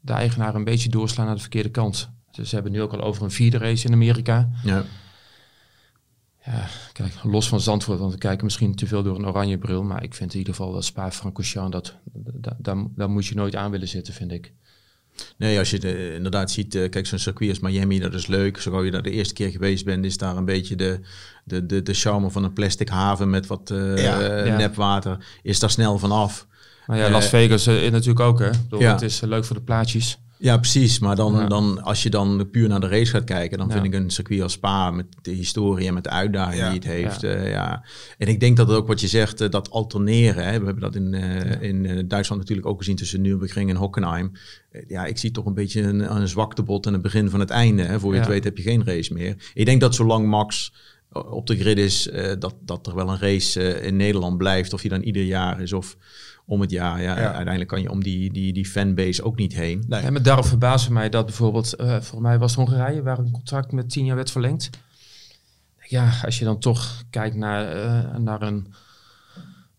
de 0.00 0.12
eigenaar 0.12 0.54
een 0.54 0.64
beetje 0.64 0.88
doorslaan 0.88 1.26
naar 1.26 1.34
de 1.34 1.40
verkeerde 1.40 1.70
kant. 1.70 2.10
Dus 2.30 2.48
ze 2.48 2.54
hebben 2.54 2.72
nu 2.72 2.82
ook 2.82 2.92
al 2.92 3.00
over 3.00 3.22
een 3.22 3.30
vierde 3.30 3.58
race 3.58 3.86
in 3.86 3.92
Amerika. 3.92 4.50
Ja. 4.64 4.84
Ja, 6.44 6.68
kijk, 6.92 7.14
los 7.22 7.48
van 7.48 7.60
Zandvoort, 7.60 7.98
want 7.98 8.12
we 8.12 8.18
kijken 8.18 8.44
misschien 8.44 8.74
te 8.74 8.86
veel 8.86 9.02
door 9.02 9.16
een 9.16 9.26
oranje 9.26 9.58
bril. 9.58 9.82
Maar 9.82 10.02
ik 10.02 10.14
vind 10.14 10.32
in 10.32 10.38
ieder 10.38 10.54
geval 10.54 10.72
dat 10.72 10.84
Spa-Francorchamps, 10.84 11.70
dat, 11.72 11.96
dat, 12.04 12.54
daar, 12.58 12.84
daar 12.94 13.10
moet 13.10 13.26
je 13.26 13.34
nooit 13.34 13.56
aan 13.56 13.70
willen 13.70 13.88
zitten, 13.88 14.14
vind 14.14 14.32
ik. 14.32 14.54
Nee, 15.36 15.58
als 15.58 15.70
je 15.70 15.78
de, 15.78 16.14
inderdaad 16.14 16.50
ziet, 16.50 16.74
eh, 16.74 16.88
kijk, 16.90 17.06
zo'n 17.06 17.18
circuit 17.18 17.50
als 17.50 17.60
Miami, 17.60 17.98
dat 17.98 18.14
is 18.14 18.26
leuk. 18.26 18.60
Zo 18.60 18.70
gauw 18.70 18.84
je 18.84 18.90
daar 18.90 19.02
de 19.02 19.10
eerste 19.10 19.34
keer 19.34 19.50
geweest 19.50 19.84
bent, 19.84 20.04
is 20.04 20.16
daar 20.16 20.36
een 20.36 20.44
beetje 20.44 20.76
de, 20.76 21.00
de, 21.44 21.66
de, 21.66 21.82
de 21.82 21.94
charme 21.94 22.30
van 22.30 22.44
een 22.44 22.52
plastic 22.52 22.88
haven 22.88 23.30
met 23.30 23.46
wat 23.46 23.70
eh, 23.70 24.02
Ja, 24.02 24.44
ja. 24.44 24.56
nepwater. 24.56 25.18
Is 25.42 25.58
daar 25.58 25.70
snel 25.70 25.98
vanaf. 25.98 26.46
Maar 26.86 26.98
ja, 26.98 27.04
Eh, 27.04 27.10
Las 27.10 27.28
Vegas 27.28 27.66
eh, 27.66 27.90
natuurlijk 27.90 28.20
ook, 28.20 28.38
hè. 28.38 28.46
Ik 28.46 28.62
bedoel, 28.62 28.80
Ja. 28.80 28.92
Het 28.92 29.02
is 29.02 29.20
leuk 29.20 29.44
voor 29.44 29.56
de 29.56 29.62
plaatjes. 29.62 30.18
Ja, 30.38 30.56
precies. 30.58 30.98
Maar 30.98 31.16
dan, 31.16 31.32
Ja. 31.32 31.46
dan, 31.46 31.82
als 31.82 32.02
je 32.02 32.10
dan 32.10 32.48
puur 32.50 32.68
naar 32.68 32.80
de 32.80 32.88
race 32.88 33.10
gaat 33.10 33.24
kijken, 33.24 33.58
dan 33.58 33.66
Ja. 33.66 33.72
vind 33.72 33.84
ik 33.84 33.94
een 33.94 34.10
circuit 34.10 34.40
als 34.42 34.52
Spa 34.52 34.90
met 34.90 35.06
de 35.22 35.30
historie 35.30 35.86
en 35.88 35.94
met 35.94 36.04
de 36.04 36.10
uitdaging 36.10 36.58
Ja. 36.60 36.66
die 36.70 36.78
het 36.78 36.88
heeft. 36.88 37.20
Ja. 37.20 37.30
Ja. 37.30 37.44
ja. 37.44 37.84
En 38.18 38.28
ik 38.28 38.40
denk 38.40 38.56
dat 38.56 38.68
het 38.68 38.76
ook 38.76 38.86
wat 38.86 39.00
je 39.00 39.08
zegt, 39.08 39.40
eh, 39.40 39.48
dat 39.50 39.70
alterneren. 39.70 40.44
Hè. 40.44 40.58
We 40.58 40.64
hebben 40.64 40.80
dat 40.82 40.94
in, 40.94 41.14
eh, 41.14 41.62
in 41.68 41.86
eh, 41.86 42.02
Duitsland 42.06 42.40
natuurlijk 42.40 42.68
ook 42.68 42.78
gezien 42.78 42.96
tussen 42.96 43.20
Nürburgring 43.20 43.70
en 43.70 43.76
Hockenheim. 43.76 44.32
Eh, 44.70 44.82
ja, 44.88 45.04
ik 45.06 45.18
zie 45.18 45.30
toch 45.30 45.46
een 45.46 45.54
beetje 45.54 45.82
een, 45.82 46.16
een 46.16 46.28
zwaktebod 46.28 46.86
en 46.86 46.92
het 46.92 47.02
begin 47.02 47.30
van 47.30 47.40
het 47.40 47.50
einde. 47.50 47.82
Hè. 47.82 48.00
Voor 48.00 48.10
je 48.10 48.14
Ja. 48.16 48.20
het 48.22 48.30
weet 48.32 48.44
heb 48.44 48.56
je 48.56 48.62
geen 48.62 48.84
race 48.84 49.12
meer. 49.12 49.50
Ik 49.54 49.66
denk 49.66 49.80
dat 49.80 49.94
zolang 49.94 50.26
Max 50.28 50.72
eh, 51.12 51.32
op 51.32 51.46
de 51.46 51.56
grid 51.56 51.78
is, 51.78 52.08
eh, 52.08 52.32
dat, 52.38 52.54
dat 52.60 52.86
er 52.86 52.94
wel 52.94 53.08
een 53.08 53.18
race 53.18 53.62
eh, 53.72 53.86
in 53.86 53.96
Nederland 53.96 54.38
blijft. 54.38 54.72
Of 54.72 54.80
die 54.80 54.90
dan 54.90 55.02
ieder 55.02 55.22
jaar 55.22 55.60
is 55.60 55.72
of 55.72 55.96
om 56.48 56.60
het 56.60 56.70
jaar. 56.70 57.02
Ja, 57.02 57.18
Ja. 57.18 57.26
Uiteindelijk 57.26 57.68
kan 57.68 57.82
je 57.82 57.90
om 57.90 58.02
die, 58.02 58.32
die, 58.32 58.52
die 58.52 58.66
fanbase 58.66 59.22
ook 59.22 59.36
niet 59.36 59.54
heen. 59.54 59.84
Nee. 59.88 60.00
En 60.00 60.12
met 60.12 60.24
daarop 60.24 60.44
verbaasde 60.44 60.92
mij 60.92 61.08
dat 61.08 61.26
bijvoorbeeld, 61.26 61.74
eh 61.74 61.90
volgens 61.90 62.20
mij 62.20 62.38
was 62.38 62.56
het 62.56 62.66
Hongarije, 62.66 63.02
waar 63.02 63.18
een 63.18 63.30
contract 63.30 63.72
met 63.72 63.90
tien 63.90 64.04
jaar 64.04 64.16
werd 64.16 64.30
verlengd. 64.30 64.70
Ja, 65.88 66.10
als 66.24 66.38
je 66.38 66.44
dan 66.44 66.58
toch 66.58 67.02
kijkt 67.10 67.36
naar, 67.36 67.72
eh, 67.72 68.16
naar 68.16 68.42
een, 68.42 68.74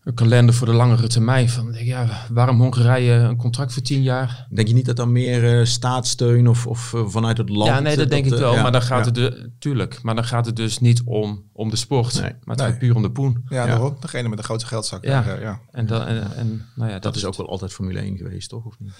een 0.04 0.14
kalender 0.14 0.54
voor 0.54 0.66
de 0.66 0.72
langere 0.72 1.06
termijn. 1.06 1.48
Van, 1.48 1.64
denk 1.64 1.76
ik, 1.76 1.86
ja, 1.86 2.06
waarom 2.30 2.60
Hongarije 2.60 3.12
een 3.12 3.36
contract 3.36 3.72
voor 3.72 3.82
tien 3.82 4.02
jaar? 4.02 4.46
Denk 4.50 4.68
je 4.68 4.74
niet 4.74 4.86
dat 4.86 4.96
dan 4.96 5.12
meer 5.12 5.58
eh, 5.58 5.64
staatssteun 5.66 6.48
of, 6.48 6.66
of 6.66 6.94
eh, 6.94 7.06
vanuit 7.06 7.36
het 7.38 7.48
land? 7.48 7.70
ja, 7.70 7.80
nee, 7.80 7.96
dat 7.96 8.04
eh, 8.04 8.10
denk 8.10 8.24
ik 8.24 8.34
wel. 8.34 8.54
ja, 8.54 8.62
maar 8.62 8.72
dan 8.72 8.82
gaat 8.82 8.98
ja. 8.98 9.04
het, 9.04 9.14
de, 9.14 9.50
tuurlijk, 9.58 9.98
maar 10.02 10.14
dan 10.14 10.24
gaat 10.24 10.46
het 10.46 10.56
dus 10.56 10.78
niet 10.78 11.02
om, 11.04 11.42
om 11.52 11.70
de 11.70 11.76
sport. 11.76 12.12
Nee. 12.14 12.22
Maar 12.22 12.56
het 12.56 12.58
Nee. 12.58 12.66
gaat 12.68 12.78
puur 12.78 12.94
om 12.94 13.02
de 13.02 13.10
poen. 13.10 13.44
ja, 13.48 13.66
daarom. 13.66 13.96
Degene 14.00 14.28
met 14.28 14.38
de 14.38 14.44
grootste 14.44 14.68
geldzak. 14.68 15.04
Ja. 15.04 15.24
ja. 15.40 15.60
En, 15.72 15.86
dan, 15.86 16.06
en, 16.06 16.36
en 16.36 16.66
nou 16.74 16.90
ja, 16.90 16.98
Dat 16.98 17.16
is 17.16 17.24
ook 17.24 17.36
wel 17.36 17.48
altijd 17.48 17.72
Formule 17.72 17.98
1 18.00 18.16
geweest, 18.16 18.48
toch? 18.48 18.64
Of 18.64 18.74
niet? 18.78 18.92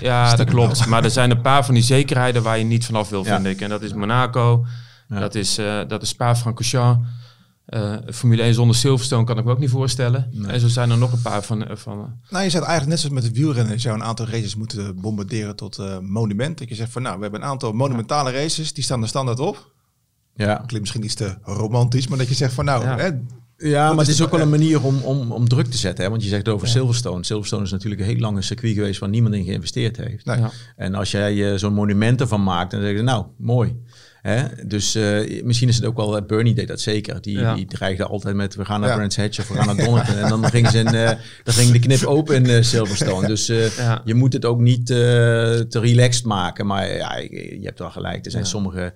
Ja, 0.00 0.34
dat 0.36 0.48
klopt. 0.48 0.86
Maar 0.86 1.04
er 1.04 1.10
zijn 1.10 1.30
een 1.30 1.40
paar 1.40 1.64
van 1.64 1.74
die 1.74 1.82
zekerheden 1.82 2.42
waar 2.42 2.58
je 2.58 2.64
niet 2.64 2.84
vanaf 2.84 3.08
wil, 3.08 3.24
Ja. 3.24 3.34
vind 3.34 3.46
ik. 3.46 3.60
En 3.60 3.68
dat 3.68 3.82
is 3.82 3.92
Monaco, 3.92 4.66
Ja. 5.08 5.18
dat 5.20 5.34
is, 5.34 5.58
eh 5.58 5.80
dat 5.88 6.02
is 6.02 6.08
Spa-Francorchamps. 6.08 7.08
Eh 7.70 7.96
Formule 8.12 8.42
1 8.42 8.54
zonder 8.54 8.76
Silverstone 8.76 9.24
kan 9.24 9.38
ik 9.38 9.44
me 9.44 9.50
ook 9.50 9.58
niet 9.58 9.70
voorstellen. 9.70 10.28
Nee. 10.32 10.50
En 10.52 10.60
zo 10.60 10.68
zijn 10.68 10.90
er 10.90 10.98
nog 10.98 11.12
een 11.12 11.22
paar 11.22 11.42
van... 11.42 11.64
eh, 11.66 11.76
van 11.76 11.96
Nou, 12.30 12.44
je 12.44 12.50
zegt 12.50 12.64
eigenlijk 12.64 12.86
net 12.86 12.98
zoals 12.98 13.14
met 13.14 13.24
het 13.24 13.36
wielrennen. 13.36 13.72
Je 13.72 13.80
zou 13.80 13.94
een 13.94 14.04
aantal 14.04 14.26
races 14.26 14.54
moeten 14.56 15.00
bombarderen 15.00 15.56
tot 15.56 15.78
eh, 15.78 15.98
monument. 15.98 16.58
Dat 16.58 16.68
je 16.68 16.74
zegt 16.74 16.92
van 16.92 17.02
nou, 17.02 17.16
we 17.16 17.22
hebben 17.22 17.42
een 17.42 17.46
aantal 17.48 17.72
monumentale 17.72 18.30
races. 18.30 18.72
Die 18.72 18.84
staan 18.84 19.02
er 19.02 19.08
standaard 19.08 19.40
op. 19.40 19.72
Ja. 20.34 20.54
Klinkt 20.54 20.80
misschien 20.80 21.04
iets 21.04 21.14
te 21.14 21.36
romantisch. 21.42 22.08
Maar 22.08 22.18
dat 22.18 22.28
je 22.28 22.34
zegt 22.34 22.52
van 22.54 22.64
nou, 22.64 22.84
Ja. 22.84 22.96
hè, 22.96 23.10
Ja, 23.62 23.88
maar 23.92 23.98
het 24.04 24.14
is 24.14 24.22
ook 24.22 24.30
wel 24.30 24.40
een 24.40 24.48
manier 24.50 24.84
om, 24.84 25.00
om, 25.02 25.32
om 25.32 25.48
druk 25.48 25.66
te 25.66 25.76
zetten. 25.76 26.04
Hè? 26.04 26.10
Want 26.10 26.22
je 26.22 26.28
zegt 26.28 26.48
over 26.48 26.66
Ja. 26.66 26.72
Silverstone. 26.72 27.24
Silverstone 27.24 27.62
is 27.64 27.70
natuurlijk 27.70 28.00
een 28.00 28.06
heel 28.06 28.18
lange 28.18 28.42
circuit 28.42 28.74
geweest 28.74 29.00
waar 29.00 29.08
niemand 29.08 29.34
in 29.34 29.44
geïnvesteerd 29.44 29.96
heeft. 29.96 30.24
Nee. 30.24 30.38
ja. 30.38 30.50
En 30.76 30.94
als 30.94 31.10
jij 31.10 31.52
eh, 31.52 31.58
zo'n 31.58 31.74
monument 31.74 32.20
ervan 32.20 32.42
maakt, 32.42 32.70
dan 32.70 32.80
zeg 32.80 32.92
je 32.96 33.02
nou, 33.02 33.24
mooi. 33.38 33.76
Hè? 34.22 34.42
Dus 34.66 34.94
eh, 34.94 35.42
misschien 35.44 35.68
is 35.68 35.76
het 35.76 35.84
ook 35.84 35.96
wel, 35.96 36.16
eh, 36.16 36.26
Bernie 36.26 36.54
deed 36.54 36.68
dat 36.68 36.80
zeker. 36.80 37.20
Die, 37.20 37.38
Ja. 37.38 37.54
die 37.54 37.66
dreigde 37.66 38.04
altijd 38.06 38.34
met, 38.36 38.54
we 38.54 38.64
gaan 38.64 38.80
naar 38.80 38.88
Ja. 38.88 38.94
Brands 38.96 39.16
Hatch 39.16 39.38
of 39.38 39.48
we 39.48 39.54
gaan 39.54 39.66
naar 39.76 39.84
Donington. 39.86 40.14
en 40.16 40.28
dan 40.28 40.44
ging, 40.44 40.68
ze 40.68 40.78
in, 40.78 40.86
eh, 40.86 41.10
dan 41.44 41.54
ging 41.54 41.70
de 41.70 41.78
knip 41.78 42.04
open 42.04 42.46
in 42.46 42.64
Silverstone. 42.64 43.26
Dus 43.26 43.48
eh, 43.48 43.76
Ja. 43.76 44.02
je 44.04 44.14
moet 44.14 44.32
het 44.32 44.44
ook 44.44 44.60
niet 44.60 44.90
eh, 44.90 44.96
te 44.96 45.78
relaxed 45.80 46.24
maken. 46.24 46.66
Maar 46.66 46.96
ja, 46.96 47.16
je 47.16 47.56
je 47.60 47.64
hebt 47.66 47.78
wel 47.78 47.90
gelijk. 47.90 48.24
Er 48.24 48.30
zijn 48.30 48.42
Ja. 48.42 48.48
sommige... 48.48 48.92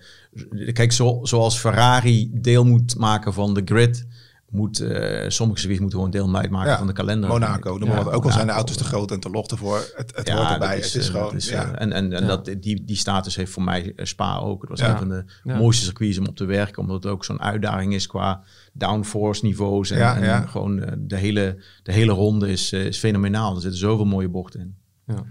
Kijk, 0.73 0.93
zo, 0.93 1.21
zoals 1.23 1.59
Ferrari 1.59 2.31
deel 2.33 2.65
moet 2.65 2.97
maken 2.99 3.33
van 3.33 3.55
de 3.55 3.63
grid... 3.65 4.07
Moet, 4.55 4.81
eh 4.81 5.29
sommige 5.29 5.59
circuits 5.59 5.81
moeten 5.81 5.99
gewoon 5.99 6.13
deel 6.15 6.37
uitmaken 6.37 6.71
Ja. 6.71 6.79
van 6.79 6.87
de 6.87 6.93
kalender. 6.93 7.29
Monaco, 7.29 7.79
Ja. 7.85 8.03
Ook 8.03 8.25
al 8.25 8.33
zijn 8.33 8.47
de 8.47 8.53
auto's 8.53 8.77
te 8.77 8.85
groot 8.85 9.11
en 9.11 9.21
te 9.21 9.31
log 9.31 9.47
ervoor. 9.47 9.77
Het, 9.97 10.13
het 10.17 10.27
ja, 10.29 10.37
hoort 10.37 10.51
erbij. 10.51 10.69
dat 10.77 10.85
het 10.85 10.95
is 10.95 11.07
eh, 11.07 11.13
gewoon, 11.13 11.23
dat 11.33 11.35
is, 11.35 11.49
ja. 11.49 11.63
eh, 11.73 11.83
en 11.83 11.93
en, 11.93 12.13
en 12.13 12.21
Ja. 12.23 12.27
dat, 12.29 12.45
die, 12.61 12.85
die 12.85 12.97
status 12.97 13.37
heeft 13.37 13.53
voor 13.53 13.63
mij 13.63 13.93
Spa 13.97 14.37
ook. 14.39 14.61
Het 14.61 14.71
was 14.71 14.81
Ja. 14.81 14.91
een 14.93 14.99
van 14.99 15.09
de 15.09 15.25
Ja. 15.45 15.57
mooiste 15.57 15.85
circuits 15.85 16.19
om 16.19 16.27
op 16.27 16.37
te 16.37 16.45
werken. 16.45 16.83
Omdat 16.83 17.03
het 17.03 17.13
ook 17.13 17.25
zo'n 17.25 17.41
uitdaging 17.41 17.95
is 17.95 18.07
qua 18.07 18.43
downforce 18.73 19.45
niveaus. 19.45 19.91
En, 19.91 19.99
Ja, 19.99 20.17
en 20.17 20.23
ja. 20.25 20.41
gewoon 20.47 20.83
de, 20.99 21.17
hele, 21.17 21.63
de 21.83 21.93
hele 21.93 22.13
ronde 22.13 22.51
is, 22.51 22.73
eh, 22.73 22.85
is 22.87 22.99
fenomenaal. 22.99 23.55
Er 23.55 23.61
zitten 23.61 23.81
zoveel 23.81 24.05
mooie 24.07 24.29
bochten 24.29 24.61
in. 24.61 24.75
Ja. 25.07 25.25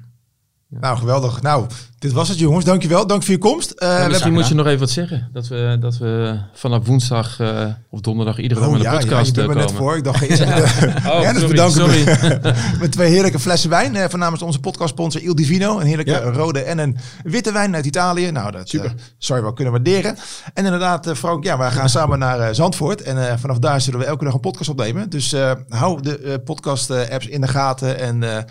Nou, 0.80 0.98
geweldig. 0.98 1.42
Nou, 1.42 1.66
dit 2.00 2.12
was 2.12 2.30
het 2.30 2.40
jongens. 2.40 2.66
Dankjewel. 2.66 3.08
Dank 3.08 3.24
voor 3.24 3.32
je 3.34 3.40
komst. 3.40 3.72
Eh, 3.72 3.78
we 3.78 3.86
Ja, 3.86 3.92
misschien 4.00 4.14
hebben- 4.14 4.34
moet 4.34 4.48
je 4.48 4.54
nog 4.56 4.66
even 4.68 4.80
wat 4.80 4.90
zeggen. 4.90 5.30
Dat 5.34 5.48
we, 5.48 5.78
dat 5.80 5.98
we 5.98 6.40
vanaf 6.54 6.86
woensdag 6.86 7.40
eh, 7.40 7.66
of 7.90 8.00
donderdag 8.00 8.38
iedere 8.40 8.60
dag 8.60 8.70
Oh, 8.70 8.76
met 8.76 8.84
ja, 8.84 8.88
een 8.88 8.94
ja, 8.94 9.00
podcast 9.02 9.26
je 9.28 9.34
bent 9.34 9.50
eh, 9.50 9.56
me 9.56 9.62
net 9.62 9.72
voor. 9.72 9.98
Ik 9.98 10.04
dacht, 10.04 10.22
eerst 10.30 10.42
even 10.42 10.54
Oh, 11.12 11.22
Ja, 11.22 11.32
dus 11.34 11.42
sorry, 11.42 11.48
bedanken. 11.48 11.76
sorry. 11.82 12.04
met 12.82 12.92
twee 12.92 13.10
heerlijke 13.10 13.40
flessen 13.40 13.70
wijn. 13.70 13.96
Eh, 13.96 14.10
van 14.10 14.20
namens 14.20 14.42
onze 14.42 14.60
podcastsponsor 14.60 15.22
Il 15.22 15.36
Divino. 15.36 15.80
Een 15.80 15.86
heerlijke 15.86 16.12
Ja. 16.12 16.20
rode 16.20 16.60
en 16.62 16.78
een 16.78 16.98
witte 17.24 17.52
wijn 17.52 17.76
uit 17.76 17.86
Italië. 17.86 18.32
Nou, 18.32 18.52
dat 18.52 18.70
Super. 18.70 18.94
zou 19.18 19.40
je 19.40 19.46
wel 19.46 19.54
kunnen 19.54 19.74
waarderen. 19.74 20.16
En 20.54 20.66
inderdaad, 20.66 21.08
eh, 21.08 21.16
Frank, 21.16 21.44
ja, 21.44 21.58
wij 21.58 21.72
gaan 21.72 21.90
samen 21.90 22.20
naar 22.20 22.40
eh, 22.40 22.48
Zandvoort. 22.54 23.02
En 23.02 23.28
eh, 23.30 23.34
vanaf 23.38 23.60
daar 23.60 23.82
zullen 23.82 24.00
we 24.00 24.06
elke 24.06 24.24
dag 24.24 24.34
een 24.34 24.40
podcast 24.40 24.70
opnemen. 24.70 25.10
Dus 25.10 25.34
eh, 25.34 25.52
hou 25.70 26.02
de 26.02 26.42
podcast-apps 26.46 27.28
in 27.28 27.42
de 27.42 27.48
gaten. 27.48 28.00
En 28.00 28.24
eh, 28.24 28.44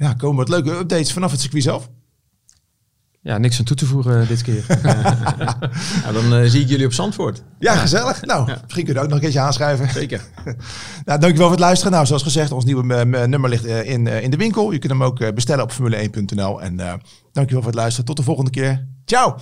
ja, 0.00 0.14
komen 0.14 0.36
wat 0.36 0.48
leuke 0.48 0.78
updates 0.78 1.12
vanaf 1.12 1.30
het 1.30 1.40
circuit 1.40 1.62
zelf. 1.62 1.90
Ja, 3.22 3.38
niks 3.38 3.58
aan 3.58 3.64
toe 3.64 3.76
te 3.76 3.86
voegen 3.86 4.20
eh, 4.20 4.28
dit 4.28 4.42
keer. 4.42 4.64
Nou, 6.02 6.12
dan 6.12 6.34
eh, 6.34 6.50
zie 6.50 6.60
ik 6.60 6.68
jullie 6.68 6.86
op 6.86 6.92
Zandvoort. 6.92 7.42
Ja, 7.58 7.74
gezellig. 7.76 8.22
Nou, 8.22 8.50
misschien 8.62 8.84
kun 8.84 8.94
je 8.94 9.00
ook 9.00 9.06
nog 9.06 9.14
een 9.14 9.20
keertje 9.20 9.40
aanschrijven. 9.40 9.90
Zeker. 9.90 10.20
Nou, 11.04 11.20
dankjewel 11.20 11.46
voor 11.46 11.56
het 11.56 11.60
luisteren. 11.60 11.92
Nou, 11.92 12.06
zoals 12.06 12.22
gezegd, 12.22 12.52
ons 12.52 12.64
nieuwe 12.64 12.94
eh, 12.94 13.24
nummer 13.24 13.50
ligt 13.50 13.64
in, 13.64 14.06
in 14.06 14.30
de 14.30 14.36
winkel. 14.36 14.72
Je 14.72 14.78
kunt 14.78 14.92
hem 14.92 15.02
ook 15.02 15.34
bestellen 15.34 15.64
op 15.64 15.72
formule1.nl. 15.72 16.62
En 16.62 16.80
eh 16.80 16.92
dankjewel 17.32 17.62
voor 17.62 17.72
het 17.72 17.80
luisteren. 17.80 18.06
Tot 18.06 18.16
de 18.16 18.22
volgende 18.22 18.50
keer. 18.50 18.86
Ciao! 19.04 19.36